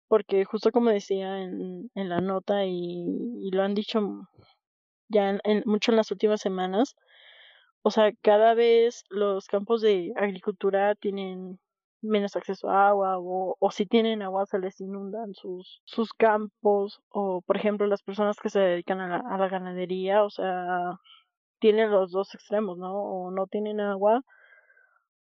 Porque 0.09 0.45
justo 0.45 0.71
como 0.73 0.91
decía 0.91 1.43
en, 1.43 1.91
en 1.95 2.09
la 2.09 2.21
nota 2.21 2.65
y, 2.65 3.07
y, 3.43 3.51
lo 3.51 3.63
han 3.63 3.75
dicho 3.75 4.29
ya 5.09 5.39
en, 5.45 5.63
mucho 5.67 5.93
en 5.93 5.97
las 5.97 6.11
últimas 6.11 6.41
semanas, 6.41 6.97
o 7.87 7.91
sea, 7.93 8.11
cada 8.21 8.55
vez 8.55 9.05
los 9.11 9.47
campos 9.47 9.81
de 9.81 10.13
agricultura 10.17 10.97
tienen 10.97 11.61
menos 12.03 12.35
acceso 12.35 12.69
a 12.69 12.89
agua 12.89 13.15
o, 13.21 13.57
si 13.71 13.87
tienen 13.87 14.23
agua 14.23 14.45
se 14.47 14.59
les 14.59 14.81
inundan 14.81 15.35
sus, 15.35 15.83
sus 15.85 16.13
campos 16.13 17.01
o 17.11 17.43
por 17.43 17.57
ejemplo 17.57 17.87
las 17.87 18.03
personas 18.03 18.39
que 18.41 18.49
se 18.49 18.59
dedican 18.59 19.01
a 19.01 19.07
la, 19.09 19.23
a 19.31 19.39
la 19.39 19.49
ganadería, 19.49 20.25
o 20.25 20.31
sea, 20.31 20.99
tienen 21.61 21.93
los 21.93 22.11
dos 22.11 22.35
extremos, 22.35 22.77
¿no? 22.77 22.93
O 22.93 23.31
no 23.31 23.47
tienen 23.47 23.79
agua 23.79 24.23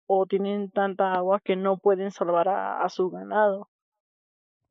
o 0.06 0.28
tienen 0.28 0.70
tanta 0.70 1.14
agua 1.16 1.40
que 1.44 1.56
no 1.56 1.78
pueden 1.78 2.12
salvar 2.12 2.48
a, 2.48 2.84
a 2.84 2.90
su 2.90 3.10
ganado. 3.10 3.70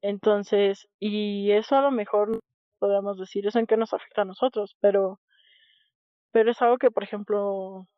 Entonces, 0.01 0.89
y 1.01 1.51
eso 1.51 1.75
a 1.75 1.83
lo 1.83 1.91
mejor 1.91 2.39
podríamos 2.79 3.19
decir, 3.19 3.49
eso 3.49 3.59
en 3.59 3.67
qué 3.67 3.77
nos 3.77 3.93
afecta 3.95 4.23
a 4.23 4.27
nosotros, 4.27 4.77
pero, 4.81 5.19
pero 6.33 6.51
es 6.51 6.61
algo 6.63 6.79
que, 6.79 6.91
por 6.91 7.03
ejemplo, 7.03 7.89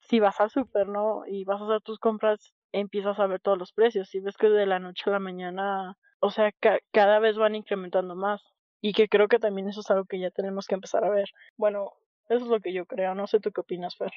si 0.00 0.20
vas 0.20 0.40
al 0.40 0.50
súper, 0.50 0.88
¿no? 0.88 1.22
Y 1.26 1.44
vas 1.44 1.60
a 1.60 1.64
hacer 1.64 1.80
tus 1.82 1.98
compras, 1.98 2.52
empiezas 2.72 3.18
a 3.18 3.26
ver 3.26 3.40
todos 3.40 3.58
los 3.58 3.72
precios 3.72 4.14
y 4.14 4.20
ves 4.20 4.36
que 4.36 4.48
de 4.48 4.66
la 4.66 4.78
noche 4.78 5.04
a 5.06 5.10
la 5.10 5.18
mañana, 5.18 5.96
o 6.20 6.30
sea, 6.30 6.52
cada 6.92 7.18
vez 7.18 7.36
van 7.36 7.54
incrementando 7.54 8.14
más. 8.14 8.42
Y 8.80 8.94
que 8.94 9.08
creo 9.08 9.28
que 9.28 9.38
también 9.38 9.68
eso 9.68 9.80
es 9.80 9.90
algo 9.90 10.06
que 10.06 10.18
ya 10.18 10.30
tenemos 10.30 10.66
que 10.66 10.74
empezar 10.74 11.04
a 11.04 11.10
ver. 11.10 11.28
Bueno, 11.56 11.92
eso 12.28 12.44
es 12.44 12.50
lo 12.50 12.60
que 12.60 12.72
yo 12.72 12.84
creo. 12.84 13.14
No 13.14 13.28
sé 13.28 13.38
tú 13.38 13.52
qué 13.52 13.60
opinas, 13.60 13.96
Fer. 13.96 14.10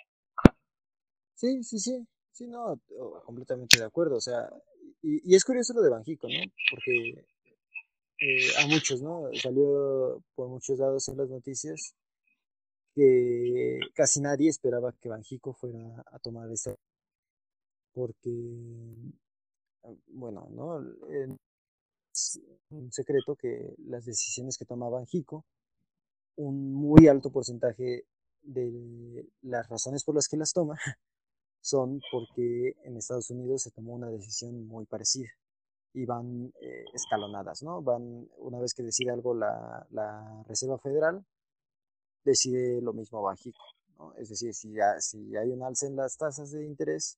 Sí, 1.36 1.64
sí, 1.64 1.78
sí. 1.78 2.08
Sí, 2.32 2.48
no, 2.48 2.82
completamente 3.26 3.78
de 3.78 3.86
acuerdo. 3.86 4.16
O 4.16 4.22
sea, 4.22 4.50
y, 5.04 5.32
y 5.32 5.36
es 5.36 5.46
curioso 5.46 5.74
lo 5.74 5.82
de 5.82 5.90
Banjico, 5.90 6.28
¿no? 6.28 6.52
Porque 6.72 7.26
eh, 8.20 8.50
a 8.62 8.68
muchos, 8.68 9.02
¿no? 9.02 9.30
Salió 9.34 10.22
por 10.34 10.50
muchos 10.50 10.80
lados 10.80 11.08
en 11.10 11.18
las 11.18 11.30
noticias 11.30 11.96
que 12.96 13.80
casi 13.94 14.22
nadie 14.22 14.50
esperaba 14.50 14.94
que 14.94 15.10
Banjico 15.10 15.54
fuera 15.54 16.04
a 16.12 16.20
tomar 16.20 16.50
esta 16.52 16.76
porque 17.94 18.32
bueno, 20.08 20.48
¿no? 20.52 20.82
Es 22.12 22.40
un 22.70 22.92
secreto 22.92 23.36
que 23.36 23.76
las 23.86 24.06
decisiones 24.06 24.58
que 24.58 24.66
toma 24.66 24.90
Banjico, 24.90 25.46
un 26.38 26.74
muy 26.74 27.08
alto 27.08 27.32
porcentaje 27.32 28.06
de 28.42 29.28
las 29.42 29.68
razones 29.70 30.04
por 30.04 30.16
las 30.16 30.28
que 30.28 30.38
las 30.38 30.54
toma 30.54 30.76
son 31.62 32.02
porque 32.12 32.76
en 32.84 32.98
Estados 32.98 33.30
Unidos 33.30 33.64
se 33.64 33.72
tomó 33.72 33.94
una 33.94 34.10
decisión 34.10 34.68
muy 34.68 34.86
parecida 34.86 35.30
y 35.94 36.06
van 36.06 36.54
eh, 36.62 36.86
escalonadas, 36.94 37.64
¿no? 37.64 37.82
Van, 37.82 38.28
una 38.38 38.60
vez 38.60 38.74
que 38.74 38.84
decide 38.84 39.12
algo 39.12 39.34
la, 39.34 39.88
la 39.92 40.44
Reserva 40.48 40.78
Federal, 40.78 41.26
decide 42.26 42.82
lo 42.82 42.92
mismo 42.92 43.22
Banjico, 43.22 43.64
¿no? 43.98 44.14
Es 44.16 44.30
decir, 44.30 44.54
si, 44.54 44.76
si 45.00 45.38
hay 45.38 45.50
un 45.52 45.64
alza 45.64 45.88
en 45.88 45.96
las 45.96 46.18
tasas 46.18 46.52
de 46.52 46.66
interés, 46.66 47.18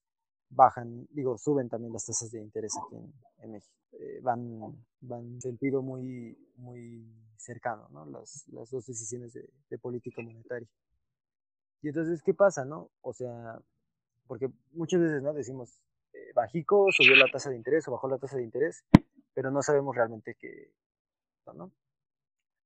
bajan, 0.49 1.07
digo, 1.09 1.37
suben 1.37 1.69
también 1.69 1.93
las 1.93 2.05
tasas 2.05 2.31
de 2.31 2.41
interés 2.41 2.73
aquí 2.77 2.95
en, 3.39 3.51
México. 3.51 3.73
Eh, 3.93 4.19
van, 4.21 4.85
van 5.01 5.25
en 5.25 5.41
sentido 5.41 5.81
muy, 5.81 6.37
muy 6.57 7.05
cercano, 7.37 7.87
¿no? 7.89 8.05
Las, 8.05 8.47
las 8.49 8.69
dos 8.69 8.85
decisiones 8.85 9.33
de, 9.33 9.49
de, 9.69 9.77
política 9.77 10.21
monetaria. 10.21 10.67
Y 11.81 11.89
entonces, 11.89 12.21
¿qué 12.21 12.33
pasa, 12.33 12.65
no? 12.65 12.91
O 13.01 13.13
sea, 13.13 13.59
porque 14.27 14.49
muchas 14.73 14.99
veces, 14.99 15.23
¿no? 15.23 15.33
Decimos, 15.33 15.81
eh, 16.13 16.31
Bajico 16.35 16.87
subió 16.91 17.15
la 17.15 17.31
tasa 17.31 17.49
de 17.49 17.55
interés 17.55 17.87
o 17.87 17.91
bajó 17.91 18.07
la 18.07 18.17
tasa 18.17 18.37
de 18.37 18.43
interés, 18.43 18.83
pero 19.33 19.51
no 19.51 19.61
sabemos 19.61 19.95
realmente 19.95 20.35
qué, 20.39 20.71
¿no? 21.55 21.71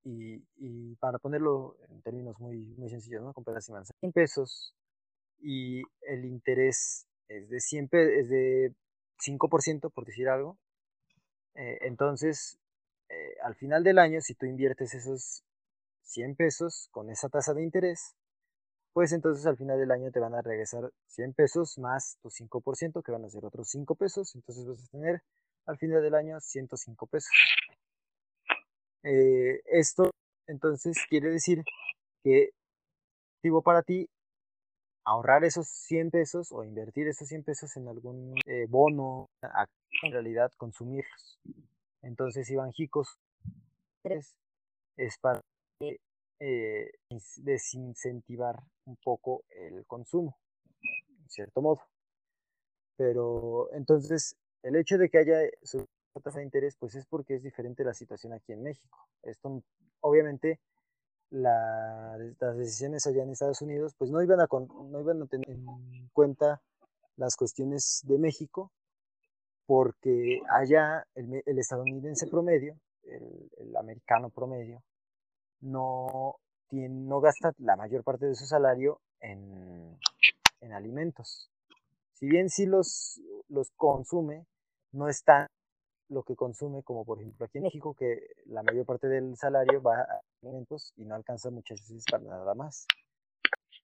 Y, 0.04 0.44
y, 0.56 0.96
para 0.96 1.18
ponerlo 1.18 1.76
en 1.88 2.02
términos 2.02 2.38
muy, 2.40 2.74
muy 2.76 2.90
sencillos, 2.90 3.22
¿no? 3.22 3.32
Con 3.32 3.44
peras 3.44 3.68
y 3.68 3.72
100 4.00 4.12
pesos 4.12 4.74
y 5.38 5.82
el 6.02 6.24
interés 6.24 7.06
es 7.28 7.48
de 7.48 7.60
100 7.60 7.88
es 7.92 8.28
de 8.28 8.74
5%, 9.18 9.92
por 9.92 10.04
decir 10.04 10.28
algo. 10.28 10.58
Eh, 11.54 11.78
entonces, 11.82 12.58
eh, 13.08 13.36
al 13.42 13.54
final 13.54 13.84
del 13.84 13.98
año, 13.98 14.20
si 14.20 14.34
tú 14.34 14.46
inviertes 14.46 14.94
esos 14.94 15.44
100 16.02 16.36
pesos 16.36 16.88
con 16.90 17.10
esa 17.10 17.28
tasa 17.28 17.54
de 17.54 17.62
interés, 17.62 18.14
pues 18.92 19.12
entonces 19.12 19.46
al 19.46 19.56
final 19.56 19.78
del 19.78 19.90
año 19.90 20.10
te 20.10 20.20
van 20.20 20.34
a 20.34 20.42
regresar 20.42 20.92
100 21.06 21.34
pesos 21.34 21.78
más 21.78 22.18
tu 22.22 22.30
5%, 22.30 23.02
que 23.02 23.12
van 23.12 23.24
a 23.24 23.30
ser 23.30 23.44
otros 23.44 23.68
5 23.70 23.94
pesos. 23.94 24.34
Entonces 24.34 24.66
vas 24.66 24.84
a 24.84 24.88
tener 24.90 25.22
al 25.66 25.78
final 25.78 26.02
del 26.02 26.14
año 26.14 26.40
105 26.40 27.06
pesos. 27.06 27.30
Eh, 29.04 29.60
esto 29.66 30.10
entonces 30.46 30.96
quiere 31.08 31.30
decir 31.30 31.64
que 32.22 32.50
activo 33.36 33.62
para 33.62 33.82
ti 33.82 34.08
ahorrar 35.04 35.44
esos 35.44 35.66
100 35.68 36.10
pesos 36.10 36.52
o 36.52 36.62
invertir 36.64 37.08
esos 37.08 37.28
100 37.28 37.42
pesos 37.42 37.76
en 37.76 37.88
algún 37.88 38.34
eh, 38.46 38.66
bono, 38.68 39.28
en 40.02 40.12
realidad 40.12 40.52
consumirlos. 40.56 41.40
Entonces, 42.02 42.48
Iván 42.50 42.72
Jicos 42.72 43.18
es 44.96 45.18
para 45.20 45.40
eh, 45.80 46.90
desincentivar 47.38 48.62
un 48.84 48.96
poco 48.96 49.44
el 49.50 49.84
consumo, 49.86 50.38
en 50.82 51.28
cierto 51.28 51.62
modo. 51.62 51.80
Pero 52.96 53.72
entonces, 53.72 54.36
el 54.62 54.76
hecho 54.76 54.98
de 54.98 55.08
que 55.08 55.18
haya 55.18 55.40
tasa 56.20 56.38
de 56.38 56.44
interés, 56.44 56.76
pues 56.76 56.94
es 56.94 57.06
porque 57.06 57.36
es 57.36 57.42
diferente 57.42 57.84
la 57.84 57.94
situación 57.94 58.32
aquí 58.32 58.52
en 58.52 58.62
México. 58.62 59.08
Esto, 59.22 59.62
obviamente, 60.00 60.60
la, 61.30 62.16
las 62.38 62.56
decisiones 62.56 63.06
allá 63.06 63.22
en 63.22 63.30
Estados 63.30 63.62
Unidos, 63.62 63.94
pues 63.96 64.10
no 64.10 64.22
iban, 64.22 64.40
a, 64.40 64.48
no 64.50 65.00
iban 65.00 65.22
a 65.22 65.26
tener 65.26 65.48
en 65.48 66.08
cuenta 66.12 66.60
las 67.16 67.36
cuestiones 67.36 68.00
de 68.04 68.18
México, 68.18 68.70
porque 69.66 70.40
allá 70.50 71.06
el, 71.14 71.42
el 71.46 71.58
estadounidense 71.58 72.26
promedio, 72.26 72.78
el, 73.04 73.50
el 73.58 73.76
americano 73.76 74.30
promedio, 74.30 74.82
no, 75.60 76.36
tiene, 76.68 76.88
no 76.88 77.20
gasta 77.20 77.52
la 77.58 77.76
mayor 77.76 78.02
parte 78.02 78.26
de 78.26 78.34
su 78.34 78.44
salario 78.44 79.00
en, 79.20 79.98
en 80.60 80.72
alimentos. 80.72 81.50
Si 82.14 82.26
bien 82.26 82.48
sí 82.48 82.66
los, 82.66 83.20
los 83.48 83.70
consume, 83.76 84.46
no 84.92 85.08
está 85.08 85.50
lo 86.08 86.22
que 86.22 86.36
consume, 86.36 86.82
como 86.82 87.04
por 87.04 87.20
ejemplo 87.20 87.46
aquí 87.46 87.58
en 87.58 87.64
México, 87.64 87.94
que 87.94 88.28
la 88.46 88.62
mayor 88.62 88.84
parte 88.84 89.08
del 89.08 89.36
salario 89.36 89.82
va 89.82 90.00
a 90.00 90.20
alimentos 90.42 90.92
y 90.96 91.04
no 91.04 91.14
alcanza 91.14 91.50
muchas 91.50 91.80
veces 91.80 92.04
para 92.10 92.24
nada 92.24 92.54
más. 92.54 92.86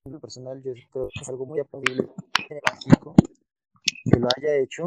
En 0.04 0.12
lo 0.12 0.20
personal, 0.20 0.62
yo 0.62 0.72
creo 0.90 1.08
que 1.08 1.20
es 1.20 1.28
algo 1.28 1.46
muy 1.46 1.60
aplaudible 1.60 2.08
en 2.48 2.60
México 2.74 3.14
que 4.04 4.18
lo 4.18 4.28
haya 4.36 4.56
hecho, 4.56 4.84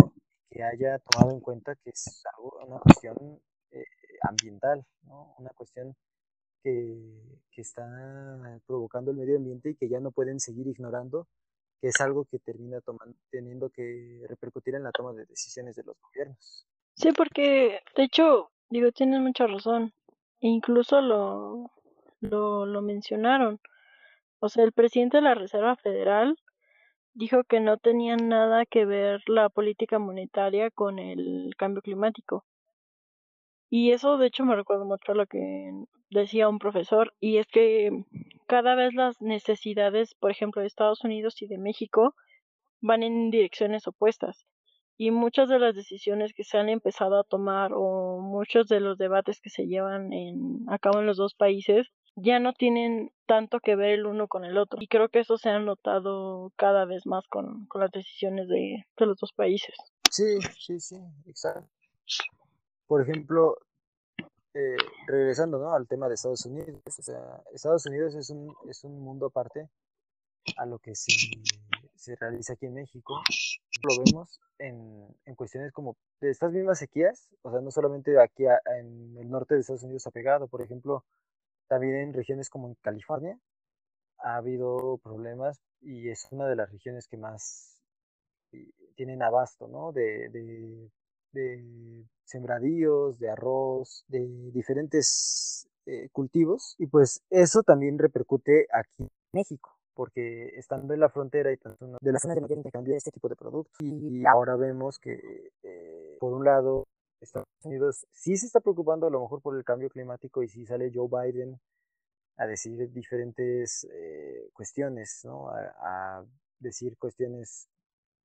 que 0.49 0.63
haya 0.63 0.99
tomado 0.99 1.33
en 1.33 1.39
cuenta 1.39 1.75
que 1.75 1.91
es 1.91 2.23
algo, 2.35 2.57
una 2.65 2.79
cuestión 2.79 3.41
eh, 3.71 3.85
ambiental, 4.21 4.85
¿no? 5.03 5.35
una 5.37 5.49
cuestión 5.51 5.95
que, 6.63 7.39
que, 7.51 7.61
está 7.61 8.61
provocando 8.67 9.11
el 9.11 9.17
medio 9.17 9.37
ambiente 9.37 9.71
y 9.71 9.75
que 9.75 9.89
ya 9.89 9.99
no 9.99 10.11
pueden 10.11 10.39
seguir 10.39 10.67
ignorando, 10.67 11.27
que 11.79 11.87
es 11.87 11.99
algo 12.01 12.25
que 12.25 12.39
termina 12.39 12.81
tomando, 12.81 13.17
teniendo 13.31 13.69
que 13.69 14.23
repercutir 14.27 14.75
en 14.75 14.83
la 14.83 14.91
toma 14.91 15.13
de 15.13 15.25
decisiones 15.25 15.75
de 15.75 15.83
los 15.83 15.99
gobiernos. 15.99 16.67
Sí, 17.01 17.11
porque 17.13 17.79
de 17.95 18.03
hecho, 18.03 18.51
digo, 18.69 18.91
tienes 18.91 19.21
mucha 19.21 19.47
razón. 19.47 19.91
Incluso 20.39 21.01
lo, 21.01 21.71
lo, 22.19 22.81
mencionaron. 22.83 23.59
O 24.39 24.49
sea, 24.49 24.63
el 24.65 24.71
presidente 24.71 25.17
de 25.17 25.23
la 25.23 25.33
Reserva 25.33 25.75
Federal 25.77 26.37
dijo 27.15 27.43
que 27.43 27.59
no 27.59 27.77
tenía 27.77 28.17
nada 28.17 28.67
que 28.67 28.85
ver 28.85 29.21
la 29.27 29.49
política 29.49 29.97
monetaria 29.97 30.69
con 30.69 30.99
el 30.99 31.55
cambio 31.57 31.81
climático. 31.81 32.45
Y 33.67 33.93
eso 33.93 34.17
de 34.17 34.27
hecho 34.27 34.45
me 34.45 34.55
recuerda 34.55 34.85
mucho 34.85 35.13
a 35.13 35.15
lo 35.15 35.25
que 35.25 35.71
decía 36.11 36.49
un 36.49 36.59
profesor, 36.59 37.13
y 37.19 37.37
es 37.37 37.47
que 37.47 37.89
cada 38.45 38.75
vez 38.75 38.93
las 38.93 39.19
necesidades, 39.21 40.13
por 40.13 40.29
ejemplo, 40.29 40.61
de 40.61 40.67
Estados 40.67 41.03
Unidos 41.03 41.41
y 41.41 41.47
de 41.47 41.57
México 41.57 42.13
van 42.79 43.01
en 43.01 43.31
direcciones 43.31 43.87
opuestas. 43.87 44.45
Y 45.01 45.09
muchas 45.09 45.49
de 45.49 45.57
las 45.57 45.75
decisiones 45.75 46.33
que 46.33 46.43
se 46.43 46.57
han 46.57 46.69
empezado 46.69 47.19
a 47.19 47.23
tomar 47.23 47.71
o 47.73 48.19
muchos 48.19 48.67
de 48.67 48.79
los 48.79 48.97
debates 48.97 49.39
que 49.41 49.49
se 49.49 49.65
llevan 49.65 50.13
en, 50.13 50.65
a 50.67 50.77
cabo 50.77 50.99
en 50.99 51.07
los 51.07 51.17
dos 51.17 51.33
países 51.33 51.87
ya 52.15 52.39
no 52.39 52.53
tienen 52.53 53.11
tanto 53.25 53.59
que 53.59 53.75
ver 53.75 53.91
el 53.91 54.05
uno 54.05 54.27
con 54.27 54.45
el 54.45 54.57
otro. 54.57 54.77
Y 54.81 54.87
creo 54.87 55.09
que 55.09 55.19
eso 55.19 55.37
se 55.37 55.49
ha 55.49 55.59
notado 55.59 56.51
cada 56.55 56.85
vez 56.85 57.05
más 57.05 57.25
con, 57.29 57.65
con 57.67 57.81
las 57.81 57.91
decisiones 57.91 58.47
de, 58.47 58.85
de 58.97 59.05
los 59.05 59.17
dos 59.17 59.31
países. 59.33 59.73
Sí, 60.11 60.37
sí, 60.59 60.79
sí, 60.79 60.97
exacto 61.25 61.71
por 62.91 63.01
ejemplo, 63.01 63.57
eh, 64.53 64.75
regresando 65.07 65.57
¿no? 65.57 65.73
al 65.73 65.87
tema 65.87 66.09
de 66.09 66.15
Estados 66.15 66.45
Unidos, 66.45 66.81
o 66.85 67.01
sea, 67.01 67.41
Estados 67.53 67.85
Unidos 67.85 68.15
es 68.15 68.29
un, 68.31 68.53
es 68.69 68.83
un 68.83 68.99
mundo 68.99 69.27
aparte 69.27 69.69
a 70.57 70.65
lo 70.65 70.77
que 70.77 70.93
se, 70.93 71.13
se 72.01 72.15
realiza 72.15 72.53
aquí 72.53 72.65
en 72.65 72.73
México. 72.73 73.21
Lo 73.83 74.03
vemos 74.03 74.39
en, 74.59 75.07
en, 75.25 75.35
cuestiones 75.35 75.71
como 75.71 75.95
de 76.19 76.29
estas 76.31 76.51
mismas 76.51 76.79
sequías, 76.79 77.29
o 77.41 77.51
sea, 77.51 77.61
no 77.61 77.71
solamente 77.71 78.19
aquí 78.19 78.43
en 78.77 79.17
el 79.17 79.29
norte 79.29 79.55
de 79.55 79.61
Estados 79.61 79.83
Unidos 79.83 80.05
ha 80.07 80.11
pegado, 80.11 80.47
por 80.47 80.61
ejemplo, 80.61 81.03
también 81.67 81.95
en 81.95 82.13
regiones 82.13 82.49
como 82.49 82.67
en 82.67 82.75
California 82.81 83.39
ha 84.19 84.35
habido 84.35 84.97
problemas 84.97 85.59
y 85.81 86.09
es 86.09 86.27
una 86.31 86.47
de 86.47 86.55
las 86.55 86.71
regiones 86.71 87.07
que 87.07 87.17
más 87.17 87.81
eh, 88.51 88.69
tienen 88.95 89.23
abasto, 89.23 89.67
¿no? 89.67 89.91
De, 89.91 90.29
de 90.29 90.91
de 91.31 92.05
sembradíos, 92.25 93.19
de 93.19 93.29
arroz, 93.29 94.03
de 94.07 94.51
diferentes 94.51 95.67
eh, 95.85 96.09
cultivos. 96.11 96.75
Y 96.77 96.87
pues 96.87 97.21
eso 97.29 97.63
también 97.63 97.99
repercute 97.99 98.67
aquí 98.73 99.03
en 99.03 99.09
México, 99.33 99.77
porque 99.93 100.47
estando 100.57 100.93
en 100.93 100.99
la 100.99 101.09
frontera 101.09 101.51
y 101.51 101.57
tanto 101.57 101.97
de 101.99 102.11
las 102.11 102.21
zonas 102.21 102.35
de 102.35 102.41
mayor 102.41 102.57
intercambio 102.57 102.93
de 102.93 102.97
este 102.97 103.11
tipo 103.11 103.29
de 103.29 103.35
productos. 103.35 103.75
Y 103.81 104.25
ahora 104.25 104.55
vemos 104.55 104.99
que, 104.99 105.51
eh, 105.63 106.17
por 106.19 106.33
un 106.33 106.45
lado, 106.45 106.87
Estados 107.19 107.47
Unidos 107.63 108.05
sí 108.11 108.35
se 108.35 108.47
está 108.47 108.59
preocupando 108.59 109.07
a 109.07 109.11
lo 109.11 109.21
mejor 109.21 109.41
por 109.41 109.55
el 109.55 109.63
cambio 109.63 109.89
climático 109.89 110.41
y 110.43 110.47
sí 110.47 110.65
sale 110.65 110.91
Joe 110.93 111.07
Biden 111.07 111.59
a 112.37 112.47
decir 112.47 112.91
diferentes 112.91 113.87
eh, 113.91 114.49
cuestiones, 114.53 115.21
¿no? 115.23 115.49
A, 115.49 116.25
decir 116.59 116.95
cuestiones 116.99 117.67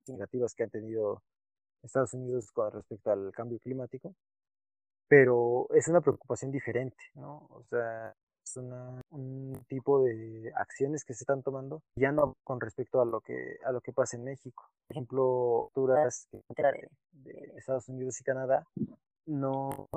negativas 0.07 0.55
que 0.55 0.65
han 0.65 0.71
tenido 0.71 1.23
Estados 1.83 2.13
Unidos 2.13 2.53
con 2.53 2.71
respecto 2.71 3.11
al 3.11 3.33
cambio 3.33 3.59
climático, 3.61 4.15
pero 5.09 5.69
es 5.75 5.89
una 5.89 6.03
preocupación 6.03 6.51
diferente, 6.51 7.03
¿no? 7.15 7.47
O 7.51 7.65
sea, 7.71 8.15
es 8.47 8.57
un 9.11 9.65
tipo 9.69 10.03
de 10.03 10.53
acciones 10.55 11.05
que 11.05 11.15
se 11.15 11.25
están 11.25 11.43
tomando, 11.43 11.83
ya 11.97 12.13
no 12.13 12.35
con 12.45 12.61
respecto 12.61 13.01
a 13.01 13.05
lo 13.05 13.21
que, 13.21 13.59
a 13.65 13.73
lo 13.73 13.81
que 13.81 13.93
pasa 13.93 14.17
en 14.17 14.25
México. 14.25 14.65
Por 14.87 14.97
ejemplo, 14.97 15.71
culturas 15.75 16.29
de, 16.31 16.89
de 17.13 17.53
Estados 17.57 17.89
Unidos 17.89 18.21
y 18.21 18.25
Canadá 18.25 18.67
no 19.27 19.89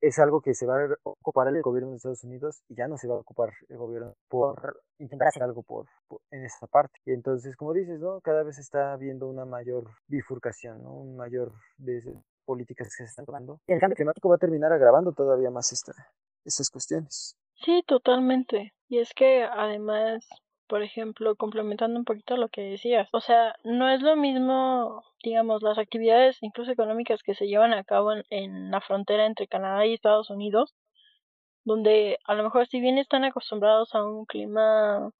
es 0.00 0.18
algo 0.18 0.40
que 0.40 0.54
se 0.54 0.66
va 0.66 0.84
a 0.84 0.96
ocupar 1.02 1.48
el 1.48 1.60
gobierno 1.60 1.90
de 1.90 1.96
Estados 1.96 2.22
Unidos 2.22 2.62
y 2.68 2.76
ya 2.76 2.86
no 2.86 2.96
se 2.96 3.08
va 3.08 3.14
a 3.14 3.18
ocupar 3.18 3.52
el 3.68 3.76
gobierno 3.76 4.14
por 4.28 4.80
intentar 4.98 5.28
hacer 5.28 5.42
algo 5.42 5.62
por, 5.62 5.86
en 6.30 6.44
esa 6.44 6.66
parte. 6.66 7.00
Y 7.04 7.12
entonces, 7.12 7.56
como 7.56 7.72
dices, 7.72 7.98
¿no? 7.98 8.20
Cada 8.20 8.42
vez 8.44 8.58
está 8.58 8.92
habiendo 8.92 9.26
una 9.26 9.44
mayor 9.44 9.90
bifurcación, 10.06 10.82
¿no? 10.82 10.94
Un 10.94 11.16
mayor 11.16 11.52
de 11.78 12.00
políticas 12.44 12.88
que 12.88 13.04
se 13.04 13.10
están 13.10 13.26
tomando. 13.26 13.60
El 13.66 13.80
cambio 13.80 13.96
climático 13.96 14.28
va 14.28 14.36
a 14.36 14.38
terminar 14.38 14.72
agravando 14.72 15.12
todavía 15.12 15.50
más 15.50 15.72
esta, 15.72 15.92
estas 16.44 16.70
cuestiones. 16.70 17.36
Sí, 17.62 17.82
totalmente. 17.86 18.74
Y 18.88 18.98
es 18.98 19.14
que 19.14 19.44
además 19.44 20.28
por 20.68 20.82
ejemplo, 20.82 21.34
complementando 21.36 21.98
un 21.98 22.04
poquito 22.04 22.36
lo 22.36 22.48
que 22.50 22.60
decías, 22.60 23.08
o 23.12 23.20
sea, 23.20 23.56
no 23.64 23.88
es 23.90 24.02
lo 24.02 24.16
mismo, 24.16 25.02
digamos, 25.24 25.62
las 25.62 25.78
actividades 25.78 26.38
incluso 26.42 26.70
económicas 26.70 27.22
que 27.22 27.34
se 27.34 27.48
llevan 27.48 27.72
a 27.72 27.84
cabo 27.84 28.12
en, 28.30 28.70
la 28.70 28.80
frontera 28.82 29.26
entre 29.26 29.48
Canadá 29.48 29.86
y 29.86 29.94
Estados 29.94 30.30
Unidos, 30.30 30.74
donde 31.64 32.18
a 32.24 32.34
lo 32.34 32.44
mejor 32.44 32.66
si 32.68 32.80
bien 32.80 32.98
están 32.98 33.24
acostumbrados 33.24 33.94
a 33.94 34.04
un 34.04 34.26
clima 34.26 35.10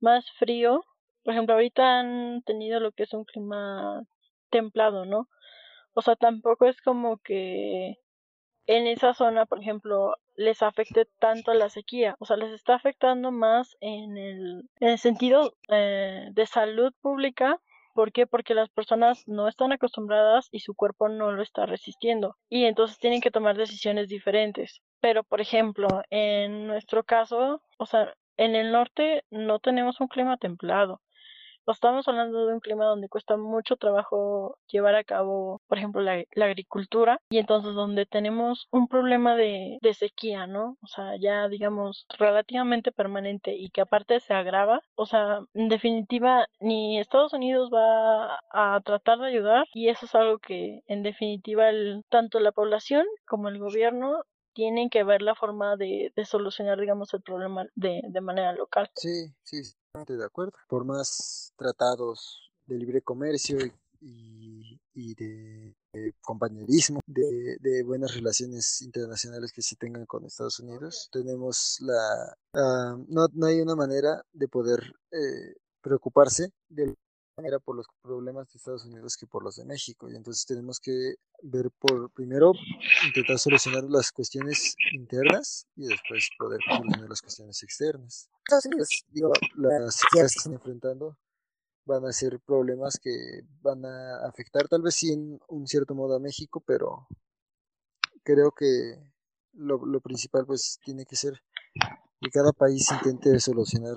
más 0.00 0.30
frío, 0.38 0.84
por 1.24 1.34
ejemplo, 1.34 1.54
ahorita 1.54 2.00
han 2.00 2.42
tenido 2.42 2.80
lo 2.80 2.92
que 2.92 3.04
es 3.04 3.12
un 3.12 3.24
clima 3.24 4.02
templado, 4.50 5.04
¿no? 5.04 5.28
O 5.94 6.02
sea, 6.02 6.16
tampoco 6.16 6.66
es 6.66 6.80
como 6.82 7.18
que 7.18 7.96
en 8.66 8.86
esa 8.86 9.14
zona, 9.14 9.46
por 9.46 9.60
ejemplo, 9.60 10.14
les 10.36 10.62
afecte 10.62 11.06
tanto 11.18 11.52
la 11.54 11.68
sequía. 11.68 12.16
O 12.18 12.24
sea, 12.26 12.36
les 12.36 12.52
está 12.52 12.74
afectando 12.74 13.30
más 13.32 13.76
en 13.80 14.16
el, 14.16 14.68
en 14.80 14.88
el 14.88 14.98
sentido 14.98 15.54
eh, 15.68 16.28
de 16.32 16.46
salud 16.46 16.92
pública. 17.00 17.60
¿Por 17.94 18.12
qué? 18.12 18.26
Porque 18.26 18.54
las 18.54 18.70
personas 18.70 19.24
no 19.26 19.48
están 19.48 19.72
acostumbradas 19.72 20.48
y 20.50 20.60
su 20.60 20.74
cuerpo 20.74 21.08
no 21.08 21.32
lo 21.32 21.42
está 21.42 21.66
resistiendo. 21.66 22.36
Y 22.48 22.64
entonces 22.64 22.98
tienen 22.98 23.20
que 23.20 23.30
tomar 23.30 23.56
decisiones 23.56 24.08
diferentes. 24.08 24.80
Pero, 25.00 25.24
por 25.24 25.40
ejemplo, 25.40 25.88
en 26.10 26.66
nuestro 26.66 27.04
caso, 27.04 27.62
o 27.78 27.86
sea, 27.86 28.14
en 28.38 28.54
el 28.54 28.72
norte 28.72 29.24
no 29.30 29.58
tenemos 29.58 30.00
un 30.00 30.08
clima 30.08 30.38
templado 30.38 31.02
estamos 31.70 32.08
hablando 32.08 32.46
de 32.46 32.54
un 32.54 32.60
clima 32.60 32.84
donde 32.84 33.08
cuesta 33.08 33.36
mucho 33.36 33.76
trabajo 33.76 34.58
llevar 34.66 34.94
a 34.94 35.04
cabo, 35.04 35.60
por 35.68 35.78
ejemplo, 35.78 36.02
la, 36.02 36.24
agricultura 36.42 37.20
y 37.30 37.38
entonces 37.38 37.74
donde 37.74 38.04
tenemos 38.04 38.66
un 38.72 38.88
problema 38.88 39.36
de, 39.36 39.78
de, 39.80 39.94
sequía, 39.94 40.46
¿no? 40.46 40.76
O 40.82 40.86
sea, 40.86 41.16
ya 41.20 41.48
digamos 41.48 42.06
relativamente 42.18 42.92
permanente 42.92 43.54
y 43.54 43.70
que 43.70 43.80
aparte 43.82 44.20
se 44.20 44.34
agrava, 44.34 44.80
o 44.96 45.06
sea, 45.06 45.40
en 45.54 45.68
definitiva 45.68 46.46
ni 46.60 46.98
Estados 46.98 47.32
Unidos 47.32 47.70
va 47.72 48.40
a 48.50 48.80
tratar 48.84 49.18
de 49.18 49.28
ayudar 49.28 49.66
y 49.72 49.88
eso 49.88 50.06
es 50.06 50.14
algo 50.14 50.38
que 50.38 50.82
en 50.86 51.02
definitiva 51.02 51.68
el, 51.68 52.04
tanto 52.08 52.40
la 52.40 52.52
población 52.52 53.06
como 53.26 53.48
el 53.48 53.58
gobierno 53.58 54.24
tienen 54.54 54.90
que 54.90 55.04
ver 55.04 55.22
la 55.22 55.34
forma 55.34 55.76
de, 55.76 56.12
de 56.14 56.24
solucionar, 56.24 56.78
digamos, 56.80 57.12
el 57.14 57.22
problema 57.22 57.66
de, 57.74 58.02
de 58.08 58.20
manera 58.20 58.52
local. 58.52 58.90
Sí, 58.94 59.32
sí, 59.42 59.62
de 60.06 60.24
acuerdo. 60.24 60.52
Por 60.68 60.84
más 60.84 61.52
tratados 61.56 62.50
de 62.66 62.78
libre 62.78 63.02
comercio 63.02 63.58
y, 64.00 64.80
y 64.94 65.14
de, 65.14 65.74
compañerismo, 66.20 67.00
de, 67.06 67.56
de, 67.60 67.82
buenas 67.82 68.14
relaciones 68.14 68.82
internacionales 68.82 69.52
que 69.52 69.62
se 69.62 69.76
tengan 69.76 70.06
con 70.06 70.24
Estados 70.24 70.60
Unidos, 70.60 71.08
tenemos 71.12 71.78
la... 71.80 72.36
Ah, 72.54 72.96
no, 73.08 73.26
no, 73.32 73.46
hay 73.46 73.60
una 73.60 73.76
manera 73.76 74.24
de 74.32 74.48
poder 74.48 74.80
eh, 75.10 75.54
preocuparse 75.80 76.52
de 76.68 76.94
manera 77.36 77.58
por 77.58 77.76
los 77.76 77.86
problemas 78.02 78.48
de 78.48 78.58
Estados 78.58 78.84
Unidos 78.84 79.16
que 79.16 79.26
por 79.26 79.42
los 79.42 79.56
de 79.56 79.64
México. 79.64 80.10
Y 80.10 80.16
entonces 80.16 80.44
tenemos 80.46 80.80
que 80.80 81.14
ver 81.42 81.70
por, 81.78 82.10
primero, 82.12 82.52
intentar 83.06 83.38
solucionar 83.38 83.84
las 83.84 84.12
cuestiones 84.12 84.74
internas 84.92 85.66
y 85.76 85.86
después 85.86 86.28
poder 86.38 86.60
solucionar 86.68 87.08
las 87.08 87.22
cuestiones 87.22 87.62
externas. 87.62 88.28
Estados 88.46 88.66
Unidos, 88.66 88.88
digo, 89.08 89.32
las 89.56 90.00
que 90.12 90.20
están 90.20 90.54
enfrentando 90.54 91.16
van 91.84 92.04
a 92.04 92.12
ser 92.12 92.38
problemas 92.40 92.98
que 93.00 93.42
van 93.60 93.84
a 93.84 94.26
afectar 94.26 94.68
tal 94.68 94.82
vez 94.82 94.94
sí 94.94 95.12
en 95.12 95.40
un 95.48 95.66
cierto 95.66 95.94
modo 95.94 96.14
a 96.14 96.20
México, 96.20 96.62
pero 96.64 97.08
creo 98.22 98.52
que 98.52 98.98
lo, 99.52 99.84
lo 99.84 100.00
principal 100.00 100.46
pues 100.46 100.78
tiene 100.84 101.04
que 101.04 101.16
ser 101.16 101.42
que 102.20 102.30
cada 102.30 102.52
país 102.52 102.88
intente 102.92 103.40
solucionar 103.40 103.96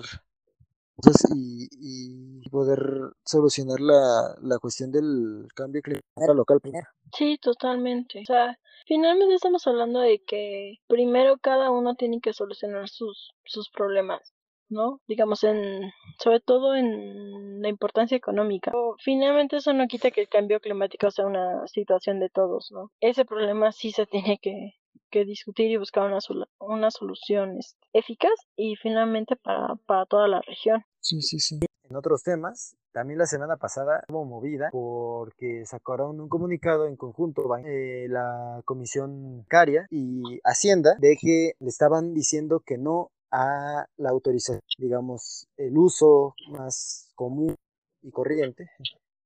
y, 1.34 1.68
y 1.72 2.48
poder 2.50 2.78
solucionar 3.24 3.80
la, 3.80 4.34
la 4.40 4.58
cuestión 4.58 4.92
del 4.92 5.48
cambio 5.54 5.82
climático 5.82 6.34
local 6.34 6.60
primero. 6.60 6.86
Sí, 7.16 7.38
totalmente. 7.40 8.20
O 8.20 8.24
sea, 8.24 8.58
finalmente 8.86 9.34
estamos 9.34 9.66
hablando 9.66 10.00
de 10.00 10.22
que 10.24 10.78
primero 10.86 11.38
cada 11.38 11.70
uno 11.70 11.94
tiene 11.94 12.20
que 12.20 12.32
solucionar 12.32 12.88
sus, 12.88 13.34
sus 13.44 13.70
problemas. 13.70 14.32
¿no? 14.68 15.00
Digamos, 15.06 15.44
en, 15.44 15.92
sobre 16.18 16.40
todo 16.40 16.74
en 16.74 17.62
la 17.62 17.68
importancia 17.68 18.16
económica. 18.16 18.72
finalmente 18.98 19.56
eso 19.56 19.72
no 19.72 19.86
quita 19.86 20.10
que 20.10 20.22
el 20.22 20.28
cambio 20.28 20.60
climático 20.60 21.10
sea 21.10 21.26
una 21.26 21.66
situación 21.68 22.18
de 22.20 22.30
todos, 22.30 22.72
¿no? 22.72 22.90
Ese 23.00 23.24
problema 23.24 23.70
sí 23.72 23.92
se 23.92 24.06
tiene 24.06 24.38
que, 24.38 24.74
que 25.10 25.24
discutir 25.24 25.70
y 25.70 25.76
buscar 25.76 26.04
una, 26.04 26.18
una 26.60 26.90
solución 26.90 27.58
este, 27.58 27.78
eficaz 27.92 28.34
y 28.56 28.76
finalmente 28.76 29.36
para, 29.36 29.74
para 29.86 30.06
toda 30.06 30.28
la 30.28 30.40
región. 30.40 30.82
Sí, 31.00 31.22
sí, 31.22 31.38
sí. 31.38 31.58
En 31.88 31.96
otros 31.96 32.22
temas, 32.24 32.76
también 32.92 33.18
la 33.18 33.26
semana 33.26 33.56
pasada 33.56 34.02
hubo 34.08 34.24
movida 34.24 34.70
porque 34.72 35.64
sacaron 35.66 36.18
un 36.20 36.28
comunicado 36.28 36.86
en 36.86 36.96
conjunto 36.96 37.42
eh, 37.58 38.06
la 38.08 38.60
Comisión 38.64 39.44
Caria 39.48 39.86
y 39.90 40.40
Hacienda 40.42 40.96
de 40.98 41.16
que 41.20 41.52
le 41.60 41.68
estaban 41.68 42.12
diciendo 42.12 42.60
que 42.64 42.76
no 42.76 43.10
a 43.30 43.86
la 43.96 44.10
autorización, 44.10 44.62
digamos, 44.78 45.46
el 45.56 45.76
uso 45.76 46.34
más 46.48 47.12
común 47.14 47.54
y 48.02 48.10
corriente 48.10 48.68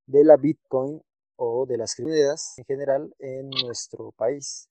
de 0.05 0.23
la 0.23 0.37
Bitcoin 0.37 1.01
o 1.43 1.65
de 1.65 1.75
las 1.77 1.95
criptomonedas 1.95 2.53
en 2.59 2.65
general 2.65 3.15
en 3.19 3.49
nuestro 3.49 4.11
país. 4.11 4.67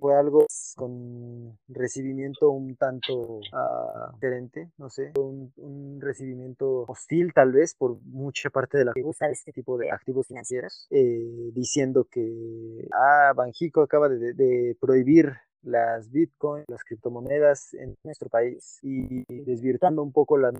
Fue 0.00 0.16
algo 0.16 0.46
con 0.76 1.56
recibimiento 1.68 2.50
un 2.50 2.74
tanto 2.76 3.38
uh, 3.38 4.12
diferente, 4.14 4.72
no 4.78 4.90
sé, 4.90 5.12
un, 5.16 5.52
un, 5.56 6.00
recibimiento 6.00 6.84
hostil 6.88 7.32
tal 7.32 7.52
vez 7.52 7.74
por 7.74 8.00
mucha 8.02 8.50
parte 8.50 8.78
de 8.78 8.84
la 8.86 8.92
que 8.94 9.02
gusta 9.02 9.28
este 9.28 9.52
tipo 9.52 9.78
de 9.78 9.90
activos 9.90 10.26
financieros, 10.26 10.88
eh, 10.90 11.50
diciendo 11.52 12.06
que 12.10 12.88
ah, 12.92 13.32
Banjico 13.36 13.82
acaba 13.82 14.08
de, 14.08 14.34
de 14.34 14.76
prohibir 14.80 15.34
las 15.62 16.10
bitcoins, 16.10 16.64
las 16.68 16.84
criptomonedas 16.84 17.74
en 17.74 17.96
nuestro 18.04 18.28
país 18.28 18.78
y 18.82 19.24
desvirtuando 19.44 20.02
un 20.02 20.12
poco 20.12 20.38
la, 20.38 20.50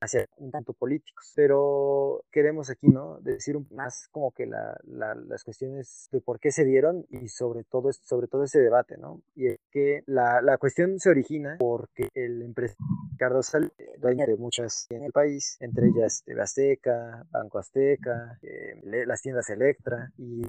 hacia 0.00 0.26
un 0.36 0.50
tanto 0.50 0.72
políticos. 0.72 1.32
Pero 1.34 2.22
queremos 2.30 2.70
aquí, 2.70 2.88
¿no? 2.88 3.18
Decir 3.20 3.58
más 3.70 4.08
como 4.10 4.32
que 4.32 4.46
la, 4.46 4.78
las 4.84 5.44
cuestiones 5.44 6.08
de 6.12 6.20
por 6.20 6.40
qué 6.40 6.50
se 6.50 6.64
dieron 6.64 7.06
y 7.10 7.28
sobre 7.28 7.64
todo, 7.64 7.92
sobre 7.92 8.28
todo 8.28 8.44
ese 8.44 8.60
debate, 8.60 8.96
¿no? 8.96 9.22
Y 9.34 9.48
es 9.48 9.58
que 9.70 10.02
la, 10.06 10.40
la 10.42 10.58
cuestión 10.58 10.98
se 10.98 11.10
origina 11.10 11.56
porque 11.58 12.08
el 12.14 12.42
empresario 12.42 12.78
Ricardo 13.12 13.42
Sal, 13.42 13.72
dueño 13.98 14.26
de 14.26 14.36
muchas 14.36 14.86
en 14.90 15.02
el 15.02 15.12
país, 15.12 15.56
entre 15.60 15.88
ellas 15.88 16.22
Azteca, 16.40 17.26
Banco 17.30 17.58
Azteca, 17.58 18.38
eh, 18.42 18.80
las 19.06 19.22
tiendas 19.22 19.50
Electra, 19.50 20.12
y 20.16 20.42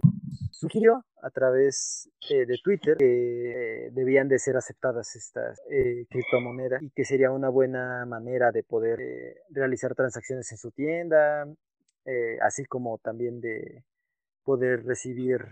sugirió 0.52 1.06
a 1.22 1.30
través 1.30 2.10
eh, 2.30 2.46
de 2.46 2.58
Twitter 2.64 2.98
que 2.98 3.86
eh, 3.86 3.90
debían 3.92 4.28
de 4.28 4.40
ser 4.40 4.58
aceptadas 4.58 5.16
estas 5.16 5.60
eh, 5.70 6.06
criptomonedas 6.10 6.82
y 6.82 6.90
que 6.92 7.06
sería 7.06 7.32
una 7.32 7.50
buena 7.50 8.06
manera 8.06 8.52
de 8.52 8.64
poder 8.64 9.00
realizar 9.50 9.96
transacciones 9.96 10.52
en 10.52 10.58
su 10.58 10.72
tienda, 10.72 11.46
así 12.42 12.66
como 12.66 12.98
también 12.98 13.40
de 13.40 13.84
poder 14.44 14.84
recibir 14.84 15.46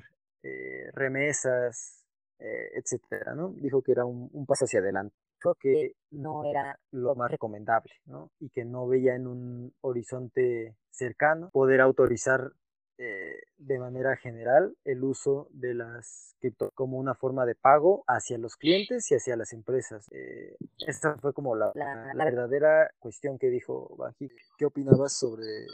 remesas, 0.94 2.04
etcétera, 2.40 3.36
¿no? 3.36 3.50
Dijo 3.50 3.84
que 3.84 3.92
era 3.92 4.06
un, 4.06 4.30
un 4.32 4.46
paso 4.46 4.66
hacia 4.66 4.80
adelante 4.80 5.16
que 5.60 5.94
no 6.12 6.50
era 6.50 6.80
lo 6.92 7.16
más 7.16 7.32
recomendable, 7.32 7.94
¿no? 8.06 8.32
Y 8.40 8.50
que 8.50 8.66
no 8.66 8.88
veía 8.88 9.16
en 9.16 9.28
un 9.28 9.74
horizonte 9.82 10.76
cercano 10.90 11.50
poder 11.52 11.82
autorizar 11.82 12.52
eh, 13.00 13.42
de 13.58 13.80
manera 13.80 14.16
general 14.16 14.76
el 14.84 15.04
uso 15.04 15.48
de 15.52 15.76
las 15.76 16.36
cripto 16.40 16.72
como 16.74 16.98
una 16.98 17.14
forma 17.16 17.46
de 17.46 17.56
pago 17.56 18.04
hacia 18.08 18.38
los 18.38 18.56
clientes 18.56 19.12
y 19.12 19.16
hacia 19.16 19.36
las 19.36 19.54
empresas. 19.54 20.08
Eh, 20.12 20.56
esta 20.88 21.16
fue 21.18 21.34
como 21.34 21.56
la, 21.56 21.72
verdadera 22.16 22.90
cuestión 23.00 23.38
que 23.38 23.50
dijo 23.50 23.96
Banji. 23.98 24.30
¿Qué 24.58 24.66
opinabas 24.66 25.14
sobre 25.14 25.68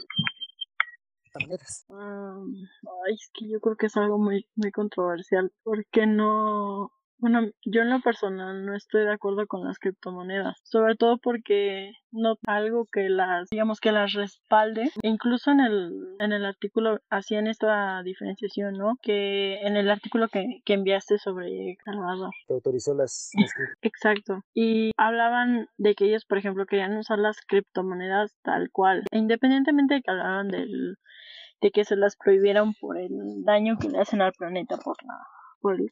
monedas? 1.40 1.86
ay, 1.88 3.14
es 3.14 3.30
que 3.32 3.48
yo 3.48 3.60
creo 3.60 3.76
que 3.76 3.86
es 3.86 3.96
algo 3.96 4.18
muy, 4.18 4.46
controversial 4.72 5.52
porque 5.62 6.06
no 6.06 6.92
bueno, 7.18 7.48
yo 7.64 7.82
en 7.82 7.90
lo 7.90 8.00
personal 8.00 8.66
no 8.66 8.76
estoy 8.76 9.04
de 9.04 9.12
acuerdo 9.12 9.46
con 9.46 9.64
las 9.64 9.78
criptomonedas, 9.78 10.60
sobre 10.64 10.94
todo 10.96 11.18
porque 11.18 11.92
no 12.12 12.36
algo 12.46 12.86
que 12.92 13.08
las, 13.08 13.48
digamos 13.50 13.80
que 13.80 13.92
las 13.92 14.12
respalde. 14.12 14.90
E 15.02 15.08
incluso 15.08 15.50
en 15.50 15.60
el, 15.60 15.92
en 16.18 16.32
el 16.32 16.44
artículo 16.44 16.98
hacían 17.10 17.46
esta 17.46 18.02
diferenciación, 18.02 18.74
¿no? 18.74 18.98
Que 19.02 19.60
en 19.62 19.76
el 19.76 19.90
artículo 19.90 20.28
que, 20.28 20.60
que 20.64 20.74
enviaste 20.74 21.18
sobre 21.18 21.76
Salvador. 21.84 22.30
Te 22.46 22.54
autorizó 22.54 22.94
las, 22.94 23.30
Exacto. 23.82 24.40
Y 24.54 24.90
hablaban 24.96 25.68
de 25.78 25.94
que 25.94 26.06
ellos, 26.06 26.24
por 26.24 26.38
ejemplo, 26.38 26.66
querían 26.66 26.96
usar 26.96 27.18
las 27.18 27.38
criptomonedas 27.46 28.34
tal 28.42 28.70
cual. 28.70 29.04
E 29.10 29.18
independientemente 29.18 29.94
de 29.94 30.02
que 30.02 30.10
hablaban 30.10 30.48
del 30.48 30.96
de 31.60 31.70
que 31.70 31.84
se 31.84 31.96
las 31.96 32.16
prohibieran 32.16 32.74
por 32.74 32.98
el 32.98 33.10
daño 33.44 33.78
que 33.80 33.88
le 33.88 33.98
hacen 33.98 34.20
al 34.20 34.32
planeta 34.32 34.76
por 34.76 34.96
la 35.02 35.14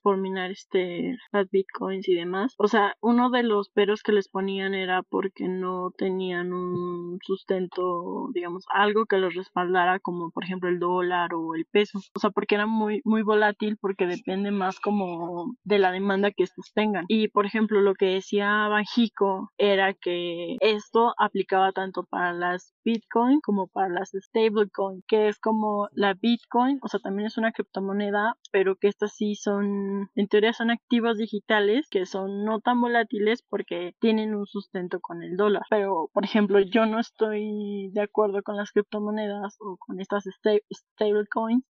por, 0.02 0.18
minar 0.18 0.50
este 0.50 1.16
las 1.32 1.50
bitcoins 1.50 2.06
y 2.08 2.14
demás. 2.14 2.54
O 2.58 2.68
sea, 2.68 2.94
uno 3.00 3.30
de 3.30 3.42
los 3.42 3.70
peros 3.70 4.02
que 4.02 4.12
les 4.12 4.28
ponían 4.28 4.74
era 4.74 5.02
porque 5.02 5.48
no 5.48 5.90
tenían 5.96 6.52
un 6.52 7.18
sustento, 7.22 8.28
digamos, 8.34 8.64
algo 8.68 9.06
que 9.06 9.16
los 9.16 9.34
respaldara 9.34 9.98
como 9.98 10.30
por 10.30 10.44
ejemplo 10.44 10.68
el 10.68 10.78
dólar 10.78 11.34
o 11.34 11.54
el 11.54 11.64
peso. 11.64 12.00
O 12.14 12.20
sea, 12.20 12.30
porque 12.30 12.56
era 12.56 12.66
muy 12.66 13.00
muy 13.04 13.22
volátil 13.22 13.78
porque 13.80 14.06
depende 14.06 14.50
más 14.50 14.78
como 14.78 15.54
de 15.64 15.78
la 15.78 15.90
demanda 15.90 16.30
que 16.30 16.44
estos 16.44 16.72
tengan. 16.74 17.06
Y 17.08 17.28
por 17.28 17.46
ejemplo, 17.46 17.80
lo 17.80 17.94
que 17.94 18.06
decía 18.06 18.68
Bajico 18.68 19.52
era 19.56 19.94
que 19.94 20.56
esto 20.60 21.14
aplicaba 21.18 21.72
tanto 21.72 22.04
para 22.04 22.32
las 22.32 22.74
bitcoin 22.84 23.40
como 23.40 23.68
para 23.68 23.88
las 23.88 24.10
stablecoin, 24.10 25.02
que 25.06 25.28
es 25.28 25.38
como 25.38 25.88
la 25.92 26.14
bitcoin, 26.14 26.78
o 26.82 26.88
sea, 26.88 27.00
también 27.00 27.26
es 27.26 27.38
una 27.38 27.52
criptomoneda, 27.52 28.36
pero 28.50 28.76
que 28.76 28.88
estas 28.88 29.14
sí 29.14 29.34
son 29.34 29.61
en 29.62 30.28
teoría 30.28 30.52
son 30.52 30.70
activos 30.70 31.18
digitales 31.18 31.86
que 31.90 32.06
son 32.06 32.44
no 32.44 32.60
tan 32.60 32.80
volátiles 32.80 33.42
porque 33.42 33.94
tienen 34.00 34.34
un 34.34 34.46
sustento 34.46 35.00
con 35.00 35.22
el 35.22 35.36
dólar. 35.36 35.62
Pero, 35.70 36.10
por 36.12 36.24
ejemplo, 36.24 36.60
yo 36.60 36.86
no 36.86 36.98
estoy 36.98 37.90
de 37.92 38.02
acuerdo 38.02 38.42
con 38.42 38.56
las 38.56 38.72
criptomonedas 38.72 39.56
o 39.60 39.76
con 39.78 40.00
estas 40.00 40.24
stablecoins. 40.72 41.64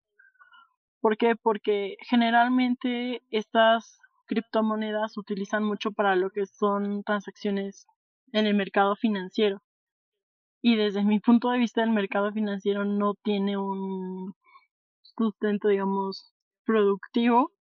¿Por 1.00 1.16
qué? 1.16 1.34
Porque 1.36 1.96
generalmente 2.08 3.22
estas 3.30 3.98
criptomonedas 4.26 5.16
utilizan 5.18 5.64
mucho 5.64 5.92
para 5.92 6.16
lo 6.16 6.30
que 6.30 6.46
son 6.46 7.02
transacciones 7.02 7.86
en 8.32 8.46
el 8.46 8.54
mercado 8.54 8.96
financiero. 8.96 9.62
Y 10.62 10.76
desde 10.76 11.04
mi 11.04 11.18
punto 11.18 11.50
de 11.50 11.58
vista 11.58 11.82
el 11.82 11.90
mercado 11.90 12.32
financiero 12.32 12.84
no 12.84 13.14
tiene 13.14 13.56
un 13.56 14.34
sustento, 15.02 15.68
digamos, 15.68 16.32
productivo 16.64 17.52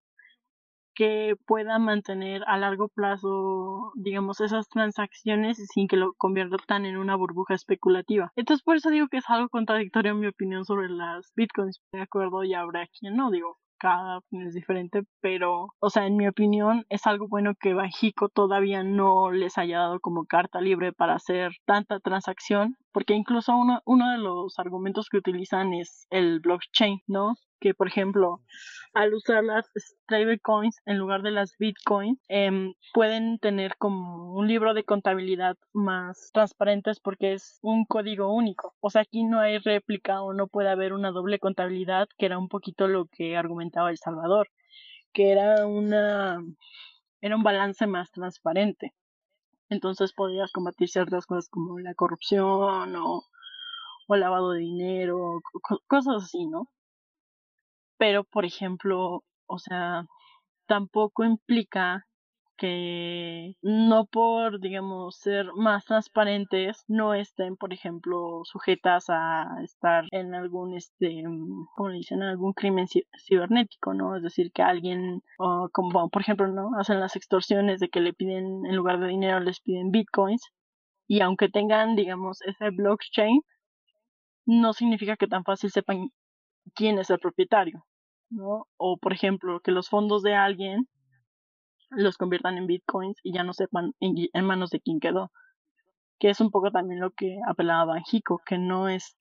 que 1.02 1.36
pueda 1.48 1.80
mantener 1.80 2.44
a 2.46 2.60
largo 2.60 2.88
plazo, 2.88 3.92
digamos, 3.96 4.40
esas 4.40 4.70
transacciones 4.70 5.58
sin 5.74 5.88
que 5.88 5.98
lo 5.98 6.14
conviertan 6.14 6.86
en 6.86 6.96
una 6.96 7.16
burbuja 7.16 7.56
especulativa. 7.56 8.32
Entonces, 8.36 8.64
por 8.64 8.76
eso 8.76 8.92
digo 8.92 9.08
que 9.08 9.18
es 9.18 9.28
algo 9.28 9.50
contradictorio 9.50 10.12
en 10.12 10.20
mi 10.20 10.28
opinión 10.28 10.64
sobre 10.64 10.90
las 10.90 11.32
bitcoins. 11.36 11.82
De 11.92 12.02
acuerdo, 12.02 12.44
ya 12.44 12.60
habrá 12.60 12.86
quien 12.86 13.16
no, 13.16 13.32
digo, 13.32 13.58
cada 13.80 14.20
opinión 14.20 14.50
es 14.50 14.54
diferente, 14.54 15.02
pero, 15.22 15.70
o 15.80 15.90
sea, 15.90 16.06
en 16.06 16.18
mi 16.18 16.28
opinión 16.28 16.86
es 16.90 17.08
algo 17.08 17.28
bueno 17.28 17.56
que 17.60 17.74
Bajico 17.74 18.30
todavía 18.30 18.84
no 18.84 19.32
les 19.32 19.58
haya 19.58 19.80
dado 19.80 20.00
como 20.02 20.26
carta 20.26 20.62
libre 20.62 20.94
para 20.94 21.16
hacer 21.16 21.54
tanta 21.66 22.00
transacción, 22.00 22.78
porque 22.92 23.16
incluso 23.16 23.58
uno, 23.58 23.82
uno 23.86 24.12
de 24.12 24.20
los 24.20 24.60
argumentos 24.60 25.10
que 25.10 25.18
utilizan 25.18 25.74
es 25.74 26.06
el 26.12 26.42
blockchain, 26.42 27.00
¿no? 27.08 27.34
Que, 27.62 27.74
por 27.74 27.88
ejemplo, 27.88 28.42
al 28.94 29.14
usar 29.14 29.44
las 29.44 29.72
stablecoins 29.78 30.82
en 30.86 30.98
lugar 30.98 31.22
de 31.22 31.32
las 31.32 31.56
bitcoins, 31.58 32.20
em, 32.28 32.74
pueden 32.94 33.40
tener 33.40 33.78
como 33.78 34.34
un 34.34 34.48
libro 34.48 34.74
de 34.74 34.84
contabilidad 34.84 35.56
más 35.72 36.32
transparentes 36.34 37.00
porque 37.00 37.34
es 37.34 37.60
un 37.62 37.86
código 37.86 38.34
único. 38.34 38.76
O 38.82 38.90
sea, 38.90 39.04
aquí 39.04 39.24
no 39.24 39.40
hay 39.40 39.60
réplica 39.60 40.22
o 40.22 40.34
no 40.34 40.48
puede 40.48 40.70
haber 40.70 40.92
una 40.92 41.12
doble 41.12 41.40
contabilidad, 41.40 42.10
que 42.18 42.26
era 42.26 42.38
un 42.38 42.50
poquito 42.50 42.88
lo 42.88 43.06
que 43.06 43.38
argumentaba 43.38 43.92
El 43.92 43.98
Salvador, 43.98 44.50
que 45.14 45.32
era 45.32 45.68
una 45.68 46.40
era 47.22 47.36
un 47.36 47.44
balance 47.44 47.86
más 47.88 48.12
transparente. 48.12 48.94
Entonces 49.70 50.14
podrías 50.14 50.52
combatir 50.52 50.90
ciertas 50.90 51.26
cosas 51.28 51.48
como 51.50 51.80
la 51.80 51.94
corrupción 51.94 52.96
o, 52.96 53.24
o 54.08 54.16
lavado 54.16 54.52
de 54.52 54.60
dinero, 54.62 55.42
cosas 55.88 56.24
así, 56.24 56.48
¿no? 56.48 56.68
Pero 58.02 58.24
por 58.24 58.46
ejemplo, 58.46 59.24
o 59.46 59.60
sea, 59.60 60.06
tampoco 60.68 61.24
implica 61.24 62.08
que 62.58 63.54
no 63.62 64.08
por, 64.08 64.60
digamos, 64.60 65.18
ser 65.20 65.54
más 65.54 65.86
transparentes, 65.86 66.84
no 66.88 67.14
estén, 67.14 67.58
por 67.58 67.74
ejemplo, 67.74 68.42
sujetas 68.46 69.06
a 69.10 69.46
estar 69.64 70.06
en 70.10 70.34
algún, 70.34 70.76
este, 70.76 71.22
como 71.76 71.90
le 71.90 71.98
dicen, 71.98 72.24
algún 72.24 72.54
crimen 72.54 72.88
cibernético, 73.28 73.94
¿no? 73.94 74.16
Es 74.16 74.24
decir, 74.24 74.52
que 74.52 74.64
alguien, 74.64 75.22
como 75.72 76.10
por 76.10 76.22
ejemplo, 76.24 76.48
¿no? 76.48 76.72
Hacen 76.80 77.00
las 77.00 77.16
extorsiones 77.16 77.80
de 77.80 77.90
que 77.90 78.00
le 78.00 78.14
piden, 78.14 78.66
en 78.66 78.76
lugar 78.76 79.00
de 79.00 79.10
dinero, 79.10 79.40
les 79.42 79.60
piden 79.60 79.92
bitcoins, 79.92 80.42
y 81.08 81.22
aunque 81.22 81.50
tengan, 81.50 81.96
digamos, 81.96 82.42
ese 82.42 82.72
blockchain, 82.72 83.42
no 84.48 84.74
significa 84.74 85.18
que 85.18 85.28
tan 85.28 85.44
fácil 85.44 85.70
sepan 85.70 86.10
quién 86.76 87.00
es 87.00 87.12
el 87.12 87.20
propietario. 87.20 87.86
¿No? 88.32 88.68
O 88.78 88.98
por 88.98 89.14
ejemplo, 89.14 89.60
que 89.60 89.72
los 89.72 89.90
fondos 89.90 90.24
de 90.24 90.34
alguien 90.34 90.88
los 91.92 92.18
conviertan 92.18 92.58
en 92.58 92.68
bitcoins 92.68 93.18
y 93.24 93.34
ya 93.34 93.44
no 93.44 93.54
sepan 93.54 93.94
en, 94.00 94.46
manos 94.46 94.70
de 94.70 94.80
quién 94.80 95.00
quedó. 95.00 95.32
Que 96.20 96.30
es 96.30 96.40
un 96.40 96.52
poco 96.52 96.72
también 96.72 97.02
lo 97.02 97.12
que 97.12 97.40
apelaba 97.48 97.94
Banjico, 97.94 98.42
que 98.46 98.58
no 98.58 98.88
es 98.88 99.18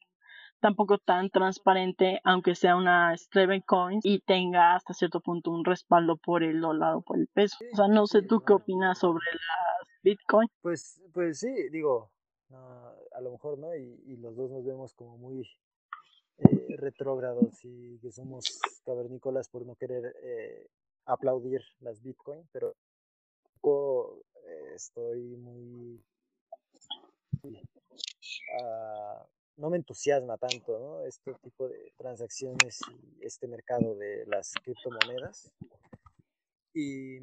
tampoco 0.60 0.98
tan 0.98 1.30
transparente, 1.30 2.20
aunque 2.22 2.54
sea 2.54 2.76
una 2.76 3.16
stablecoin 3.16 4.00
y 4.02 4.20
tenga 4.20 4.74
hasta 4.74 4.92
cierto 4.92 5.20
punto 5.20 5.50
un 5.50 5.64
respaldo 5.64 6.16
por 6.16 6.42
el 6.42 6.60
dólar 6.60 6.96
o 6.96 7.02
por 7.02 7.18
el 7.18 7.28
peso. 7.28 7.56
O 7.72 7.76
sea, 7.76 7.88
no 7.88 8.06
sé 8.06 8.22
tú 8.22 8.40
qué 8.40 8.52
opinas 8.52 8.98
sobre 8.98 9.24
las 9.32 9.88
bitcoin. 10.02 10.48
Pues, 10.60 11.02
pues 11.12 11.40
sí, 11.40 11.48
digo, 11.70 12.12
a 12.50 13.20
lo 13.22 13.32
mejor, 13.32 13.58
¿no? 13.58 13.74
Y, 13.74 14.02
y 14.06 14.16
los 14.18 14.36
dos 14.36 14.50
nos 14.50 14.64
vemos 14.64 14.94
como 14.94 15.16
muy 15.16 15.42
eh, 16.40 16.76
retrógrados 16.76 17.64
y 17.64 17.98
que 17.98 18.10
somos 18.10 18.60
cavernícolas 18.84 19.48
por 19.48 19.66
no 19.66 19.74
querer 19.74 20.14
eh, 20.22 20.66
aplaudir 21.06 21.62
las 21.80 22.02
Bitcoin, 22.02 22.48
pero 22.52 22.74
eh, 24.46 24.72
estoy 24.74 25.36
muy... 25.36 26.02
Ah, 28.62 29.26
no 29.56 29.70
me 29.70 29.76
entusiasma 29.76 30.38
tanto 30.38 30.78
¿no? 30.78 31.04
este 31.04 31.34
tipo 31.42 31.68
de 31.68 31.92
transacciones 31.96 32.80
y 32.90 33.24
este 33.24 33.46
mercado 33.46 33.94
de 33.94 34.24
las 34.26 34.52
criptomonedas. 34.64 35.52
Y, 36.72 37.18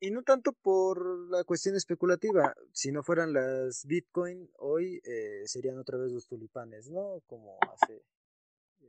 y 0.00 0.10
no 0.10 0.22
tanto 0.22 0.52
por 0.52 1.30
la 1.30 1.44
cuestión 1.44 1.76
especulativa, 1.76 2.54
si 2.72 2.90
no 2.90 3.02
fueran 3.02 3.32
las 3.32 3.86
Bitcoin, 3.86 4.50
hoy 4.58 5.00
eh, 5.04 5.42
serían 5.46 5.78
otra 5.78 5.98
vez 5.98 6.10
los 6.10 6.26
tulipanes, 6.26 6.90
¿no? 6.90 7.22
Como 7.26 7.58
hace 7.72 8.02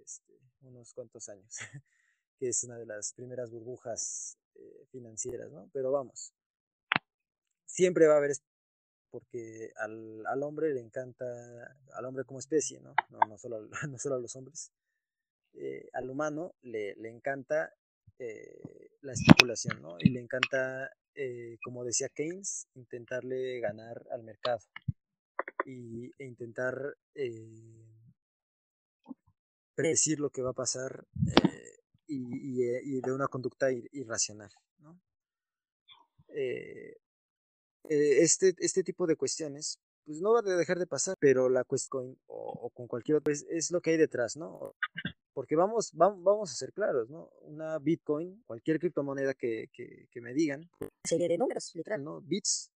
este, 0.01 0.39
unos 0.61 0.93
cuantos 0.93 1.29
años, 1.29 1.57
que 2.37 2.49
es 2.49 2.63
una 2.63 2.77
de 2.77 2.85
las 2.85 3.13
primeras 3.13 3.51
burbujas 3.51 4.37
eh, 4.55 4.85
financieras, 4.91 5.51
¿no? 5.51 5.69
Pero 5.73 5.91
vamos, 5.91 6.33
siempre 7.65 8.07
va 8.07 8.15
a 8.15 8.17
haber, 8.17 8.31
porque 9.09 9.71
al, 9.77 10.25
al, 10.25 10.43
hombre 10.43 10.73
le 10.73 10.81
encanta, 10.81 11.25
al 11.93 12.05
hombre 12.05 12.25
como 12.25 12.39
especie, 12.39 12.79
¿no? 12.79 12.95
No, 13.09 13.19
no, 13.27 13.37
solo, 13.37 13.67
no 13.89 13.97
solo 13.97 14.15
a 14.15 14.19
los 14.19 14.35
hombres, 14.35 14.71
eh, 15.53 15.89
al 15.93 16.09
humano 16.09 16.55
le, 16.61 16.95
le 16.95 17.09
encanta 17.09 17.73
eh, 18.19 18.89
la 19.01 19.13
especulación, 19.13 19.81
¿no? 19.81 19.97
Y 19.99 20.09
le 20.09 20.19
encanta, 20.19 20.89
como 21.63 21.83
decía 21.83 22.09
Keynes, 22.09 22.67
intentarle 22.73 23.59
ganar 23.59 24.03
al 24.09 24.23
mercado 24.23 24.61
y, 25.65 26.11
e 26.17 26.25
intentar 26.25 26.95
predecir 29.75 30.19
lo 30.19 30.29
que 30.29 30.41
va 30.41 30.51
a 30.51 30.53
pasar 30.53 31.05
eh, 31.27 31.79
y, 32.07 32.63
eh, 32.63 32.81
y, 32.83 33.01
de 33.01 33.11
una 33.11 33.27
conducta 33.27 33.71
irracional. 33.71 34.51
¿no? 34.79 34.99
Eh, 36.29 36.97
este, 37.89 38.55
este 38.59 38.83
tipo 38.83 39.07
de 39.07 39.15
cuestiones 39.15 39.79
pues 40.05 40.19
no 40.21 40.33
va 40.33 40.39
a 40.39 40.57
dejar 40.57 40.79
de 40.79 40.87
pasar, 40.87 41.15
pero 41.19 41.49
la 41.49 41.63
cuestión 41.63 42.17
o, 42.27 42.69
con 42.73 42.87
cualquier 42.87 43.17
otra 43.17 43.33
es, 43.33 43.45
es, 43.49 43.71
lo 43.71 43.81
que 43.81 43.91
hay 43.91 43.97
detrás, 43.97 44.35
¿no? 44.35 44.75
Porque 45.33 45.55
vamos, 45.55 45.91
vamos, 45.93 46.23
vamos 46.23 46.51
a 46.51 46.55
ser 46.55 46.71
claros, 46.73 47.09
¿no? 47.09 47.29
Una 47.41 47.79
Bitcoin, 47.79 48.43
cualquier 48.45 48.79
criptomoneda 48.79 49.33
que, 49.33 49.69
que, 49.73 50.07
que 50.11 50.21
me 50.21 50.33
digan, 50.33 50.69
serie 51.03 51.27
de 51.27 51.37
números, 51.37 51.71
literal, 51.73 52.03
¿no? 52.03 52.21
Bits, 52.21 52.71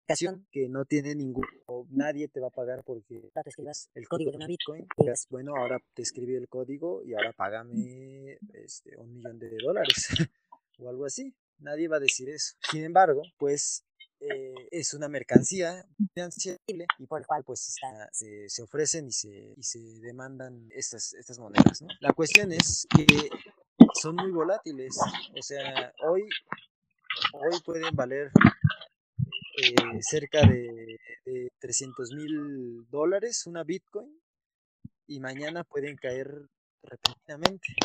que 0.51 0.69
no 0.69 0.85
tiene 0.85 1.15
ningún, 1.15 1.45
o 1.65 1.85
nadie 1.89 2.27
te 2.27 2.39
va 2.39 2.47
a 2.47 2.51
pagar 2.51 2.83
porque 2.83 3.29
te 3.43 3.49
escribas 3.49 3.89
el 3.93 4.07
código 4.07 4.31
de 4.31 4.37
una 4.37 4.47
Bitcoin, 4.47 4.87
digas, 4.97 5.27
bueno, 5.29 5.55
ahora 5.55 5.79
te 5.93 6.01
escribí 6.01 6.35
el 6.35 6.47
código 6.47 7.03
y 7.03 7.13
ahora 7.13 7.33
págame 7.33 8.37
este, 8.53 8.97
un 8.97 9.13
millón 9.13 9.39
de 9.39 9.57
dólares 9.57 10.07
o 10.79 10.89
algo 10.89 11.05
así. 11.05 11.35
Nadie 11.57 11.87
va 11.87 11.97
a 11.97 12.01
decir 12.01 12.29
eso. 12.29 12.55
Sin 12.69 12.83
embargo, 12.83 13.21
pues 13.37 13.85
eh, 14.29 14.67
es 14.71 14.93
una 14.93 15.07
mercancía 15.07 15.85
financiable 16.13 16.87
y 16.97 17.05
por 17.05 17.21
el 17.21 17.27
cual 17.27 17.43
pues 17.43 17.77
se, 18.11 18.49
se, 18.49 18.63
ofrecen 18.63 19.07
y 19.07 19.11
se, 19.11 19.53
y 19.55 19.63
se 19.63 19.79
demandan 20.01 20.67
estas, 20.71 21.13
estas 21.13 21.39
monedas. 21.39 21.83
La 21.99 22.13
cuestión 22.13 22.51
es 22.51 22.87
que 22.95 23.05
son 23.93 24.15
muy 24.15 24.31
volátiles. 24.31 24.97
O 25.37 25.41
sea, 25.41 25.93
hoy, 26.07 26.23
hoy 27.33 27.59
pueden 27.63 27.95
valer 27.95 28.31
eh, 29.57 30.01
cerca 30.01 30.41
de, 30.41 30.99
de 31.25 31.51
300 31.59 32.11
mil 32.11 32.89
dólares 32.89 33.45
una 33.45 33.63
Bitcoin 33.63 34.19
y 35.07 35.19
mañana 35.19 35.63
pueden 35.63 35.95
caer 35.97 36.49
repentinamente 36.81 37.75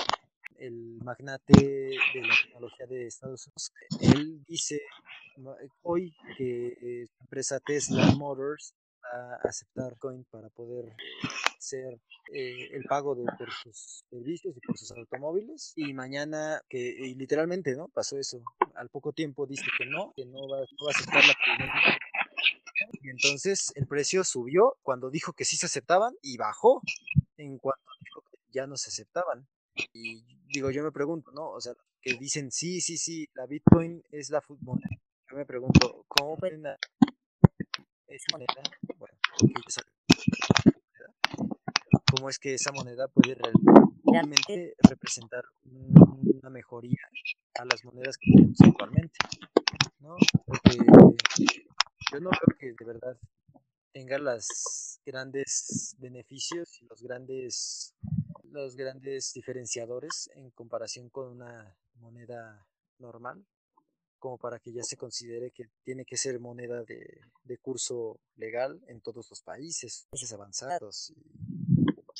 el 0.61 0.99
magnate 1.03 1.53
de 1.53 2.21
la 2.23 2.35
tecnología 2.45 2.87
de 2.87 3.07
Estados 3.07 3.47
Unidos, 3.47 3.73
él 4.01 4.45
dice 4.47 4.81
hoy 5.83 6.15
que 6.37 7.07
la 7.09 7.25
empresa 7.25 7.61
Tesla 7.61 8.11
Motors 8.17 8.75
va 9.03 9.35
a 9.35 9.49
aceptar 9.49 9.97
coin 9.99 10.25
para 10.31 10.49
poder 10.51 10.95
ser 11.59 11.99
eh, 12.33 12.69
el 12.73 12.85
pago 12.85 13.15
de, 13.15 13.25
sus 13.63 14.05
servicios 14.11 14.55
y 14.57 14.61
por 14.61 14.77
sus 14.77 14.93
automóviles 14.93 15.73
y 15.77 15.93
mañana 15.93 16.61
que 16.69 16.79
y 16.79 17.15
literalmente 17.15 17.75
no 17.75 17.89
pasó 17.89 18.19
eso 18.19 18.43
al 18.75 18.89
poco 18.91 19.13
tiempo 19.13 19.47
dice 19.47 19.67
que 19.79 19.87
no 19.87 20.13
que 20.15 20.27
no 20.27 20.49
va, 20.49 20.59
no 20.59 20.87
va 20.87 20.93
a 20.93 20.97
aceptar 20.97 21.25
la 21.27 21.35
y 23.03 23.11
entonces 23.11 23.73
el 23.75 23.87
precio 23.87 24.25
subió 24.25 24.77
cuando 24.83 25.11
dijo 25.11 25.33
que 25.33 25.45
sí 25.45 25.57
se 25.57 25.67
aceptaban 25.67 26.15
y 26.23 26.37
bajó 26.37 26.83
en 27.37 27.59
cuanto 27.59 27.83
dijo 28.05 28.23
que 28.31 28.39
ya 28.53 28.67
no 28.67 28.77
se 28.77 28.89
aceptaban. 28.89 29.47
Y 29.93 30.25
digo, 30.51 30.71
yo 30.71 30.83
me 30.83 30.93
pregunto, 30.93 31.31
¿no? 31.33 31.51
O 31.51 31.61
sea, 31.61 31.75
que 32.01 32.15
dicen, 32.15 32.51
sí, 32.51 32.81
sí, 32.81 32.97
sí, 32.97 33.29
la 33.35 33.47
Bitcoin 33.47 34.03
es 34.11 34.31
la 34.31 34.41
fútbol. 34.41 34.81
Yo 35.31 35.37
me 35.37 35.47
pregunto, 35.47 36.05
¿cómo 36.09 36.37
pueden 36.37 36.65
esa 38.09 38.27
moneda? 38.33 38.63
Bueno, 38.97 39.17
¿cómo 42.11 42.29
es 42.29 42.39
que 42.39 42.55
esa 42.55 42.73
moneda 42.73 43.07
puede 43.09 43.37
realmente 44.05 44.75
representar 44.89 45.45
una 45.63 46.51
mejoría 46.51 46.99
a 47.55 47.65
las 47.65 47.85
monedas 47.85 48.17
que 48.19 48.33
tenemos 48.33 48.59
actualmente? 48.61 49.19
¿No? 50.01 50.17
Porque 50.47 50.79
yo 52.13 52.21
no 52.21 52.31
creo 52.31 52.59
que 52.59 52.73
de 52.77 52.85
verdad 52.85 53.17
tenga 53.93 54.19
los 54.19 55.01
grandes 55.05 55.95
beneficios 55.99 56.81
y 56.81 56.87
los 56.87 57.03
grandes 57.03 57.95
los 58.51 58.77
grandes 58.77 59.33
diferenciadores 59.33 60.31
en 60.35 60.51
comparación 60.51 61.09
con 61.09 61.29
una 61.29 61.77
moneda 61.95 62.67
normal, 62.99 63.45
como 64.19 64.39
para 64.39 64.59
que 64.59 64.73
ya 64.73 64.83
se 64.83 64.97
considere 64.97 65.51
que 65.51 65.71
tiene 65.83 66.05
que 66.05 66.17
ser 66.17 66.39
moneda 66.41 66.85
de, 66.85 67.21
de 67.45 67.59
curso 67.59 68.21
legal 68.37 68.81
en 68.87 69.01
todos 69.01 69.29
los 69.31 69.43
países, 69.43 70.07
países 70.11 70.33
avanzados. 70.33 71.13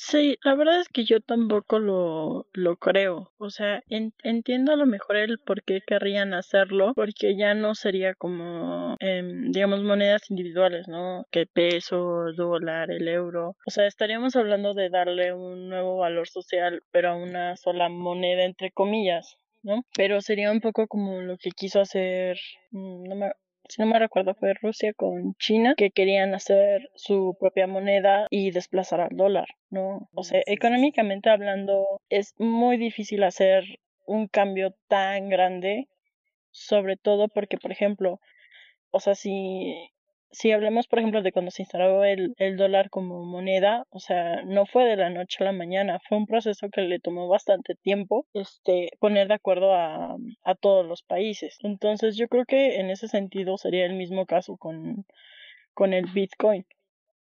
Sí, 0.03 0.37
la 0.43 0.55
verdad 0.55 0.79
es 0.81 0.89
que 0.89 1.05
yo 1.05 1.21
tampoco 1.21 1.77
lo, 1.77 2.47
lo 2.53 2.75
creo. 2.77 3.31
O 3.37 3.51
sea, 3.51 3.83
entiendo 3.87 4.71
a 4.73 4.75
lo 4.75 4.87
mejor 4.87 5.15
el 5.15 5.37
por 5.37 5.63
qué 5.63 5.79
querrían 5.85 6.33
hacerlo, 6.33 6.93
porque 6.95 7.37
ya 7.37 7.53
no 7.53 7.75
sería 7.75 8.15
como, 8.15 8.95
em, 8.99 9.51
digamos, 9.51 9.83
monedas 9.83 10.31
individuales, 10.31 10.87
¿no? 10.87 11.25
Que 11.29 11.45
peso, 11.45 12.33
dólar, 12.35 12.89
el 12.89 13.07
euro. 13.07 13.55
O 13.67 13.69
sea, 13.69 13.85
estaríamos 13.85 14.35
hablando 14.35 14.73
de 14.73 14.89
darle 14.89 15.33
un 15.33 15.69
nuevo 15.69 15.97
valor 15.97 16.27
social, 16.27 16.81
pero 16.91 17.11
a 17.11 17.15
una 17.15 17.55
sola 17.55 17.87
moneda, 17.87 18.43
entre 18.43 18.71
comillas. 18.71 19.37
¿no? 19.63 19.83
Pero 19.95 20.21
sería 20.21 20.51
un 20.51 20.59
poco 20.61 20.87
como 20.87 21.21
lo 21.21 21.37
que 21.37 21.51
quiso 21.51 21.79
hacer, 21.81 22.37
mm, 22.71 23.03
no 23.03 23.15
me, 23.15 23.31
si 23.71 23.81
no 23.81 23.87
me 23.87 23.99
recuerdo, 23.99 24.35
fue 24.35 24.53
Rusia 24.53 24.93
con 24.93 25.33
China, 25.35 25.75
que 25.77 25.91
querían 25.91 26.35
hacer 26.35 26.89
su 26.95 27.37
propia 27.39 27.67
moneda 27.67 28.27
y 28.29 28.51
desplazar 28.51 28.99
al 28.99 29.15
dólar, 29.15 29.47
¿no? 29.69 30.09
O 30.13 30.23
sea, 30.23 30.41
económicamente 30.45 31.29
hablando, 31.29 31.85
es 32.09 32.33
muy 32.37 32.75
difícil 32.75 33.23
hacer 33.23 33.63
un 34.05 34.27
cambio 34.27 34.75
tan 34.89 35.29
grande, 35.29 35.87
sobre 36.51 36.97
todo 36.97 37.29
porque, 37.29 37.57
por 37.57 37.71
ejemplo, 37.71 38.19
o 38.91 38.99
sea, 38.99 39.15
si 39.15 39.73
si 40.31 40.51
hablamos, 40.51 40.87
por 40.87 40.99
ejemplo, 40.99 41.21
de 41.21 41.31
cuando 41.31 41.51
se 41.51 41.63
instaló 41.63 42.03
el, 42.05 42.33
el, 42.37 42.57
dólar 42.57 42.89
como 42.89 43.25
moneda, 43.25 43.85
o 43.89 43.99
sea, 43.99 44.43
no 44.43 44.65
fue 44.65 44.85
de 44.85 44.95
la 44.95 45.09
noche 45.09 45.37
a 45.41 45.45
la 45.45 45.51
mañana, 45.51 45.99
fue 46.07 46.17
un 46.17 46.25
proceso 46.25 46.69
que 46.69 46.81
le 46.81 46.99
tomó 46.99 47.27
bastante 47.27 47.75
tiempo 47.75 48.25
este, 48.33 48.91
poner 48.99 49.27
de 49.27 49.33
acuerdo 49.35 49.73
a, 49.73 50.15
a 50.43 50.55
todos 50.55 50.85
los 50.85 51.03
países. 51.03 51.57
Entonces, 51.63 52.15
yo 52.17 52.27
creo 52.27 52.45
que 52.45 52.79
en 52.79 52.89
ese 52.89 53.07
sentido 53.07 53.57
sería 53.57 53.85
el 53.85 53.93
mismo 53.93 54.25
caso 54.25 54.57
con, 54.57 55.05
con 55.73 55.93
el 55.93 56.05
Bitcoin. 56.11 56.65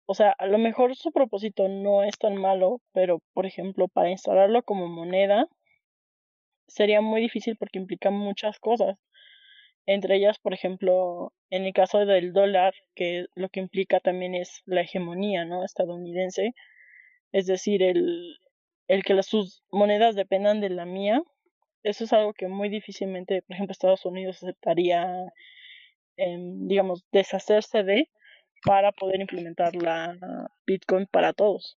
O 0.07 0.15
sea, 0.15 0.33
a 0.39 0.47
lo 0.47 0.59
mejor 0.59 0.97
su 0.97 1.13
propósito 1.13 1.69
no 1.69 2.05
es 2.05 2.19
tan 2.19 2.37
malo, 2.37 2.81
pero, 2.93 3.21
por 3.35 3.47
ejemplo, 3.47 3.89
para 3.89 4.11
instalarlo 4.11 4.63
como 4.63 4.89
moneda 4.89 5.49
sería 6.69 7.01
muy 7.01 7.21
difícil 7.21 7.57
porque 7.57 7.79
implica 7.79 8.11
muchas 8.11 8.59
cosas 8.59 8.97
entre 9.87 10.17
ellas, 10.17 10.39
por 10.39 10.55
ejemplo, 10.55 11.33
en 11.51 11.65
el 11.65 11.73
caso 11.73 11.99
del 11.99 12.33
dólar, 12.33 12.75
que 12.95 13.27
lo 13.35 13.49
que 13.49 13.61
implica 13.61 14.01
también 14.01 14.35
es 14.35 14.63
la 14.67 14.83
hegemonía 14.83 15.45
¿no? 15.45 15.65
estadounidense, 15.65 16.55
es 17.33 17.47
decir, 17.47 17.83
el, 17.83 18.39
el 18.89 19.05
que 19.05 19.21
sus 19.23 19.63
monedas 19.71 20.15
dependan 20.15 20.61
de 20.61 20.71
la 20.71 20.85
mía, 20.85 21.23
eso 21.83 22.05
es 22.05 22.13
algo 22.13 22.33
que 22.33 22.49
muy 22.49 22.69
difícilmente, 22.69 23.43
por 23.43 23.55
ejemplo, 23.55 23.73
Estados 23.73 24.05
Unidos 24.07 24.43
aceptaría, 24.43 25.33
digamos, 26.17 27.05
deshacerse 27.11 27.83
de 27.83 28.09
para 28.65 28.93
poder 28.93 29.21
implementar 29.21 29.75
la 29.75 30.17
Bitcoin 30.65 31.07
para 31.11 31.33
todos. 31.33 31.77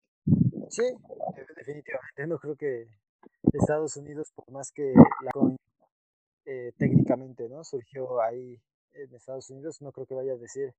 Sí, 0.69 0.83
definitivamente. 1.57 2.27
No 2.27 2.39
creo 2.39 2.57
que 2.57 2.89
Estados 3.53 3.97
Unidos, 3.97 4.33
por 4.35 4.51
más 4.51 4.73
que 4.73 4.93
la 5.23 5.31
eh, 6.45 6.73
técnicamente, 6.77 7.49
¿no? 7.49 7.63
Surgió 7.63 8.21
ahí 8.21 8.61
en 8.95 9.15
Estados 9.15 9.49
Unidos, 9.51 9.81
no 9.81 9.93
creo 9.93 10.07
que 10.07 10.15
vaya 10.15 10.33
a 10.33 10.37
decir 10.37 10.75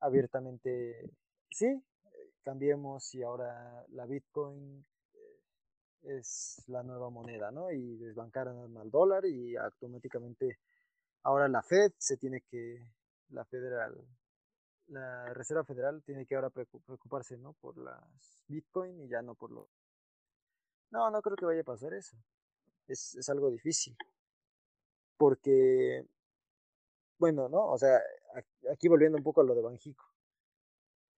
abiertamente, 0.00 1.10
sí, 1.50 1.82
cambiemos 2.42 3.14
y 3.14 3.22
ahora 3.22 3.84
la 3.90 4.06
Bitcoin 4.06 4.84
eh, 5.14 6.18
es 6.18 6.64
la 6.66 6.82
nueva 6.82 7.10
moneda, 7.10 7.50
¿no? 7.50 7.70
Y 7.70 7.96
desbancaron 7.96 8.76
al 8.76 8.90
dólar 8.90 9.24
y 9.26 9.56
automáticamente 9.56 10.58
ahora 11.22 11.48
la 11.48 11.62
Fed 11.62 11.92
se 11.98 12.16
tiene 12.16 12.42
que, 12.50 12.84
la 13.30 13.44
federal, 13.44 13.94
la 14.88 15.32
Reserva 15.32 15.64
Federal 15.64 16.02
tiene 16.02 16.26
que 16.26 16.34
ahora 16.34 16.50
preocuparse, 16.50 17.36
¿no? 17.38 17.52
Por 17.54 17.76
las 17.78 18.42
Bitcoin 18.48 19.00
y 19.00 19.08
ya 19.08 19.22
no 19.22 19.34
por 19.34 19.52
lo... 19.52 19.68
No, 20.90 21.10
no 21.10 21.22
creo 21.22 21.36
que 21.36 21.44
vaya 21.44 21.60
a 21.60 21.64
pasar 21.64 21.92
eso. 21.94 22.16
Es, 22.88 23.14
es 23.14 23.28
algo 23.28 23.50
difícil 23.50 23.96
porque, 25.18 26.06
bueno, 27.18 27.48
¿no? 27.48 27.66
O 27.66 27.76
sea, 27.76 28.00
aquí 28.72 28.88
volviendo 28.88 29.18
un 29.18 29.24
poco 29.24 29.42
a 29.42 29.44
lo 29.44 29.54
de 29.54 29.62
Banjico. 29.62 30.04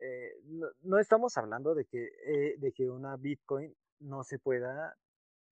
Eh, 0.01 0.41
no, 0.83 0.99
estamos 0.99 1.37
hablando 1.37 1.75
de 1.75 1.85
que, 1.85 2.11
eh, 2.25 2.55
de 2.59 2.73
que 2.73 2.89
una 2.89 3.17
Bitcoin 3.17 3.77
no 4.01 4.25
se 4.25 4.39
pueda 4.39 4.97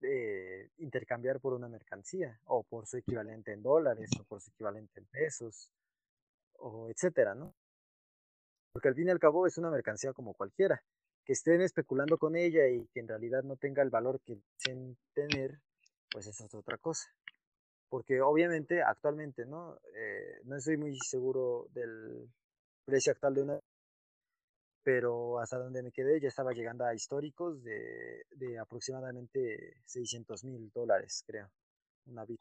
eh, 0.00 0.70
intercambiar 0.78 1.38
por 1.38 1.52
una 1.52 1.68
mercancía 1.68 2.40
o 2.46 2.62
por 2.62 2.86
su 2.86 2.96
equivalente 2.96 3.52
en 3.52 3.62
dólares 3.62 4.10
o 4.18 4.24
por 4.24 4.40
su 4.40 4.50
equivalente 4.50 5.00
en 5.00 5.06
pesos 5.06 5.70
o 6.54 6.88
etcétera, 6.88 7.34
¿no? 7.34 7.54
Porque 8.72 8.88
al 8.88 8.94
fin 8.94 9.08
y 9.08 9.10
al 9.10 9.20
cabo 9.20 9.46
es 9.46 9.58
una 9.58 9.70
mercancía 9.70 10.12
como 10.14 10.34
cualquiera. 10.34 10.82
Que 11.24 11.34
estén 11.34 11.60
especulando 11.60 12.16
con 12.16 12.36
ella 12.36 12.66
y 12.68 12.86
que 12.86 13.00
en 13.00 13.08
realidad 13.08 13.42
no 13.42 13.56
tenga 13.56 13.82
el 13.82 13.90
valor 13.90 14.18
que 14.20 14.36
dicen 14.36 14.96
tener, 15.12 15.60
pues 16.10 16.26
eso 16.26 16.46
es 16.46 16.54
otra 16.54 16.78
cosa 16.78 17.10
porque 17.88 18.20
obviamente 18.20 18.82
actualmente, 18.82 19.46
¿no? 19.46 19.78
Eh, 19.94 20.40
no 20.44 20.56
estoy 20.56 20.76
muy 20.76 20.98
seguro 20.98 21.66
del 21.72 22.28
precio 22.84 23.12
actual 23.12 23.34
de 23.34 23.42
una, 23.42 23.60
pero 24.82 25.38
hasta 25.38 25.58
donde 25.58 25.82
me 25.82 25.92
quedé 25.92 26.20
ya 26.20 26.28
estaba 26.28 26.52
llegando 26.52 26.84
a 26.84 26.94
históricos 26.94 27.62
de, 27.62 28.24
de 28.30 28.58
aproximadamente 28.58 29.80
600 29.84 30.44
mil 30.44 30.70
dólares, 30.74 31.22
creo, 31.26 31.50
una 32.06 32.24
bit. 32.24 32.40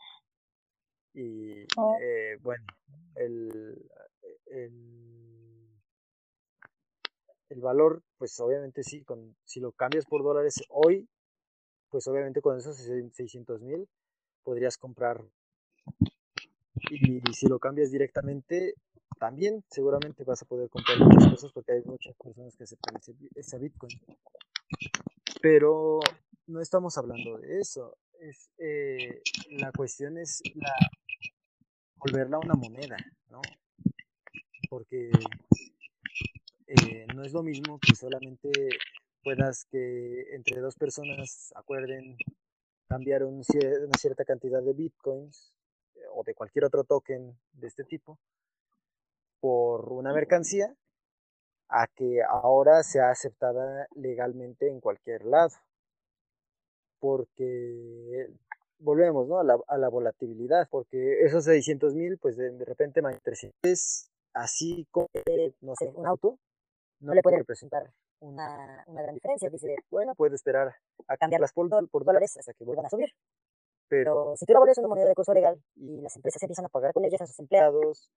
Y 1.14 1.66
oh. 1.78 1.98
eh, 2.02 2.38
bueno, 2.42 2.66
el, 3.16 3.90
el, 4.46 5.68
el 7.50 7.62
valor, 7.62 8.04
pues 8.18 8.40
obviamente 8.40 8.84
sí, 8.84 9.04
con, 9.04 9.36
si 9.44 9.60
lo 9.60 9.72
cambias 9.72 10.06
por 10.06 10.24
dólares 10.24 10.64
hoy, 10.70 11.10
pues 11.90 12.08
obviamente 12.08 12.42
con 12.42 12.58
esos 12.58 12.78
600 12.78 13.62
mil 13.62 13.88
podrías 14.44 14.78
comprar. 14.78 15.22
Y, 16.90 17.22
si 17.34 17.48
lo 17.48 17.60
cambias 17.60 17.92
directamente, 17.92 18.76
también 19.20 19.64
seguramente 19.70 20.24
vas 20.24 20.42
a 20.42 20.46
poder 20.46 20.70
comprar 20.70 21.00
muchas 21.00 21.32
cosas 21.32 21.52
porque 21.52 21.74
hay 21.74 21.82
muchas 21.84 22.16
personas 22.16 22.56
que 22.56 22.64
aceptan 22.64 22.96
ese, 23.36 23.58
Bitcoin. 23.58 24.00
Pero 25.42 26.00
no 26.48 26.62
estamos 26.62 26.98
hablando 26.98 27.38
de 27.38 27.60
eso. 27.60 27.98
Es, 28.20 28.50
eh, 28.58 29.22
la 29.52 29.72
cuestión 29.72 30.18
es 30.18 30.42
la, 30.56 30.74
volverla 31.96 32.40
una 32.40 32.56
moneda, 32.56 32.98
¿no? 33.30 33.42
Porque 34.70 35.12
eh, 36.68 37.08
no 37.16 37.24
es 37.24 37.34
lo 37.34 37.44
mismo 37.44 37.80
que 37.80 37.96
solamente 37.96 38.50
puedas 39.24 39.66
que 39.72 40.36
entre 40.36 40.62
dos 40.62 40.76
personas 40.76 41.52
acuerden 41.56 42.18
cambiar 42.88 43.24
una 43.24 43.44
cierta 43.98 44.24
cantidad 44.24 44.62
de 44.62 44.74
bitcoins 44.74 45.57
o 46.18 46.24
de 46.24 46.34
cualquier 46.34 46.66
otro 46.66 46.84
token 46.84 47.38
de 47.54 47.68
este 47.68 47.84
tipo 47.84 48.18
por 49.40 49.94
una 49.94 50.14
mercancía 50.14 50.76
a 51.70 51.86
que 51.88 52.22
ahora 52.24 52.82
sea 52.82 53.12
aceptada 53.12 53.88
legalmente 53.96 54.68
en 54.68 54.80
cualquier 54.80 55.26
lado. 55.26 55.56
Porque 57.00 58.30
volvemos 58.80 59.28
¿no? 59.28 59.40
a, 59.40 59.44
la, 59.44 59.60
a 59.68 59.78
la 59.78 59.90
volatilidad, 59.90 60.68
porque 60.72 61.22
esos 61.22 61.46
600 61.46 61.94
mil, 61.94 62.18
pues 62.18 62.36
de, 62.36 62.66
repente, 62.66 63.02
300 63.02 63.60
es 63.64 64.10
así 64.34 64.88
como, 64.90 65.08
no 65.62 65.76
sé, 65.76 65.92
un 65.94 66.08
auto, 66.08 66.40
no 67.00 67.14
le 67.14 67.22
puede 67.22 67.38
representar 67.38 67.92
una, 68.20 68.84
una 68.88 69.04
gran 69.04 69.14
diferencia. 69.14 69.50
Dice, 69.50 69.76
bueno, 69.92 70.16
puedo 70.16 70.34
esperar 70.34 70.76
a 71.08 71.18
cambiarlas 71.18 71.54
por, 71.54 71.70
por 71.90 72.06
dólares 72.06 72.38
hasta 72.38 72.54
que 72.54 72.64
vuelvan 72.64 72.88
a 72.88 72.90
subir. 72.90 73.14
Pero 73.90 74.36
si 74.36 74.46
tú 74.46 74.54
la 74.54 74.60
vuelves 74.60 74.78
una 74.78 74.88
moneda 74.88 75.08
de 75.08 75.16
curso 75.16 75.34
legal 75.34 75.62
y 75.76 76.02
las 76.02 76.16
empresas 76.16 76.42
empiezan 76.44 76.66
a 76.66 76.70
pagar 76.70 76.94
con 76.94 77.06
ellas 77.06 77.22
a 77.22 77.28
sus 77.28 77.40
empleados 77.40 78.12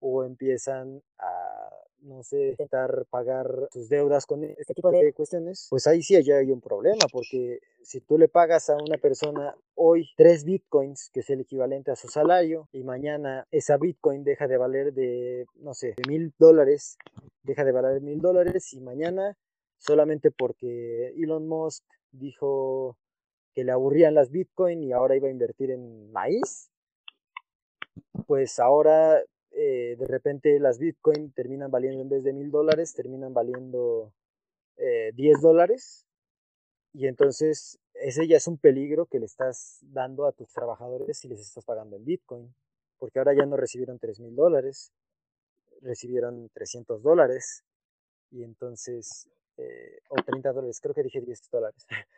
o 0.00 0.24
empiezan 0.24 1.02
a 1.18 1.70
no 2.04 2.22
sé, 2.22 2.48
intentar 2.48 3.06
pagar 3.10 3.68
sus 3.72 3.88
deudas 3.88 4.26
con 4.26 4.44
este 4.44 4.74
tipo 4.74 4.90
de 4.90 5.12
cuestiones, 5.12 5.66
pues 5.70 5.86
ahí 5.86 6.02
sí 6.02 6.22
ya 6.22 6.36
hay 6.36 6.50
un 6.50 6.60
problema, 6.60 7.06
porque 7.10 7.60
si 7.82 8.00
tú 8.00 8.18
le 8.18 8.28
pagas 8.28 8.68
a 8.70 8.76
una 8.76 8.98
persona 8.98 9.56
hoy 9.74 10.06
tres 10.16 10.44
bitcoins, 10.44 11.10
que 11.12 11.20
es 11.20 11.30
el 11.30 11.40
equivalente 11.40 11.90
a 11.90 11.96
su 11.96 12.08
salario, 12.08 12.68
y 12.72 12.84
mañana 12.84 13.46
esa 13.50 13.76
bitcoin 13.78 14.24
deja 14.24 14.46
de 14.46 14.58
valer 14.58 14.92
de, 14.92 15.46
no 15.56 15.74
sé, 15.74 15.94
de 15.96 16.02
mil 16.08 16.34
dólares, 16.38 16.98
deja 17.42 17.64
de 17.64 17.72
valer 17.72 18.00
mil 18.02 18.20
dólares, 18.20 18.72
y 18.74 18.80
mañana 18.80 19.36
solamente 19.78 20.30
porque 20.30 21.08
Elon 21.16 21.48
Musk 21.48 21.84
dijo 22.12 22.96
que 23.54 23.64
le 23.64 23.72
aburrían 23.72 24.14
las 24.14 24.30
bitcoin 24.30 24.82
y 24.82 24.92
ahora 24.92 25.16
iba 25.16 25.28
a 25.28 25.30
invertir 25.30 25.70
en 25.70 26.10
maíz, 26.12 26.70
pues 28.26 28.58
ahora 28.58 29.22
eh, 29.56 29.94
de 29.96 30.06
repente 30.06 30.58
las 30.58 30.78
Bitcoin 30.78 31.32
terminan 31.32 31.70
valiendo 31.70 32.02
en 32.02 32.08
vez 32.08 32.24
de 32.24 32.32
mil 32.32 32.50
dólares, 32.50 32.92
terminan 32.92 33.32
valiendo 33.32 34.12
eh, 34.76 35.12
10 35.14 35.40
dólares. 35.40 36.06
Y 36.92 37.06
entonces 37.06 37.78
ese 37.94 38.26
ya 38.26 38.36
es 38.36 38.48
un 38.48 38.58
peligro 38.58 39.06
que 39.06 39.20
le 39.20 39.26
estás 39.26 39.78
dando 39.82 40.26
a 40.26 40.32
tus 40.32 40.52
trabajadores 40.52 41.18
si 41.18 41.28
les 41.28 41.40
estás 41.40 41.64
pagando 41.64 41.96
en 41.96 42.04
Bitcoin. 42.04 42.54
Porque 42.98 43.18
ahora 43.18 43.34
ya 43.34 43.46
no 43.46 43.56
recibieron 43.56 43.98
3 43.98 44.20
mil 44.20 44.34
dólares, 44.34 44.92
recibieron 45.82 46.50
300 46.52 47.02
dólares. 47.02 47.64
Y 48.30 48.42
entonces, 48.42 49.28
eh, 49.56 50.00
o 50.08 50.16
30 50.16 50.52
dólares, 50.52 50.80
creo 50.80 50.94
que 50.94 51.04
dije 51.04 51.20
10 51.20 51.50
dólares. 51.50 51.86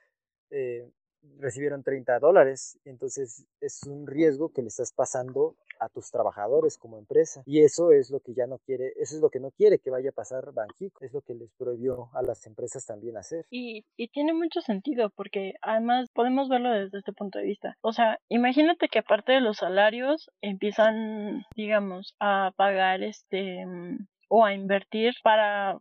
eh, 0.51 0.89
recibieron 1.39 1.83
30 1.83 2.19
dólares. 2.19 2.79
Entonces 2.85 3.47
es 3.61 3.83
un 3.85 4.07
riesgo 4.07 4.51
que 4.53 4.63
le 4.63 4.69
estás 4.69 4.93
pasando 4.93 5.57
a 5.79 5.89
tus 5.89 6.11
trabajadores 6.11 6.79
como 6.79 6.99
empresa. 6.99 7.43
Y 7.47 7.63
eso 7.63 7.93
es 7.93 8.11
lo 8.11 8.21
que 8.21 8.35
ya 8.35 8.47
no 8.47 8.59
quiere, 8.59 8.93
eso 8.97 9.17
es 9.17 9.21
lo 9.21 9.31
que 9.31 9.41
no 9.41 9.51
quiere 9.51 9.79
que 9.79 9.91
vaya 9.91 10.11
a 10.11 10.13
pasar 10.13 10.53
Banjico. 10.53 11.05
Es 11.05 11.13
lo 11.13 11.21
que 11.21 11.35
les 11.35 11.51
prohibió 11.53 12.11
a 12.15 12.23
las 12.23 12.47
empresas 12.47 12.87
también 12.87 13.17
hacer. 13.17 13.47
Y, 13.51 13.85
y 13.97 14.09
tiene 14.09 14.33
mucho 14.33 14.61
sentido 14.61 15.11
porque 15.11 15.55
además 15.63 16.11
podemos 16.13 16.49
verlo 16.49 16.71
desde 16.71 16.99
este 16.99 17.13
punto 17.13 17.39
de 17.39 17.45
vista. 17.45 17.77
O 17.81 17.93
sea, 17.93 18.19
imagínate 18.29 18.89
que 18.89 19.01
aparte 19.01 19.33
de 19.33 19.41
los 19.41 19.59
salarios 19.59 20.31
empiezan, 20.41 21.45
digamos, 21.55 22.15
a 22.21 22.53
pagar 22.57 23.03
este 23.03 23.65
mm, 23.67 24.07
o 24.29 24.45
a 24.45 24.55
invertir 24.55 25.15
para 25.23 25.79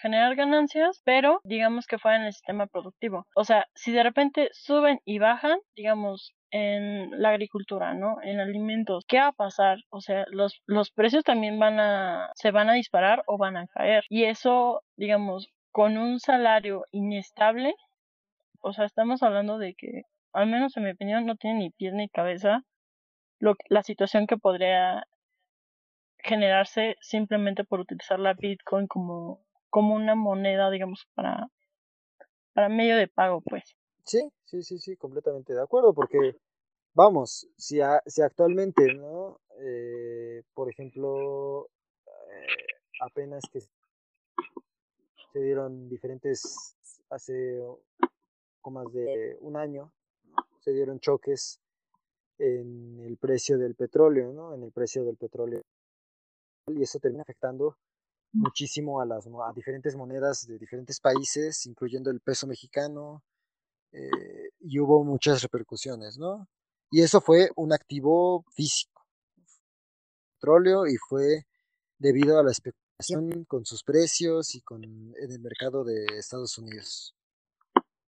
generar 0.00 0.34
ganancias, 0.36 1.00
pero 1.04 1.40
digamos 1.44 1.86
que 1.86 1.98
fuera 1.98 2.18
en 2.18 2.24
el 2.24 2.32
sistema 2.32 2.66
productivo. 2.66 3.26
O 3.34 3.44
sea, 3.44 3.66
si 3.74 3.92
de 3.92 4.02
repente 4.02 4.48
suben 4.52 5.00
y 5.04 5.18
bajan, 5.18 5.58
digamos, 5.76 6.34
en 6.50 7.10
la 7.20 7.30
agricultura, 7.30 7.94
¿no? 7.94 8.16
En 8.22 8.40
alimentos, 8.40 9.04
¿qué 9.06 9.18
va 9.18 9.28
a 9.28 9.32
pasar? 9.32 9.78
O 9.90 10.00
sea, 10.00 10.24
los, 10.30 10.62
los 10.66 10.90
precios 10.90 11.24
también 11.24 11.58
van 11.58 11.78
a, 11.80 12.30
se 12.34 12.50
van 12.50 12.70
a 12.70 12.74
disparar 12.74 13.22
o 13.26 13.38
van 13.38 13.56
a 13.56 13.66
caer. 13.66 14.04
Y 14.08 14.24
eso, 14.24 14.82
digamos, 14.96 15.48
con 15.72 15.98
un 15.98 16.20
salario 16.20 16.84
inestable, 16.90 17.74
o 18.60 18.72
sea, 18.72 18.84
estamos 18.86 19.22
hablando 19.22 19.58
de 19.58 19.74
que, 19.74 20.02
al 20.32 20.46
menos 20.48 20.76
en 20.76 20.84
mi 20.84 20.90
opinión, 20.90 21.26
no 21.26 21.36
tiene 21.36 21.58
ni 21.58 21.70
pies 21.70 21.94
ni 21.94 22.08
cabeza 22.08 22.62
lo, 23.40 23.56
la 23.68 23.82
situación 23.82 24.26
que 24.26 24.36
podría 24.36 25.06
generarse 26.18 26.96
simplemente 27.00 27.64
por 27.64 27.80
utilizar 27.80 28.18
la 28.18 28.34
Bitcoin 28.34 28.86
como, 28.86 29.44
como 29.70 29.94
una 29.94 30.14
moneda, 30.14 30.70
digamos, 30.70 31.06
para, 31.14 31.50
para 32.52 32.68
medio 32.68 32.96
de 32.96 33.08
pago, 33.08 33.40
pues. 33.40 33.76
Sí, 34.04 34.28
sí, 34.44 34.62
sí, 34.62 34.78
sí, 34.78 34.96
completamente 34.96 35.54
de 35.54 35.62
acuerdo, 35.62 35.94
porque 35.94 36.36
vamos, 36.94 37.48
si, 37.56 37.80
si 38.06 38.22
actualmente, 38.22 38.94
¿no? 38.94 39.40
Eh, 39.60 40.42
por 40.54 40.70
ejemplo, 40.70 41.68
eh, 42.06 42.66
apenas 43.00 43.42
que 43.52 43.60
se 43.60 45.40
dieron 45.40 45.88
diferentes, 45.88 46.76
hace 47.10 47.60
poco 48.56 48.70
más 48.70 48.92
de 48.92 49.36
un 49.40 49.56
año, 49.56 49.92
se 50.60 50.72
dieron 50.72 51.00
choques 51.00 51.60
en 52.38 53.00
el 53.00 53.16
precio 53.16 53.58
del 53.58 53.74
petróleo, 53.74 54.32
¿no? 54.32 54.54
En 54.54 54.62
el 54.62 54.72
precio 54.72 55.04
del 55.04 55.16
petróleo 55.16 55.62
y 56.76 56.82
eso 56.82 56.98
termina 56.98 57.22
afectando 57.22 57.76
muchísimo 58.32 59.00
a 59.00 59.06
las 59.06 59.26
a 59.26 59.52
diferentes 59.54 59.96
monedas 59.96 60.46
de 60.46 60.58
diferentes 60.58 61.00
países, 61.00 61.66
incluyendo 61.66 62.10
el 62.10 62.20
peso 62.20 62.46
mexicano, 62.46 63.22
eh, 63.92 64.50
y 64.60 64.78
hubo 64.80 65.04
muchas 65.04 65.42
repercusiones, 65.42 66.18
¿no? 66.18 66.46
Y 66.90 67.02
eso 67.02 67.20
fue 67.20 67.50
un 67.56 67.72
activo 67.72 68.44
físico, 68.52 69.06
petróleo, 70.34 70.86
y 70.86 70.96
fue 70.96 71.46
debido 71.98 72.38
a 72.38 72.42
la 72.42 72.50
especulación 72.50 73.44
con 73.46 73.64
sus 73.64 73.82
precios 73.84 74.54
y 74.54 74.60
con 74.62 74.84
en 74.84 75.32
el 75.32 75.40
mercado 75.40 75.84
de 75.84 76.04
Estados 76.18 76.58
Unidos. 76.58 77.14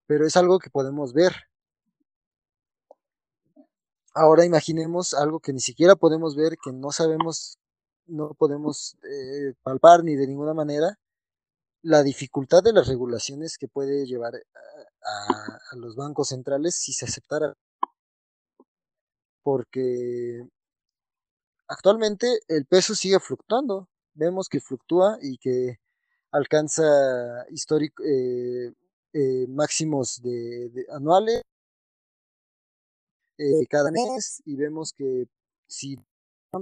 Pero 0.07 0.27
es 0.27 0.37
algo 0.37 0.59
que 0.59 0.71
podemos 0.71 1.13
ver. 1.13 1.33
Ahora 4.13 4.45
imaginemos 4.45 5.15
algo 5.15 5.39
que 5.41 5.53
ni 5.53 5.61
siquiera 5.61 5.95
podemos 5.95 6.35
ver, 6.35 6.57
que 6.63 6.73
no 6.73 6.91
sabemos 6.91 7.60
no 8.11 8.35
podemos 8.35 8.97
eh, 9.05 9.55
palpar 9.63 10.05
ni 10.05 10.17
de 10.17 10.27
ninguna 10.27 10.55
manera 10.55 10.99
la 11.83 12.03
dificultad 12.03 12.63
de 12.63 12.73
las 12.73 12.89
regulaciones 12.89 13.57
que 13.57 13.69
puede 13.69 14.05
llevar 14.07 14.35
a, 14.35 15.77
los 15.77 15.97
bancos 15.97 16.29
centrales 16.29 16.75
si 16.75 16.93
se 16.93 17.07
aceptara. 17.07 17.55
Porque 19.43 20.47
actualmente 21.69 22.41
el 22.49 22.67
peso 22.67 22.95
sigue 22.95 23.19
fluctuando. 23.19 23.89
Vemos 24.15 24.49
que 24.49 24.61
fluctúa 24.61 25.19
y 25.23 25.39
que 25.39 25.79
alcanza 26.33 26.85
histórico, 27.51 28.03
eh, 28.05 28.75
eh, 29.15 29.47
máximos 29.49 30.21
de, 30.23 30.87
anuales 30.91 31.43
cada 33.71 33.91
mes 33.91 34.43
y 34.45 34.55
vemos 34.55 34.93
que 34.93 35.27
si 35.67 35.97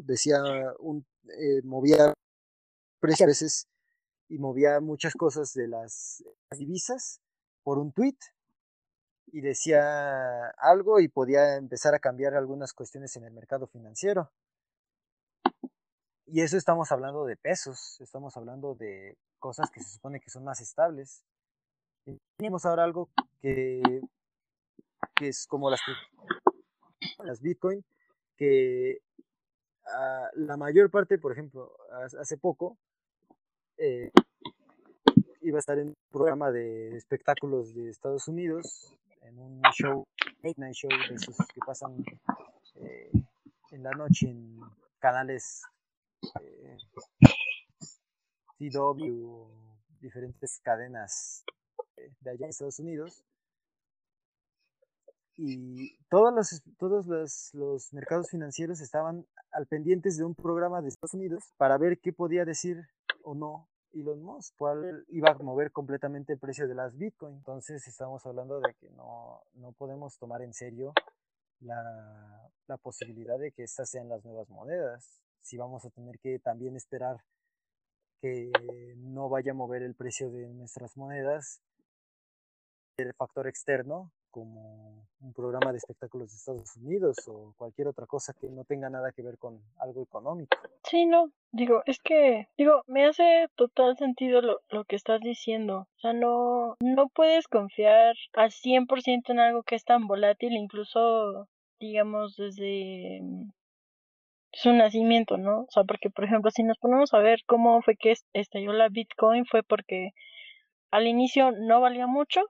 decía 0.04 0.40
un 0.78 1.04
eh, 1.38 1.62
movía 1.64 2.14
muchas 3.00 3.26
veces 3.26 3.68
y 4.28 4.38
movía 4.38 4.80
muchas 4.80 5.14
cosas 5.14 5.54
de 5.54 5.68
las 5.68 6.22
divisas 6.50 7.20
por 7.62 7.78
un 7.78 7.92
tweet 7.92 8.16
y 9.26 9.40
decía 9.40 10.48
algo 10.58 11.00
y 11.00 11.08
podía 11.08 11.56
empezar 11.56 11.94
a 11.94 11.98
cambiar 11.98 12.34
algunas 12.34 12.72
cuestiones 12.72 13.16
en 13.16 13.24
el 13.24 13.32
mercado 13.32 13.66
financiero. 13.66 14.30
Y 16.26 16.42
eso 16.42 16.56
estamos 16.56 16.92
hablando 16.92 17.24
de 17.24 17.36
pesos, 17.36 18.00
estamos 18.00 18.36
hablando 18.36 18.74
de 18.74 19.16
cosas 19.38 19.70
que 19.70 19.80
se 19.80 19.90
supone 19.90 20.20
que 20.20 20.30
son 20.30 20.44
más 20.44 20.60
estables. 20.60 21.24
tenemos 22.36 22.66
ahora 22.66 22.84
algo 22.84 23.10
que, 23.40 24.02
que 25.14 25.28
es 25.28 25.46
como 25.46 25.70
las, 25.70 25.80
las 27.18 27.40
Bitcoin, 27.40 27.84
que 28.36 28.98
Ah, 29.94 30.30
la 30.34 30.56
mayor 30.56 30.90
parte, 30.90 31.18
por 31.18 31.32
ejemplo, 31.32 31.76
hace 32.20 32.36
poco, 32.36 32.76
eh, 33.78 34.10
iba 35.42 35.58
a 35.58 35.60
estar 35.60 35.78
en 35.78 35.88
un 35.88 35.96
programa 36.10 36.50
de 36.50 36.96
espectáculos 36.96 37.74
de 37.74 37.88
Estados 37.88 38.28
Unidos, 38.28 38.94
en 39.22 39.38
un 39.38 39.62
show, 39.72 40.06
late 40.42 40.60
night 40.60 40.74
show 40.74 40.90
que 41.54 41.60
pasan 41.64 42.04
eh, 42.76 43.10
en 43.70 43.82
la 43.82 43.92
noche 43.92 44.28
en 44.28 44.60
canales 44.98 45.62
eh, 46.40 46.76
CW, 48.58 49.46
diferentes 50.00 50.60
cadenas 50.62 51.44
de 52.20 52.30
allá 52.30 52.44
en 52.44 52.50
Estados 52.50 52.78
Unidos. 52.78 53.24
Y 55.40 55.96
todos 56.08 56.34
los, 56.34 56.62
todos 56.78 57.06
los, 57.06 57.54
los 57.54 57.92
mercados 57.92 58.28
financieros 58.28 58.80
estaban 58.80 59.24
al 59.52 59.68
pendientes 59.68 60.16
de 60.16 60.24
un 60.24 60.34
programa 60.34 60.82
de 60.82 60.88
Estados 60.88 61.14
Unidos 61.14 61.54
para 61.56 61.78
ver 61.78 62.00
qué 62.00 62.12
podía 62.12 62.44
decir 62.44 62.88
o 63.22 63.36
no 63.36 63.68
Elon 63.92 64.20
Musk, 64.20 64.56
cuál 64.58 65.04
iba 65.08 65.30
a 65.30 65.34
mover 65.38 65.70
completamente 65.70 66.32
el 66.32 66.40
precio 66.40 66.66
de 66.66 66.74
las 66.74 66.98
Bitcoin. 66.98 67.36
Entonces 67.36 67.86
estamos 67.86 68.26
hablando 68.26 68.58
de 68.58 68.74
que 68.74 68.90
no, 68.90 69.42
no 69.54 69.70
podemos 69.72 70.18
tomar 70.18 70.42
en 70.42 70.52
serio 70.52 70.92
la, 71.60 72.50
la, 72.66 72.76
posibilidad 72.76 73.38
de 73.38 73.52
que 73.52 73.62
estas 73.62 73.90
sean 73.90 74.08
las 74.08 74.24
nuevas 74.24 74.48
monedas. 74.48 75.22
Si 75.40 75.56
vamos 75.56 75.84
a 75.84 75.90
tener 75.90 76.18
que 76.18 76.40
también 76.40 76.74
esperar 76.74 77.22
que 78.20 78.50
no 78.96 79.28
vaya 79.28 79.52
a 79.52 79.54
mover 79.54 79.82
el 79.82 79.94
precio 79.94 80.30
de 80.30 80.48
nuestras 80.48 80.96
monedas, 80.96 81.62
el 82.96 83.14
factor 83.14 83.46
externo, 83.46 84.12
como 84.30 85.06
un 85.20 85.32
programa 85.32 85.72
de 85.72 85.78
espectáculos 85.78 86.30
de 86.30 86.36
Estados 86.36 86.76
Unidos 86.76 87.16
o 87.26 87.54
cualquier 87.56 87.88
otra 87.88 88.06
cosa 88.06 88.34
que 88.38 88.48
no 88.48 88.64
tenga 88.64 88.88
nada 88.88 89.12
que 89.12 89.22
ver 89.22 89.38
con 89.38 89.60
algo 89.78 90.02
económico. 90.02 90.56
Sí, 90.84 91.06
no, 91.06 91.30
digo, 91.52 91.82
es 91.86 91.98
que, 91.98 92.48
digo, 92.56 92.82
me 92.86 93.06
hace 93.06 93.48
total 93.56 93.96
sentido 93.96 94.40
lo, 94.40 94.60
lo 94.68 94.84
que 94.84 94.96
estás 94.96 95.20
diciendo. 95.20 95.88
O 95.96 96.00
sea, 96.00 96.12
no, 96.12 96.76
no 96.80 97.08
puedes 97.08 97.48
confiar 97.48 98.14
al 98.34 98.50
100% 98.50 99.30
en 99.30 99.40
algo 99.40 99.62
que 99.62 99.74
es 99.74 99.84
tan 99.84 100.06
volátil, 100.06 100.52
incluso, 100.52 101.48
digamos, 101.80 102.36
desde 102.36 103.20
su 104.52 104.72
nacimiento, 104.72 105.36
¿no? 105.36 105.62
O 105.62 105.70
sea, 105.70 105.84
porque, 105.84 106.10
por 106.10 106.24
ejemplo, 106.24 106.50
si 106.50 106.62
nos 106.62 106.78
ponemos 106.78 107.12
a 107.14 107.18
ver 107.18 107.40
cómo 107.46 107.82
fue 107.82 107.96
que 107.96 108.14
estalló 108.32 108.72
la 108.72 108.88
Bitcoin, 108.88 109.44
fue 109.46 109.62
porque 109.62 110.12
al 110.90 111.06
inicio 111.06 111.52
no 111.52 111.80
valía 111.80 112.06
mucho, 112.06 112.42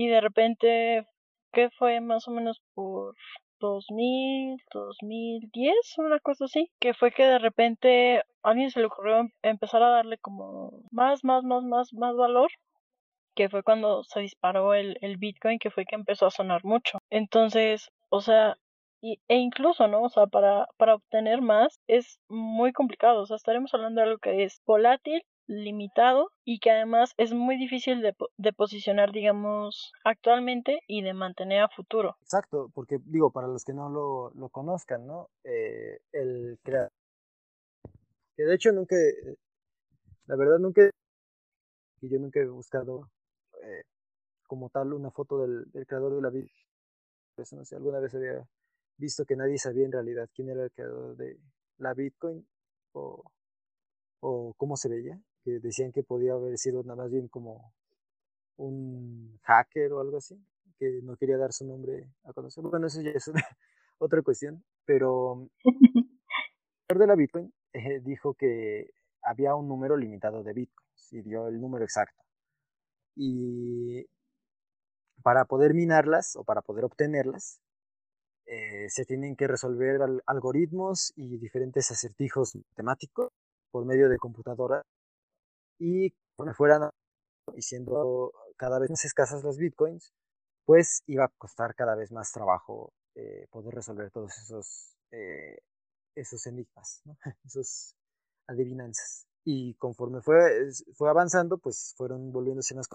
y 0.00 0.08
de 0.08 0.22
repente, 0.22 1.04
¿qué 1.52 1.68
fue 1.78 2.00
más 2.00 2.26
o 2.26 2.30
menos 2.30 2.62
por 2.72 3.14
2000, 3.60 4.56
2010, 4.72 5.74
una 5.98 6.18
cosa 6.20 6.46
así, 6.46 6.70
que 6.80 6.94
fue 6.94 7.12
que 7.12 7.24
de 7.24 7.38
repente 7.38 8.20
a 8.20 8.24
alguien 8.42 8.70
se 8.70 8.80
le 8.80 8.86
ocurrió 8.86 9.18
em, 9.18 9.30
empezar 9.42 9.82
a 9.82 9.90
darle 9.90 10.16
como 10.16 10.82
más, 10.90 11.22
más, 11.22 11.44
más, 11.44 11.64
más, 11.64 11.92
más 11.92 12.16
valor, 12.16 12.50
que 13.34 13.50
fue 13.50 13.62
cuando 13.62 14.02
se 14.04 14.20
disparó 14.20 14.72
el, 14.72 14.96
el 15.02 15.18
Bitcoin, 15.18 15.58
que 15.58 15.70
fue 15.70 15.84
que 15.84 15.96
empezó 15.96 16.26
a 16.26 16.30
sonar 16.30 16.64
mucho. 16.64 16.98
Entonces, 17.10 17.90
o 18.08 18.22
sea, 18.22 18.56
y, 19.02 19.20
e 19.28 19.36
incluso, 19.36 19.86
¿no? 19.86 20.02
O 20.04 20.08
sea, 20.08 20.28
para, 20.28 20.66
para 20.78 20.94
obtener 20.94 21.42
más 21.42 21.78
es 21.88 22.20
muy 22.30 22.72
complicado, 22.72 23.20
o 23.20 23.26
sea, 23.26 23.36
estaremos 23.36 23.74
hablando 23.74 24.00
de 24.00 24.06
algo 24.06 24.18
que 24.18 24.44
es 24.44 24.62
volátil, 24.64 25.22
limitado 25.50 26.30
y 26.44 26.60
que 26.60 26.70
además 26.70 27.12
es 27.16 27.32
muy 27.32 27.56
difícil 27.56 28.00
de, 28.02 28.14
de, 28.36 28.52
posicionar, 28.52 29.10
digamos, 29.10 29.92
actualmente 30.04 30.80
y 30.86 31.02
de 31.02 31.12
mantener 31.12 31.62
a 31.62 31.68
futuro. 31.68 32.16
Exacto, 32.22 32.70
porque 32.72 32.98
digo, 33.04 33.32
para 33.32 33.48
los 33.48 33.64
que 33.64 33.72
no 33.72 33.88
lo, 33.88 34.30
lo 34.34 34.48
conozcan, 34.48 35.06
¿no? 35.06 35.28
Eh, 35.44 36.00
el 36.12 36.58
creador, 36.62 36.92
que 38.36 38.44
de 38.44 38.54
hecho 38.54 38.70
nunca, 38.72 38.96
la 40.26 40.36
verdad 40.36 40.58
nunca, 40.58 40.88
y 42.00 42.08
yo 42.08 42.18
nunca 42.18 42.40
he 42.40 42.46
buscado 42.46 43.10
eh, 43.62 43.82
como 44.46 44.70
tal 44.70 44.92
una 44.92 45.10
foto 45.10 45.42
del, 45.42 45.70
del 45.72 45.86
creador 45.86 46.14
de 46.14 46.22
la 46.22 46.30
vida, 46.30 46.48
pues 47.34 47.52
no 47.52 47.64
sé, 47.64 47.74
alguna 47.74 47.98
vez 47.98 48.14
había 48.14 48.46
visto 48.98 49.24
que 49.24 49.34
nadie 49.34 49.58
sabía 49.58 49.84
en 49.84 49.92
realidad 49.92 50.28
quién 50.32 50.50
era 50.50 50.62
el 50.62 50.70
creador 50.70 51.16
de 51.16 51.38
la 51.78 51.92
Bitcoin 51.94 52.46
o, 52.92 53.24
o 54.20 54.54
cómo 54.56 54.76
se 54.76 54.88
veía 54.88 55.20
que 55.50 55.58
decían 55.60 55.92
que 55.92 56.02
podía 56.02 56.34
haber 56.34 56.56
sido 56.58 56.82
nada 56.82 57.02
más 57.02 57.10
bien 57.10 57.28
como 57.28 57.72
un 58.56 59.38
hacker 59.42 59.92
o 59.92 60.00
algo 60.00 60.18
así, 60.18 60.36
que 60.78 61.00
no 61.02 61.16
quería 61.16 61.38
dar 61.38 61.52
su 61.52 61.66
nombre 61.66 62.08
a 62.24 62.32
conocer. 62.32 62.62
Bueno, 62.64 62.86
eso 62.86 63.00
ya 63.00 63.10
es 63.10 63.30
otra 63.98 64.22
cuestión, 64.22 64.64
pero 64.84 65.48
el 66.88 66.98
de 66.98 67.06
la 67.06 67.16
Bitcoin 67.16 67.52
eh, 67.72 68.00
dijo 68.00 68.34
que 68.34 68.90
había 69.22 69.54
un 69.54 69.68
número 69.68 69.96
limitado 69.96 70.42
de 70.42 70.52
Bitcoins 70.52 71.12
y 71.12 71.22
dio 71.22 71.48
el 71.48 71.60
número 71.60 71.84
exacto. 71.84 72.22
Y 73.16 74.06
para 75.22 75.44
poder 75.46 75.74
minarlas 75.74 76.36
o 76.36 76.44
para 76.44 76.62
poder 76.62 76.84
obtenerlas, 76.84 77.60
eh, 78.46 78.88
se 78.88 79.04
tienen 79.04 79.36
que 79.36 79.46
resolver 79.46 80.00
algoritmos 80.26 81.12
y 81.16 81.38
diferentes 81.38 81.90
acertijos 81.90 82.56
matemáticos 82.56 83.30
por 83.70 83.84
medio 83.84 84.08
de 84.08 84.18
computadoras 84.18 84.84
y 85.80 86.14
me 86.38 86.54
fueran 86.54 86.90
y 87.56 87.62
siendo 87.62 88.32
cada 88.56 88.78
vez 88.78 88.90
más 88.90 89.04
escasas 89.04 89.42
las 89.42 89.56
bitcoins, 89.56 90.12
pues 90.64 91.02
iba 91.06 91.24
a 91.24 91.32
costar 91.38 91.74
cada 91.74 91.96
vez 91.96 92.12
más 92.12 92.30
trabajo 92.30 92.92
eh, 93.16 93.48
poder 93.50 93.74
resolver 93.74 94.10
todos 94.10 94.36
esos, 94.38 94.94
eh, 95.10 95.58
esos 96.14 96.46
enigmas, 96.46 97.02
¿no? 97.06 97.16
esos 97.44 97.96
adivinanzas. 98.46 99.26
Y 99.44 99.74
conforme 99.74 100.20
fue, 100.20 100.70
fue 100.94 101.08
avanzando, 101.08 101.58
pues 101.58 101.94
fueron 101.96 102.30
volviéndose 102.30 102.74
más 102.74 102.88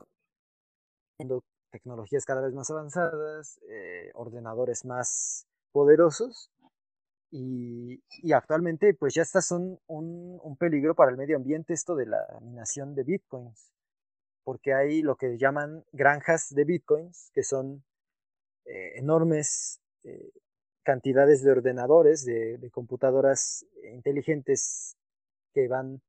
tecnologías 1.72 2.24
cada 2.24 2.42
vez 2.42 2.54
más 2.54 2.70
avanzadas, 2.70 3.60
eh, 3.68 4.12
ordenadores 4.14 4.86
más 4.86 5.48
poderosos 5.72 6.52
y, 7.38 8.32
actualmente 8.34 8.94
pues 8.94 9.14
ya 9.14 9.22
estas 9.22 9.46
son 9.46 9.78
un, 9.88 10.58
peligro 10.58 10.96
para 10.96 11.12
el 11.12 11.18
medio 11.18 11.36
ambiente 11.36 11.74
esto 11.74 11.96
de 11.96 12.06
la 12.06 12.26
minación 12.42 12.96
de 12.96 13.04
bitcoins, 13.04 13.74
porque 14.44 14.74
hay 14.74 15.02
lo 15.02 15.18
que 15.18 15.38
llaman 15.38 15.84
granjas 15.92 16.54
de 16.56 16.64
bitcoins, 16.64 17.32
que 17.34 17.44
son 17.44 17.84
eh, 18.66 18.94
enormes 18.96 19.82
eh, 20.04 20.32
cantidades 20.84 21.44
de 21.44 21.52
ordenadores, 21.52 22.24
de, 22.24 22.70
computadoras 22.72 23.66
inteligentes 23.84 24.96
que 25.54 25.68
van 25.68 26.02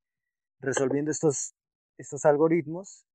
resolviendo 0.59 1.11
estos, 1.11 1.53
estos 1.97 2.23
algoritmos. 2.25 3.05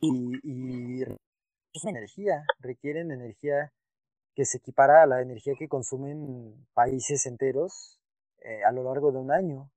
Y, 0.00 0.38
y 0.42 1.04
energía, 1.86 2.44
requieren 2.60 3.10
energía 3.10 3.72
que 4.34 4.44
se 4.44 4.58
equipara 4.58 5.02
a 5.02 5.06
la 5.06 5.22
energía 5.22 5.54
que 5.58 5.68
consumen 5.68 6.66
países 6.74 7.26
enteros 7.26 7.98
eh, 8.40 8.62
a 8.64 8.72
lo 8.72 8.82
largo 8.84 9.12
de 9.12 9.18
un 9.18 9.32
año. 9.32 9.70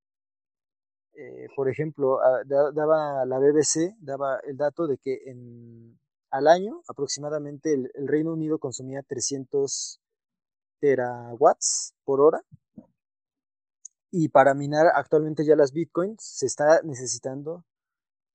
Eh, 1.13 1.47
por 1.55 1.69
ejemplo, 1.69 2.19
ah, 2.21 2.43
daba 2.45 3.25
la 3.25 3.39
BBC 3.39 3.95
daba 3.99 4.39
el 4.45 4.57
dato 4.57 4.87
de 4.87 4.97
que 4.97 5.21
en, 5.25 5.97
al 6.29 6.47
año 6.47 6.81
aproximadamente 6.87 7.73
el, 7.73 8.07
Reino 8.07 8.33
Unido 8.33 8.59
consumía 8.59 9.01
300 9.01 9.99
terawatts 10.79 11.95
por 12.03 12.21
hora 12.21 12.41
y 14.11 14.29
para 14.29 14.53
minar 14.53 14.87
actualmente 14.93 15.45
ya 15.45 15.55
las 15.55 15.73
bitcoins 15.73 16.23
se 16.23 16.45
está 16.45 16.81
necesitando 16.83 17.65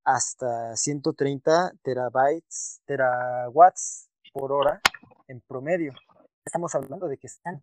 hasta 0.05 0.75
130 0.77 1.73
terabytes, 1.83 2.83
terawatts 2.85 4.11
por 4.33 4.51
hora 4.51 4.81
en 5.29 5.41
promedio 5.41 5.93
estamos 6.45 6.75
hablando 6.75 7.09
de 7.09 7.19
que 7.19 7.27
están, 7.27 7.63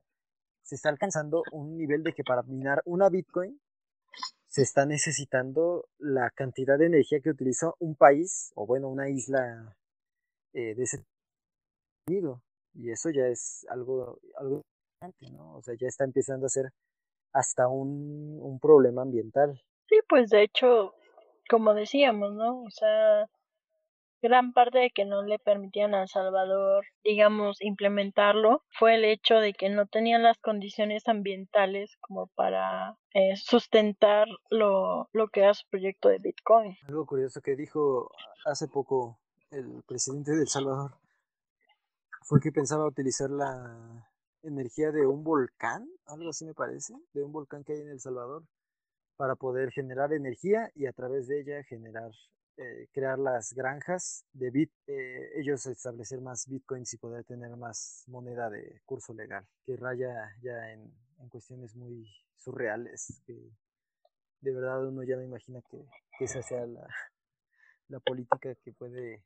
se 0.64 0.76
está 0.76 0.90
alcanzando 0.90 1.44
un 1.52 1.78
nivel 1.78 2.04
de 2.04 2.14
que 2.14 2.24
para 2.24 2.44
minar 2.44 2.82
una 2.86 3.10
Bitcoin 3.10 3.60
se 4.48 4.64
está 4.64 4.86
necesitando 4.86 5.88
la 6.00 6.32
cantidad 6.32 6.78
de 6.78 6.88
energía 6.88 7.20
que 7.22 7.30
utiliza 7.30 7.72
un 7.80 7.96
país 7.96 8.52
o 8.56 8.66
bueno, 8.66 8.90
una 8.90 9.10
isla 9.10 9.76
eh, 10.54 10.74
de 10.74 10.84
ese 10.84 11.04
nido. 12.08 12.42
Y 12.74 12.92
eso 12.92 13.10
ya 13.10 13.28
es 13.28 13.66
algo, 13.70 14.20
algo 14.38 14.62
importante, 15.02 15.32
¿no? 15.32 15.58
O 15.58 15.62
sea, 15.62 15.76
ya 15.80 15.88
está 15.88 16.04
empezando 16.04 16.46
a 16.46 16.50
ser 16.50 16.72
hasta 17.34 17.68
un, 17.68 18.40
un 18.42 18.60
problema 18.60 19.04
ambiental. 19.04 19.62
Sí, 19.88 20.00
pues 20.08 20.30
de 20.30 20.44
hecho, 20.44 20.94
como 21.50 21.74
decíamos, 21.74 22.34
¿no? 22.34 22.64
O 22.64 22.72
sea, 22.72 23.28
gran 24.22 24.54
parte 24.54 24.80
de 24.80 24.92
que 24.92 25.06
no 25.06 25.24
le 25.24 25.40
permitían 25.40 25.96
a 25.96 26.08
Salvador, 26.08 26.86
digamos, 27.04 27.62
implementarlo 27.62 28.64
fue 28.78 28.96
el 28.96 29.06
hecho 29.06 29.36
de 29.36 29.54
que 29.54 29.70
no 29.70 29.86
tenían 29.88 30.24
las 30.24 30.38
condiciones 30.38 31.08
ambientales 31.08 31.98
como 32.02 32.28
para 32.36 32.98
eh, 33.14 33.36
sustentar 33.36 34.28
lo, 34.50 35.10
lo 35.14 35.28
que 35.30 35.42
era 35.42 35.54
su 35.54 35.68
proyecto 35.70 36.10
de 36.10 36.20
Bitcoin. 36.20 36.78
Algo 36.88 37.06
curioso 37.06 37.42
que 37.42 37.56
dijo 37.56 38.12
hace 38.46 38.68
poco 38.68 39.20
el 39.52 39.84
presidente 39.88 40.32
de 40.32 40.42
El 40.42 40.48
Salvador 40.48 40.92
fue 42.22 42.40
que 42.40 42.52
pensaba 42.52 42.86
utilizar 42.86 43.30
la 43.30 44.08
energía 44.44 44.92
de 44.92 45.06
un 45.06 45.24
volcán, 45.24 45.90
algo 46.06 46.30
así 46.30 46.46
me 46.46 46.54
parece, 46.54 46.94
de 47.14 47.24
un 47.24 47.32
volcán 47.32 47.64
que 47.64 47.74
hay 47.74 47.82
en 47.82 47.90
El 47.90 48.00
Salvador, 48.00 48.44
para 49.18 49.36
poder 49.36 49.72
generar 49.72 50.14
energía 50.14 50.70
y 50.76 50.86
a 50.86 50.94
través 50.94 51.28
de 51.28 51.42
ella 51.42 51.64
generar 51.64 52.12
eh, 52.62 52.90
crear 52.92 53.18
las 53.18 53.54
granjas 53.54 54.26
de 54.34 54.50
bit, 54.50 54.70
eh, 54.86 55.32
ellos 55.38 55.66
establecer 55.66 56.20
más 56.20 56.46
bitcoins 56.46 56.94
y 56.94 56.98
poder 56.98 57.24
tener 57.24 57.56
más 57.56 58.04
moneda 58.08 58.50
de 58.50 58.82
curso 58.86 59.14
legal, 59.14 59.48
que 59.66 59.78
raya 59.78 60.36
ya 60.42 60.74
en, 60.74 60.92
cuestiones 61.30 61.74
muy 61.78 62.06
surreales, 62.36 63.22
que 63.26 63.34
de 64.42 64.52
verdad 64.54 64.86
uno 64.86 65.04
ya 65.04 65.16
no 65.16 65.24
imagina 65.24 65.62
que, 65.72 65.86
esa 66.20 66.42
sea 66.42 66.66
la, 66.66 66.86
la 67.88 68.02
política 68.02 68.54
que 68.56 68.74
puede 68.74 69.24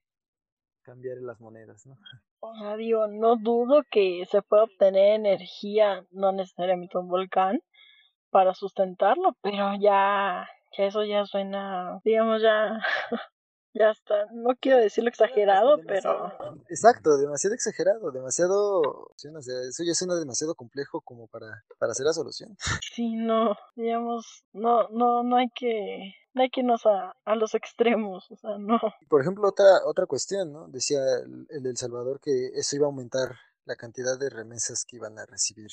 cambiar 0.83 1.17
las 1.17 1.39
monedas, 1.39 1.87
¿no? 1.87 1.97
Digo, 2.77 3.07
no 3.07 3.37
dudo 3.37 3.81
que 3.89 4.27
se 4.29 4.43
pueda 4.43 4.65
obtener 4.65 5.15
energía, 5.15 6.05
no 6.11 6.31
necesariamente 6.33 6.99
un 6.99 7.07
volcán, 7.07 7.63
para 8.29 8.53
sustentarlo, 8.53 9.35
pero 9.41 9.73
ya, 9.79 10.47
ya 10.77 10.85
eso 10.85 11.03
ya 11.03 11.25
suena, 11.25 11.99
digamos, 12.03 12.41
ya, 12.41 12.79
ya 13.73 13.91
está, 13.91 14.27
no 14.31 14.55
quiero 14.59 14.79
decirlo 14.79 15.09
exagerado, 15.09 15.79
pero... 15.87 16.31
Exacto, 16.69 17.17
demasiado 17.17 17.55
exagerado, 17.55 18.11
demasiado, 18.11 19.11
eso 19.15 19.83
ya 19.83 19.93
suena 19.93 20.15
demasiado 20.15 20.55
complejo 20.55 21.01
como 21.01 21.27
para, 21.27 21.63
para 21.79 21.91
hacer 21.91 22.05
la 22.05 22.13
solución. 22.13 22.57
Sí, 22.95 23.15
no, 23.15 23.57
digamos, 23.75 24.43
no, 24.53 24.87
no, 24.89 25.23
no 25.23 25.37
hay 25.37 25.49
que 25.49 26.13
no 26.35 26.43
hay 26.43 26.49
que 26.49 26.61
irnos 26.61 26.85
a, 26.85 27.15
a, 27.25 27.35
los 27.35 27.55
extremos, 27.55 28.29
o 28.31 28.35
sea, 28.35 28.57
no. 28.57 28.79
Por 29.07 29.21
ejemplo, 29.21 29.47
otra, 29.47 29.65
otra 29.85 30.05
cuestión, 30.05 30.51
¿no? 30.51 30.67
Decía 30.67 30.99
el, 31.23 31.47
el 31.49 31.63
del 31.63 31.77
Salvador 31.77 32.19
que 32.19 32.49
eso 32.55 32.75
iba 32.75 32.85
a 32.85 32.89
aumentar 32.89 33.35
la 33.65 33.75
cantidad 33.75 34.17
de 34.19 34.29
remesas 34.29 34.83
que 34.85 34.97
iban 34.97 35.17
a 35.17 35.25
recibir 35.25 35.69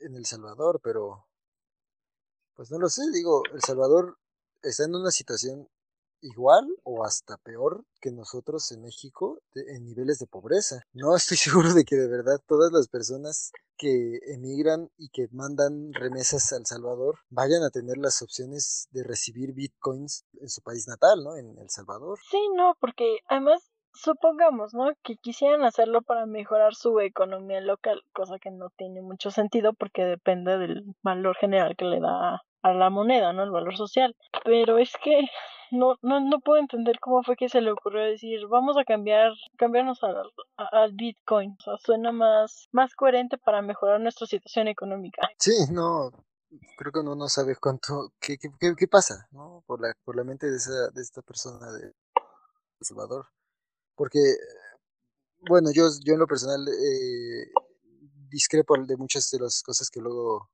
en 0.00 0.14
El 0.14 0.26
Salvador, 0.26 0.80
pero 0.82 1.26
pues 2.56 2.70
no 2.70 2.78
lo 2.78 2.88
sé, 2.88 3.02
digo, 3.12 3.42
El 3.52 3.60
Salvador 3.60 4.18
está 4.62 4.84
en 4.84 4.94
una 4.94 5.10
situación 5.10 5.68
igual 6.22 6.66
o 6.82 7.04
hasta 7.04 7.36
peor 7.36 7.84
que 8.00 8.10
nosotros 8.10 8.72
en 8.72 8.82
México 8.82 9.38
en 9.54 9.84
niveles 9.84 10.18
de 10.18 10.26
pobreza. 10.26 10.82
No 10.92 11.14
estoy 11.14 11.36
seguro 11.36 11.72
de 11.74 11.84
que 11.84 11.96
de 11.96 12.08
verdad 12.08 12.40
todas 12.46 12.72
las 12.72 12.88
personas 12.88 13.52
que 13.76 14.18
emigran 14.26 14.90
y 14.96 15.10
que 15.10 15.28
mandan 15.32 15.92
remesas 15.92 16.52
a 16.52 16.56
El 16.56 16.66
Salvador 16.66 17.18
vayan 17.28 17.62
a 17.62 17.70
tener 17.70 17.98
las 17.98 18.22
opciones 18.22 18.88
de 18.90 19.04
recibir 19.04 19.52
bitcoins 19.52 20.24
en 20.40 20.48
su 20.48 20.62
país 20.62 20.88
natal, 20.88 21.22
¿no? 21.22 21.36
En 21.36 21.58
El 21.58 21.70
Salvador. 21.70 22.18
Sí, 22.30 22.40
no, 22.56 22.74
porque 22.80 23.18
además 23.28 23.70
supongamos, 23.96 24.74
¿no? 24.74 24.92
Que 25.02 25.16
quisieran 25.16 25.64
hacerlo 25.64 26.02
para 26.02 26.26
mejorar 26.26 26.74
su 26.74 27.00
economía 27.00 27.60
local, 27.60 28.02
cosa 28.12 28.38
que 28.38 28.50
no 28.50 28.70
tiene 28.70 29.02
mucho 29.02 29.30
sentido 29.30 29.72
porque 29.72 30.04
depende 30.04 30.58
del 30.58 30.84
valor 31.02 31.36
general 31.36 31.76
que 31.76 31.84
le 31.84 32.00
da 32.00 32.42
a 32.62 32.72
la 32.72 32.90
moneda, 32.90 33.32
¿no? 33.32 33.42
El 33.42 33.50
valor 33.50 33.76
social. 33.76 34.16
Pero 34.44 34.78
es 34.78 34.92
que 35.02 35.28
no, 35.70 35.96
no, 36.02 36.20
no 36.20 36.40
puedo 36.40 36.60
entender 36.60 36.98
cómo 37.00 37.22
fue 37.22 37.36
que 37.36 37.48
se 37.48 37.60
le 37.60 37.70
ocurrió 37.70 38.04
decir, 38.04 38.46
vamos 38.48 38.76
a 38.76 38.84
cambiar, 38.84 39.32
cambiarnos 39.56 40.02
al, 40.02 40.16
al 40.56 40.92
Bitcoin. 40.92 41.56
O 41.58 41.62
sea, 41.62 41.76
suena 41.78 42.12
más, 42.12 42.68
más 42.72 42.94
coherente 42.94 43.38
para 43.38 43.62
mejorar 43.62 44.00
nuestra 44.00 44.26
situación 44.26 44.68
económica. 44.68 45.28
Sí, 45.38 45.52
no, 45.72 46.10
creo 46.76 46.92
que 46.92 47.00
uno 47.00 47.14
no 47.14 47.28
sabe 47.28 47.56
cuánto, 47.56 48.12
qué, 48.20 48.36
qué, 48.38 48.50
qué, 48.76 48.88
pasa, 48.88 49.26
¿no? 49.30 49.62
Por 49.66 49.80
la, 49.80 49.92
por 50.04 50.16
la 50.16 50.24
mente 50.24 50.50
de, 50.50 50.56
esa, 50.56 50.90
de 50.90 51.02
esta 51.02 51.22
persona 51.22 51.70
de 51.72 51.92
Salvador. 52.80 53.26
Porque, 53.96 54.36
bueno, 55.48 55.70
yo, 55.72 55.88
yo 56.04 56.14
en 56.14 56.20
lo 56.20 56.26
personal 56.26 56.66
eh, 56.68 57.50
discrepo 58.28 58.76
de 58.78 58.96
muchas 58.96 59.30
de 59.30 59.40
las 59.40 59.62
cosas 59.62 59.88
que 59.90 60.00
luego 60.00 60.50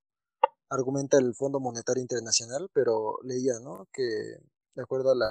argumenta 0.70 1.18
el 1.18 1.34
Fondo 1.34 1.60
Monetario 1.60 2.00
Internacional, 2.00 2.70
pero 2.72 3.18
leía, 3.24 3.58
¿no? 3.60 3.88
Que 3.92 4.02
de 4.74 4.82
acuerdo 4.82 5.10
a 5.10 5.14
la, 5.14 5.28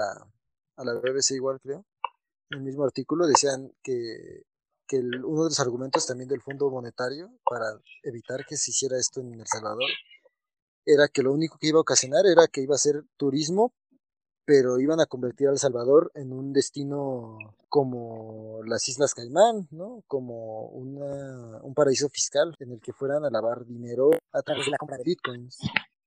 a 0.76 0.84
la 0.84 0.94
BBC 0.94 1.32
igual 1.32 1.60
creo, 1.62 1.86
en 2.52 2.60
el 2.60 2.64
mismo 2.64 2.84
artículo 2.84 3.26
decían 3.26 3.72
que, 3.82 4.44
que 4.88 4.98
uno 5.00 5.44
de 5.44 5.50
los 5.50 5.60
argumentos 5.60 6.06
también 6.06 6.30
del 6.30 6.42
Fondo 6.42 6.70
Monetario 6.70 7.32
para 7.50 7.66
evitar 8.04 8.46
que 8.46 8.58
se 8.58 8.72
hiciera 8.72 8.98
esto 8.98 9.22
en 9.22 9.40
El 9.40 9.48
Salvador 9.48 9.90
era 10.86 11.08
que 11.08 11.24
lo 11.24 11.32
único 11.32 11.58
que 11.58 11.68
iba 11.68 11.78
a 11.78 11.82
ocasionar 11.82 12.26
era 12.26 12.48
que 12.48 12.62
iba 12.62 12.76
a 12.76 12.80
ser 12.80 13.04
turismo 13.18 13.74
pero 14.46 14.80
iban 14.80 15.00
a 15.00 15.06
convertir 15.06 15.48
a 15.48 15.52
El 15.52 15.60
Salvador 15.60 16.12
en 16.16 16.34
un 16.34 16.54
destino 16.54 17.38
como 17.70 18.62
las 18.66 18.88
Islas 18.90 19.14
Caimán, 19.14 19.68
¿no? 19.72 20.04
Como 20.08 20.68
una, 20.68 21.62
un 21.64 21.74
paraíso 21.74 22.10
fiscal 22.10 22.56
en 22.60 22.72
el 22.72 22.82
que 22.82 22.94
fueran 22.94 23.24
a 23.24 23.30
lavar 23.30 23.66
dinero 23.66 24.10
a 24.32 24.42
través 24.42 24.66
de 24.66 24.72
la 24.72 24.78
compra 24.78 24.98
de 24.98 25.04
bitcoins. 25.04 25.60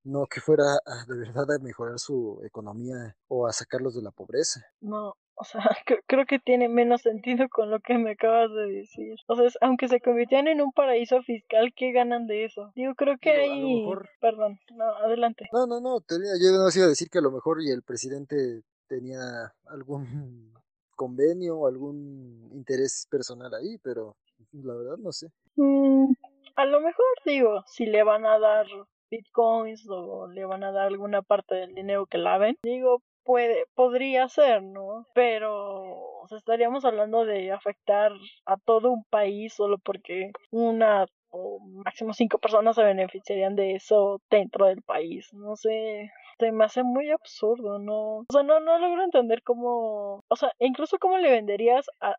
No 0.05 0.27
que 0.27 0.41
fuera 0.41 0.65
de 1.09 1.17
verdad 1.17 1.51
a 1.51 1.59
mejorar 1.61 1.99
su 1.99 2.41
economía 2.45 3.17
o 3.29 3.47
a 3.47 3.53
sacarlos 3.53 3.95
de 3.95 4.03
la 4.03 4.11
pobreza. 4.11 4.61
No, 4.81 5.17
o 5.37 5.45
sea, 5.45 5.63
creo 6.07 6.27
que 6.27 6.39
tiene 6.39 6.69
menos 6.69 7.03
sentido 7.03 7.49
con 7.49 7.71
lo 7.71 7.81
que 7.81 7.99
me 7.99 8.13
acabas 8.13 8.51
de 8.53 8.67
decir. 8.67 9.17
O 9.27 9.37
sea, 9.37 9.49
aunque 9.61 9.89
se 9.89 10.01
convirtieran 10.01 10.49
en 10.49 10.61
un 10.61 10.73
paraíso 10.73 11.23
fiscal, 11.23 11.73
¿qué 11.75 11.93
ganan 11.93 12.27
de 12.27 12.45
eso? 12.45 12.73
Digo, 12.75 12.95
creo 12.95 13.17
que 13.19 13.31
hay... 13.31 13.85
Perdón, 14.21 14.59
no, 14.73 14.85
adelante. 14.97 15.49
No, 15.53 15.67
no, 15.67 15.81
no, 15.81 15.99
yo 16.01 16.53
no 16.53 16.69
iba 16.75 16.85
a 16.85 16.89
decir 16.89 17.09
que 17.11 17.19
a 17.19 17.23
lo 17.23 17.31
mejor 17.31 17.63
y 17.63 17.71
el 17.71 17.83
presidente 17.83 18.63
tenía 18.89 19.53
algún 19.67 20.05
convenio 20.97 21.59
o 21.59 21.67
algún 21.67 22.51
interés 22.53 23.07
personal 23.11 23.53
ahí, 23.55 23.79
pero 23.83 24.17
la 24.53 24.75
verdad 24.75 24.97
no 24.99 25.13
sé. 25.13 25.29
Mm, 25.57 26.13
a 26.57 26.65
lo 26.67 26.81
mejor 26.81 27.07
digo, 27.25 27.63
si 27.67 27.87
le 27.87 28.03
van 28.05 28.25
a 28.27 28.39
dar 28.39 28.67
bitcoins 29.11 29.87
o 29.89 30.29
le 30.29 30.45
van 30.45 30.65
a 30.65 30.73
dar 30.73 30.87
alguna 30.87 31.23
parte 31.23 31.55
del 31.55 31.75
dinero 31.75 32.07
que 32.07 32.19
laven, 32.19 32.57
digo, 32.63 33.03
puede, 33.25 33.67
podría 33.75 34.29
ser, 34.29 34.63
¿no? 34.63 35.07
Pero 35.15 36.25
estaríamos 36.31 36.85
hablando 36.85 37.25
de 37.25 37.53
afectar 37.53 38.13
a 38.47 38.57
todo 38.57 38.91
un 38.93 39.05
país 39.05 39.55
solo 39.55 39.79
porque 39.79 40.31
una 40.51 41.07
o 41.31 41.59
máximo 41.85 42.13
cinco 42.13 42.39
personas 42.39 42.77
se 42.77 42.85
beneficiarían 42.85 43.57
de 43.57 43.75
eso 43.75 44.21
dentro 44.31 44.67
del 44.67 44.83
país. 44.83 45.33
No 45.33 45.57
sé, 45.57 46.13
se 46.39 46.53
me 46.53 46.65
hace 46.65 46.83
muy 46.85 47.11
absurdo, 47.11 47.79
¿no? 47.79 48.19
O 48.19 48.27
sea, 48.31 48.43
no, 48.43 48.61
no 48.61 48.79
logro 48.79 49.03
entender 49.03 49.43
cómo, 49.43 50.23
o 50.29 50.37
sea, 50.37 50.53
incluso 50.61 50.99
cómo 50.99 51.19
le 51.19 51.31
venderías 51.31 51.87
a, 52.01 52.15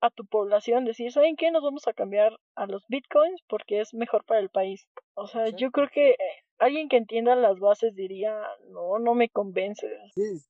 a 0.00 0.10
tu 0.10 0.24
población, 0.26 0.84
decir, 0.84 1.12
¿saben 1.12 1.36
qué? 1.36 1.50
Nos 1.50 1.62
vamos 1.62 1.86
a 1.88 1.92
cambiar 1.92 2.38
a 2.54 2.66
los 2.66 2.82
bitcoins 2.88 3.42
porque 3.48 3.80
es 3.80 3.92
mejor 3.92 4.24
para 4.24 4.40
el 4.40 4.48
país. 4.48 4.86
O 5.14 5.26
sea, 5.26 5.48
yo 5.50 5.70
creo 5.70 5.88
que 5.88 6.16
alguien 6.58 6.88
que 6.88 6.96
entienda 6.96 7.34
las 7.36 7.58
bases 7.58 7.94
diría, 7.94 8.40
no, 8.70 8.98
no 8.98 9.14
me 9.14 9.28
convence. 9.28 9.86
Sí, 10.14 10.42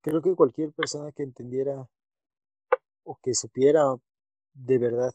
creo 0.00 0.20
que 0.22 0.34
cualquier 0.34 0.72
persona 0.72 1.12
que 1.12 1.22
entendiera 1.22 1.88
o 3.04 3.18
que 3.22 3.34
supiera 3.34 3.94
de 4.54 4.78
verdad, 4.78 5.12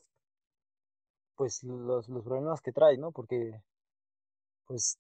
pues 1.36 1.64
los, 1.64 2.10
los 2.10 2.24
problemas 2.24 2.62
que 2.62 2.72
trae, 2.72 2.98
¿no? 2.98 3.12
Porque, 3.12 3.62
pues, 4.68 5.00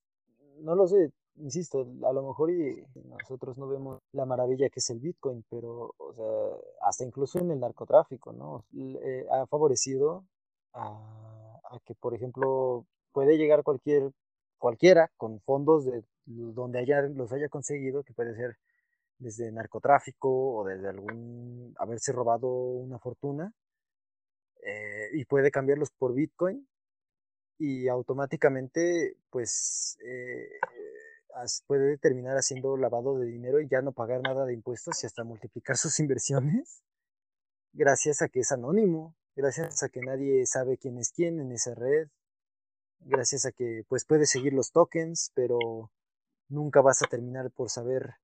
no 0.61 0.75
lo 0.75 0.87
sé, 0.87 1.11
insisto, 1.37 1.87
a 2.03 2.13
lo 2.13 2.27
mejor 2.27 2.51
y 2.51 2.83
nosotros 3.05 3.57
no 3.57 3.67
vemos 3.67 4.01
la 4.11 4.25
maravilla 4.25 4.69
que 4.69 4.79
es 4.79 4.89
el 4.89 4.99
Bitcoin, 4.99 5.43
pero, 5.49 5.93
o 5.97 6.13
sea, 6.13 6.87
hasta 6.87 7.05
incluso 7.05 7.39
en 7.39 7.51
el 7.51 7.59
narcotráfico, 7.59 8.33
¿no? 8.33 8.65
Eh, 8.73 9.25
ha 9.31 9.45
favorecido 9.47 10.25
a, 10.73 11.59
a, 11.63 11.79
que, 11.85 11.95
por 11.95 12.13
ejemplo, 12.13 12.85
puede 13.11 13.37
llegar 13.37 13.63
cualquier 13.63 14.11
cualquiera 14.59 15.11
con 15.17 15.39
fondos 15.41 15.85
de 15.85 16.03
donde 16.25 16.79
haya, 16.79 17.01
los 17.01 17.31
haya 17.31 17.49
conseguido, 17.49 18.03
que 18.03 18.13
puede 18.13 18.35
ser 18.35 18.57
desde 19.17 19.51
narcotráfico 19.51 20.29
o 20.57 20.65
desde 20.65 20.89
algún 20.89 21.73
haberse 21.77 22.11
robado 22.11 22.47
una 22.47 22.99
fortuna, 22.99 23.51
eh, 24.61 25.09
y 25.13 25.25
puede 25.25 25.51
cambiarlos 25.51 25.89
por 25.91 26.13
Bitcoin 26.13 26.67
y 27.57 27.87
automáticamente 27.87 29.17
pues 29.29 29.97
eh, 30.05 30.49
puede 31.65 31.97
terminar 31.97 32.37
haciendo 32.37 32.77
lavado 32.77 33.17
de 33.17 33.25
dinero 33.25 33.61
y 33.61 33.67
ya 33.67 33.81
no 33.81 33.91
pagar 33.93 34.21
nada 34.21 34.45
de 34.45 34.53
impuestos 34.53 35.03
y 35.03 35.07
hasta 35.07 35.23
multiplicar 35.23 35.77
sus 35.77 35.99
inversiones 35.99 36.83
gracias 37.73 38.21
a 38.21 38.29
que 38.29 38.41
es 38.41 38.51
anónimo, 38.51 39.15
gracias 39.35 39.83
a 39.83 39.89
que 39.89 40.01
nadie 40.01 40.45
sabe 40.45 40.77
quién 40.77 40.97
es 40.97 41.11
quién 41.11 41.39
en 41.39 41.51
esa 41.51 41.75
red, 41.75 42.09
gracias 43.01 43.45
a 43.45 43.51
que 43.51 43.83
pues 43.87 44.05
puedes 44.05 44.29
seguir 44.29 44.53
los 44.53 44.71
tokens, 44.71 45.31
pero 45.33 45.91
nunca 46.49 46.81
vas 46.81 47.01
a 47.01 47.07
terminar 47.07 47.51
por 47.51 47.69
saber 47.69 48.15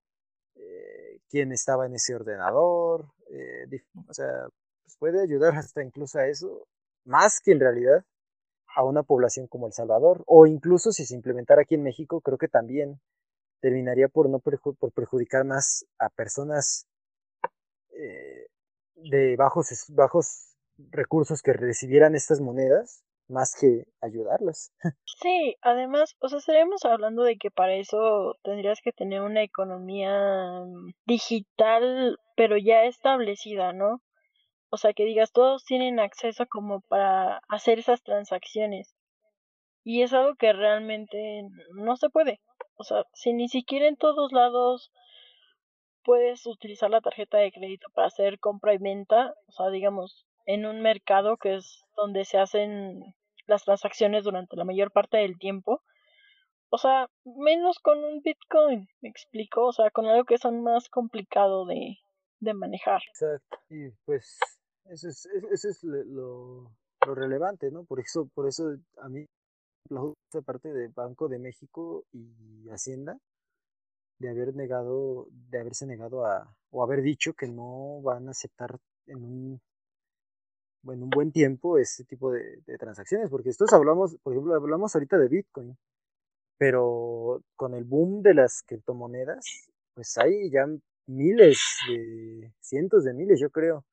eh, 0.56 1.20
quién 1.30 1.52
estaba 1.52 1.86
en 1.86 1.96
ese 1.96 2.16
ordenador, 2.16 3.08
eh, 3.30 3.68
o 4.08 4.14
sea, 4.14 4.48
pues 4.84 4.98
puede 4.98 5.22
ayudar 5.22 5.56
hasta 5.58 5.84
incluso 5.84 6.20
a 6.20 6.28
eso, 6.28 6.68
más 7.06 7.40
que 7.40 7.52
en 7.52 7.60
realidad 7.60 8.06
a 8.76 8.84
una 8.84 9.04
población 9.04 9.48
como 9.48 9.68
El 9.68 9.74
Salvador, 9.74 10.24
o 10.28 10.48
incluso 10.48 10.92
si 10.92 11.06
se 11.06 11.16
implementara 11.16 11.62
aquí 11.62 11.76
en 11.76 11.84
México, 11.84 12.20
creo 12.20 12.38
que 12.38 12.50
también 12.50 13.00
terminaría 13.62 14.10
por 14.10 14.30
no 14.30 14.40
por 14.40 14.92
perjudicar 14.92 15.46
más 15.46 15.86
a 15.98 16.10
personas 16.10 16.86
eh, 17.92 18.48
de 18.96 19.36
bajos, 19.38 19.86
bajos 19.90 20.58
recursos 20.92 21.42
que 21.42 21.54
recibieran 21.54 22.16
estas 22.16 22.42
monedas 22.42 23.05
más 23.28 23.56
que 23.60 23.86
ayudarlas. 24.02 24.72
Sí, 25.22 25.56
además, 25.62 26.16
o 26.20 26.28
sea, 26.28 26.40
estaríamos 26.40 26.84
hablando 26.86 27.24
de 27.24 27.38
que 27.38 27.50
para 27.50 27.74
eso 27.76 28.36
tendrías 28.44 28.82
que 28.82 28.92
tener 28.92 29.22
una 29.22 29.44
economía 29.44 30.12
mm, 30.66 30.92
digital, 31.06 32.20
pero 32.36 32.58
ya 32.58 32.84
establecida, 32.84 33.74
¿no? 33.74 34.02
O 34.70 34.78
sea, 34.78 34.94
que 34.94 35.06
digas, 35.06 35.32
todos 35.32 35.64
tienen 35.64 36.00
acceso 36.00 36.46
como 36.48 36.82
para 36.82 37.42
hacer 37.48 37.80
esas 37.80 38.04
transacciones. 38.04 38.94
Y 39.84 40.02
es 40.02 40.14
algo 40.14 40.36
que 40.36 40.52
realmente 40.52 41.44
no 41.74 41.96
se 41.96 42.10
puede. 42.10 42.42
O 42.76 42.84
sea, 42.84 43.06
si 43.14 43.34
ni 43.34 43.48
siquiera 43.48 43.88
en 43.88 43.96
todos 43.96 44.32
lados 44.34 44.92
puedes 46.04 46.46
utilizar 46.46 46.90
la 46.90 47.02
tarjeta 47.02 47.38
de 47.38 47.52
crédito 47.52 47.88
para 47.94 48.08
hacer 48.08 48.40
compra 48.40 48.74
y 48.74 48.78
venta, 48.78 49.34
o 49.48 49.52
sea, 49.52 49.70
digamos, 49.70 50.26
en 50.46 50.66
un 50.66 50.82
mercado 50.82 51.38
que 51.38 51.56
es 51.56 51.84
donde 51.96 52.26
se 52.26 52.38
hacen 52.38 53.16
las 53.48 53.64
transacciones 53.64 54.24
durante 54.24 54.56
la 54.56 54.66
mayor 54.66 54.92
parte 54.92 55.18
del 55.18 55.38
tiempo. 55.38 55.82
O 56.70 56.78
sea, 56.78 57.08
menos 57.24 57.80
con 57.80 58.04
un 58.04 58.22
Bitcoin, 58.22 58.88
me 59.02 59.10
explico, 59.10 59.68
o 59.68 59.72
sea, 59.72 59.92
con 59.92 60.08
algo 60.08 60.26
que 60.26 60.36
es 60.36 60.46
más 60.46 60.90
complicado 60.90 61.66
de, 61.66 61.98
de 62.40 62.54
manejar. 62.54 63.02
Exacto. 63.10 63.58
Y 63.70 63.90
pues 64.06 64.40
eso 64.86 65.08
es, 65.08 65.26
eso 65.52 65.70
es 65.70 65.84
lo, 65.84 66.72
lo, 67.06 67.16
relevante, 67.16 67.72
¿no? 67.72 67.86
Por 67.86 68.00
eso, 68.00 68.30
por 68.34 68.48
eso 68.48 68.76
a 68.98 69.10
mí 69.10 69.26
la 69.90 70.02
parte 70.44 70.74
de 70.74 70.88
Banco 70.88 71.28
de 71.28 71.40
México 71.40 72.06
y 72.12 72.68
Hacienda 72.70 73.18
de 74.18 74.30
haber 74.30 74.56
negado, 74.56 75.28
de 75.30 75.60
haberse 75.60 75.86
negado 75.86 76.26
a, 76.26 76.56
o 76.72 76.84
haber 76.84 77.02
dicho 77.02 77.34
que 77.34 77.48
no 77.48 78.02
van 78.02 78.28
a 78.28 78.32
aceptar 78.32 78.80
en 79.08 79.24
un, 79.24 79.62
en 80.94 81.04
un 81.04 81.10
buen 81.10 81.32
tiempo 81.32 81.78
ese 81.78 82.04
tipo 82.06 82.32
de, 82.32 82.62
transacciones, 82.80 83.30
porque 83.30 83.50
estos 83.50 83.72
hablamos, 83.74 84.18
por 84.24 84.34
ejemplo, 84.34 84.56
hablamos 84.56 84.96
ahorita 84.96 85.18
de 85.18 85.28
Bitcoin, 85.28 85.78
pero 86.58 87.42
con 87.56 87.74
el 87.74 87.84
boom 87.84 88.22
de 88.22 88.34
las 88.34 88.64
criptomonedas, 88.64 89.70
pues 89.94 90.18
hay 90.18 90.50
ya 90.52 90.68
miles 91.08 91.60
de, 91.90 92.52
cientos 92.60 93.04
de 93.04 93.14
miles, 93.14 93.40
yo 93.40 93.50
creo, 93.50 93.86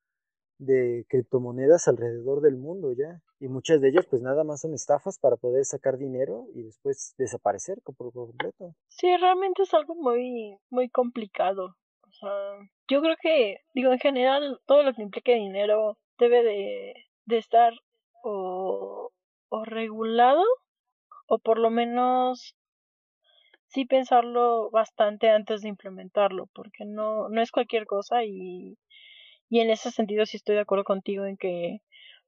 de 0.59 1.05
criptomonedas 1.09 1.89
alrededor 1.89 2.40
del 2.40 2.56
mundo 2.56 2.93
ya. 2.93 3.20
Y 3.40 3.48
muchas 3.48 3.81
de 3.81 3.89
ellas 3.89 4.06
pues 4.09 4.23
nada 4.23 4.44
más 4.44 4.60
son 4.60 4.74
estafas 4.74 5.19
para 5.19 5.36
poder 5.36 5.64
sacar 5.64 5.98
dinero 5.98 6.47
y 6.55 6.62
después 6.62 7.14
desaparecer 7.19 7.81
por 7.82 8.12
completo. 8.12 8.74
Sí, 8.89 9.09
realmente 9.16 9.62
es 9.62 9.74
algo 9.74 9.97
muy, 9.97 10.56
muy 10.70 10.89
complicado. 10.89 11.77
O 12.02 12.12
sea, 12.12 12.31
yo 12.89 13.01
creo 13.01 13.16
que, 13.20 13.56
digo, 13.74 13.90
en 13.90 13.98
general, 13.98 14.60
todo 14.66 14.82
lo 14.82 14.93
que 14.94 15.02
implique 15.02 15.35
dinero 15.35 15.97
debe 16.23 16.43
de, 16.43 17.36
estar 17.36 17.73
o, 18.23 19.11
o 19.49 19.65
regulado 19.65 20.44
o 21.27 21.39
por 21.39 21.59
lo 21.59 21.70
menos 21.70 22.57
sí 23.66 23.85
pensarlo 23.85 24.70
bastante 24.70 25.31
antes 25.31 25.62
de 25.62 25.69
implementarlo, 25.69 26.47
porque 26.55 26.85
no, 26.85 27.28
no 27.28 27.43
es 27.43 27.51
cualquier 27.51 27.86
cosa 27.86 28.24
y 28.24 28.77
y 29.53 29.61
en 29.61 29.69
ese 29.69 29.90
sentido 29.90 30.24
sí 30.24 30.39
estoy 30.39 30.55
de 30.55 30.62
acuerdo 30.62 30.85
contigo 30.85 31.27
en 31.27 31.36
que 31.36 31.82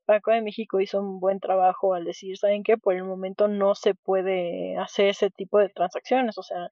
Banco 0.07 0.31
de 0.31 0.43
México 0.43 0.79
hizo 0.79 1.01
un 1.01 1.21
buen 1.21 1.41
trabajo 1.41 1.95
al 1.95 2.05
decir, 2.05 2.37
¿saben 2.37 2.63
qué? 2.63 2.77
Por 2.77 2.93
el 2.97 3.05
momento 3.05 3.49
no 3.49 3.75
se 3.75 3.95
puede 3.95 4.77
hacer 4.77 5.07
ese 5.09 5.31
tipo 5.31 5.59
de 5.59 5.71
transacciones, 5.71 6.37
o 6.37 6.43
sea, 6.43 6.69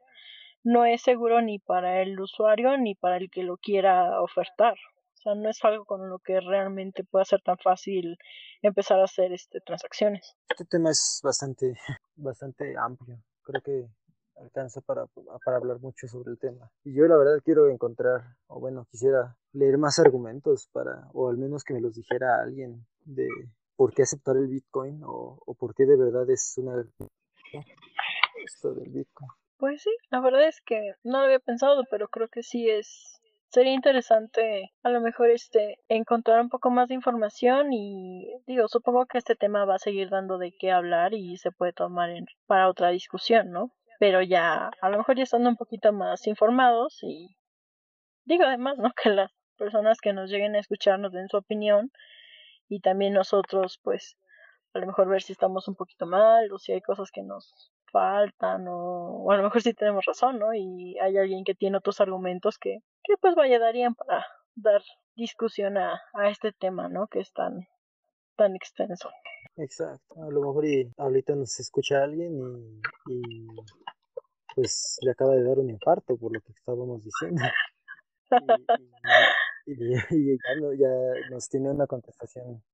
no 0.63 0.85
es 0.85 1.01
seguro 1.01 1.41
ni 1.41 1.59
para 1.59 2.03
el 2.03 2.21
usuario 2.21 2.77
ni 2.77 2.95
para 2.95 3.17
el 3.17 3.31
que 3.31 3.45
lo 3.45 3.57
quiera 3.57 4.21
ofertar. 4.21 4.75
O 5.23 5.31
sea, 5.31 5.35
no 5.37 5.49
es 5.49 5.65
algo 5.65 5.85
con 5.85 6.11
lo 6.11 6.19
que 6.19 6.41
realmente 6.41 7.05
pueda 7.05 7.25
ser 7.25 7.41
tan 7.43 7.57
fácil 7.59 8.19
empezar 8.61 8.99
a 8.99 9.05
hacer 9.05 9.33
este 9.33 9.61
transacciones. 9.61 10.35
Este 10.49 10.65
tema 10.65 10.91
es 10.91 11.21
bastante 11.23 11.75
bastante 12.17 12.77
amplio. 12.77 13.23
Creo 13.45 13.63
que 13.63 13.87
alcanza 14.35 14.81
para, 14.81 15.07
para 15.45 15.59
hablar 15.59 15.79
mucho 15.79 16.09
sobre 16.09 16.33
el 16.33 16.39
tema. 16.41 16.69
Y 16.83 16.95
yo 16.95 17.05
la 17.07 17.17
verdad 17.17 17.41
quiero 17.45 17.69
encontrar, 17.69 18.23
o 18.49 18.59
bueno, 18.59 18.85
quisiera 18.91 19.37
leer 19.53 19.79
más 19.79 20.01
argumentos 20.01 20.69
para, 20.73 21.09
o 21.13 21.29
al 21.29 21.37
menos 21.37 21.63
que 21.63 21.75
me 21.75 21.81
los 21.81 21.95
dijera 21.95 22.41
alguien 22.43 22.85
de 23.05 23.29
por 23.77 23.95
qué 23.95 24.03
aceptar 24.03 24.37
el 24.37 24.49
Bitcoin 24.49 25.05
o, 25.05 25.39
o 25.47 25.55
por 25.55 25.73
qué 25.75 25.87
de 25.87 25.97
verdad 25.97 26.29
es 26.31 26.55
una 26.57 26.85
esto 28.45 28.75
del 28.75 28.91
Bitcoin. 28.91 29.31
Pues 29.59 29.83
sí, 29.83 29.97
la 30.11 30.21
verdad 30.21 30.49
es 30.49 30.61
que 30.61 30.95
no 31.05 31.21
lo 31.21 31.27
había 31.27 31.39
pensado, 31.39 31.85
pero 31.89 32.09
creo 32.09 32.27
que 32.27 32.43
sí 32.43 32.69
es 32.69 33.22
sería 33.53 33.73
interesante 33.73 34.73
a 34.83 34.89
lo 34.89 35.01
mejor 35.01 35.31
este 35.31 35.79
encontrar 35.89 36.41
un 36.41 36.49
poco 36.49 36.71
más 36.71 36.89
de 36.89 36.95
información 36.95 37.73
y 37.73 38.27
digo 38.47 38.67
supongo 38.69 39.07
que 39.07 39.19
este 39.19 39.37
tema 39.37 39.65
va 39.65 39.77
a 39.77 39.79
seguir 39.79 40.11
dando 40.11 40.39
de 40.39 40.53
qué 40.59 40.73
hablar 40.73 41.15
y 41.15 41.37
se 41.37 41.53
puede 41.53 41.73
tomar 41.73 42.11
en, 42.11 42.27
para 42.47 42.69
otra 42.69 42.89
discusión 42.89 43.51
no 43.51 43.73
pero 44.03 44.21
ya 44.21 44.71
a 44.81 44.91
lo 44.91 44.99
mejor 44.99 45.17
ya 45.17 45.23
estando 45.23 45.49
un 45.49 45.57
poquito 45.57 45.93
más 45.93 46.27
informados 46.27 46.99
y 47.03 47.37
digo 48.25 48.45
además, 48.45 48.79
¿no? 48.79 48.91
Que 49.03 49.11
las 49.11 49.31
personas 49.57 50.01
que 50.01 50.13
nos 50.13 50.31
lleguen 50.31 50.57
a 50.57 50.61
escuchar 50.61 50.99
nos 50.99 51.13
den 51.13 51.29
su 51.29 51.37
opinión 51.37 51.93
y 52.69 52.81
también 52.81 53.13
nosotros 53.15 53.79
pues 53.83 54.17
a 54.75 54.79
lo 54.79 54.87
mejor 54.87 55.09
ver 55.09 55.23
si 55.23 55.33
estamos 55.33 55.69
un 55.69 55.77
poquito 55.77 56.07
mal 56.07 56.51
o 56.51 56.59
si 56.59 56.73
hay 56.73 56.81
cosas 56.81 57.11
que 57.13 57.23
nos 57.23 57.71
faltan 57.93 58.67
o, 58.69 59.31
a 59.31 59.37
lo 59.37 59.45
mejor 59.45 59.63
sí 59.63 59.75
tenemos 59.75 60.05
razón, 60.05 60.39
¿no? 60.39 60.53
Y 60.55 60.99
hay 60.99 61.17
alguien 61.17 61.45
que 61.45 61.55
tiene 61.55 61.77
otros 61.77 62.01
argumentos 62.01 62.59
que, 62.59 62.79
que 63.05 63.15
pues 63.21 63.35
vaya 63.35 63.59
darían 63.59 63.95
para 63.95 64.27
dar 64.55 64.83
discusión 65.15 65.77
a, 65.79 66.01
a 66.15 66.31
este 66.31 66.53
tema, 66.53 66.89
¿no? 66.89 67.07
Que 67.07 67.21
es 67.21 67.33
tan, 67.33 67.69
tan 68.37 68.57
extenso. 68.57 69.11
Exacto, 69.57 70.23
a 70.23 70.31
lo 70.31 70.41
mejor 70.41 70.67
y 70.67 70.91
ahorita 70.97 71.35
nos 71.35 71.61
escucha 71.61 72.03
alguien 72.03 72.81
y 73.07 73.47
pues 74.55 74.97
le 75.03 75.11
acaba 75.11 75.35
de 75.35 75.45
dar 75.45 75.59
un 75.59 75.71
infarto 75.71 76.17
por 76.17 76.33
lo 76.33 76.41
que 76.41 76.53
estábamos 76.53 77.03
diciendo. 77.05 77.43
Y, 79.65 80.37
ya, 80.77 80.91
nos 81.31 81.49
tiene 81.49 81.71
una 81.71 81.87
contestación 81.87 82.65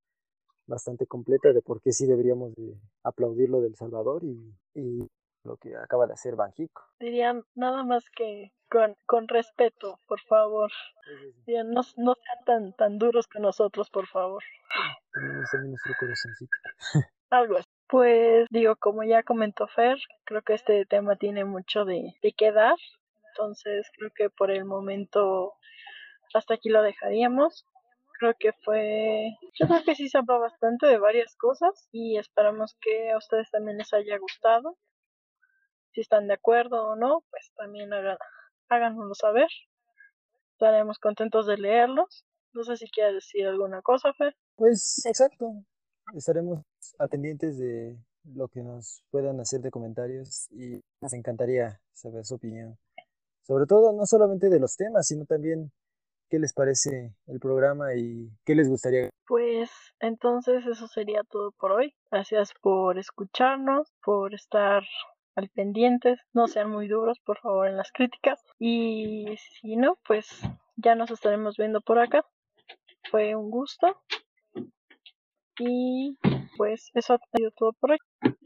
bastante 0.68 1.06
completa 1.06 1.52
de 1.52 1.62
por 1.62 1.80
qué 1.80 1.92
sí 1.92 2.06
deberíamos 2.06 2.54
de 2.54 2.74
aplaudir 3.02 3.48
lo 3.48 3.60
del 3.60 3.74
Salvador 3.74 4.22
y, 4.22 5.08
lo 5.44 5.56
que 5.56 5.74
acaba 5.76 6.06
de 6.06 6.12
hacer 6.12 6.36
Banjico. 6.36 6.82
Dirían 7.00 7.42
nada 7.54 7.82
más 7.82 8.04
que 8.10 8.52
con, 8.68 8.96
con 9.06 9.28
respeto, 9.28 9.98
por 10.06 10.20
favor. 10.20 10.70
no, 11.46 11.80
no 11.96 12.14
sean 12.14 12.44
tan, 12.44 12.72
tan 12.74 12.98
duros 12.98 13.26
con 13.28 13.42
nosotros, 13.42 13.88
por 13.88 14.06
favor. 14.08 14.42
Tenemos 15.12 15.50
también 15.50 15.70
nuestro 15.70 15.94
corazoncito. 15.98 16.52
Algo 17.30 17.56
así. 17.56 17.68
Pues 17.88 18.46
digo, 18.50 18.76
como 18.76 19.04
ya 19.04 19.22
comentó 19.22 19.66
Fer, 19.68 19.96
creo 20.24 20.42
que 20.42 20.52
este 20.52 20.84
tema 20.84 21.16
tiene 21.16 21.46
mucho 21.46 21.86
de, 21.86 22.14
de 22.22 22.32
qué 22.32 22.52
dar. 22.52 22.76
Entonces 23.30 23.86
creo 23.96 24.10
que 24.14 24.28
por 24.28 24.50
el 24.50 24.66
momento 24.66 25.54
hasta 26.34 26.54
aquí 26.54 26.68
lo 26.68 26.82
dejaríamos. 26.82 27.64
Creo 28.18 28.34
que 28.38 28.52
fue, 28.64 29.36
yo 29.58 29.66
creo 29.68 29.84
que 29.84 29.94
sí 29.94 30.08
se 30.08 30.18
habló 30.18 30.40
bastante 30.40 30.86
de 30.86 30.98
varias 30.98 31.36
cosas 31.36 31.88
y 31.92 32.18
esperamos 32.18 32.76
que 32.80 33.12
a 33.12 33.16
ustedes 33.16 33.48
también 33.50 33.78
les 33.78 33.92
haya 33.92 34.18
gustado. 34.18 34.76
Si 35.92 36.00
están 36.00 36.26
de 36.26 36.34
acuerdo 36.34 36.84
o 36.84 36.96
no, 36.96 37.22
pues 37.30 37.52
también 37.56 37.92
hagan, 37.92 38.18
háganoslo 38.68 39.14
saber. 39.14 39.48
Estaremos 40.52 40.98
contentos 40.98 41.46
de 41.46 41.58
leerlos. 41.58 42.24
No 42.52 42.64
sé 42.64 42.76
si 42.76 42.90
quieres 42.90 43.14
decir 43.14 43.46
alguna 43.46 43.82
cosa, 43.82 44.12
Fer. 44.14 44.34
Pues 44.56 45.04
exacto, 45.06 45.52
estaremos 46.14 46.64
atendientes 46.98 47.58
de 47.58 47.96
lo 48.34 48.48
que 48.48 48.62
nos 48.62 49.04
puedan 49.10 49.38
hacer 49.40 49.60
de 49.60 49.70
comentarios 49.70 50.48
y 50.50 50.80
nos 51.00 51.12
encantaría 51.12 51.80
saber 51.92 52.24
su 52.24 52.34
opinión. 52.34 52.76
Sobre 53.42 53.66
todo, 53.66 53.92
no 53.92 54.04
solamente 54.04 54.50
de 54.50 54.60
los 54.60 54.76
temas, 54.76 55.06
sino 55.06 55.24
también 55.24 55.70
qué 56.28 56.38
les 56.38 56.52
parece 56.52 57.14
el 57.26 57.40
programa 57.40 57.94
y 57.94 58.30
qué 58.44 58.54
les 58.54 58.68
gustaría. 58.68 59.10
Pues 59.26 59.70
entonces 60.00 60.66
eso 60.66 60.86
sería 60.88 61.22
todo 61.24 61.52
por 61.52 61.72
hoy. 61.72 61.94
Gracias 62.10 62.52
por 62.60 62.98
escucharnos, 62.98 63.92
por 64.02 64.34
estar 64.34 64.82
al 65.34 65.48
pendientes. 65.50 66.18
No 66.32 66.48
sean 66.48 66.70
muy 66.70 66.88
duros, 66.88 67.18
por 67.24 67.38
favor, 67.38 67.68
en 67.68 67.76
las 67.76 67.92
críticas. 67.92 68.42
Y 68.58 69.36
si 69.38 69.76
no, 69.76 69.98
pues 70.06 70.28
ya 70.76 70.94
nos 70.94 71.10
estaremos 71.10 71.56
viendo 71.56 71.80
por 71.80 71.98
acá. 71.98 72.24
Fue 73.10 73.34
un 73.34 73.50
gusto. 73.50 74.00
Y 75.60 76.16
pues 76.56 76.90
eso 76.94 77.14
ha 77.14 77.18
sido 77.36 77.50
todo 77.52 77.72
por 77.72 77.92
hoy. 77.92 77.98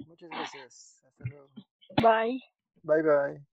Muchas 0.06 0.30
gracias. 0.30 1.02
Hasta 1.06 1.24
luego. 1.24 1.48
Bye. 2.02 2.40
Bye 2.82 3.02
bye. 3.02 3.51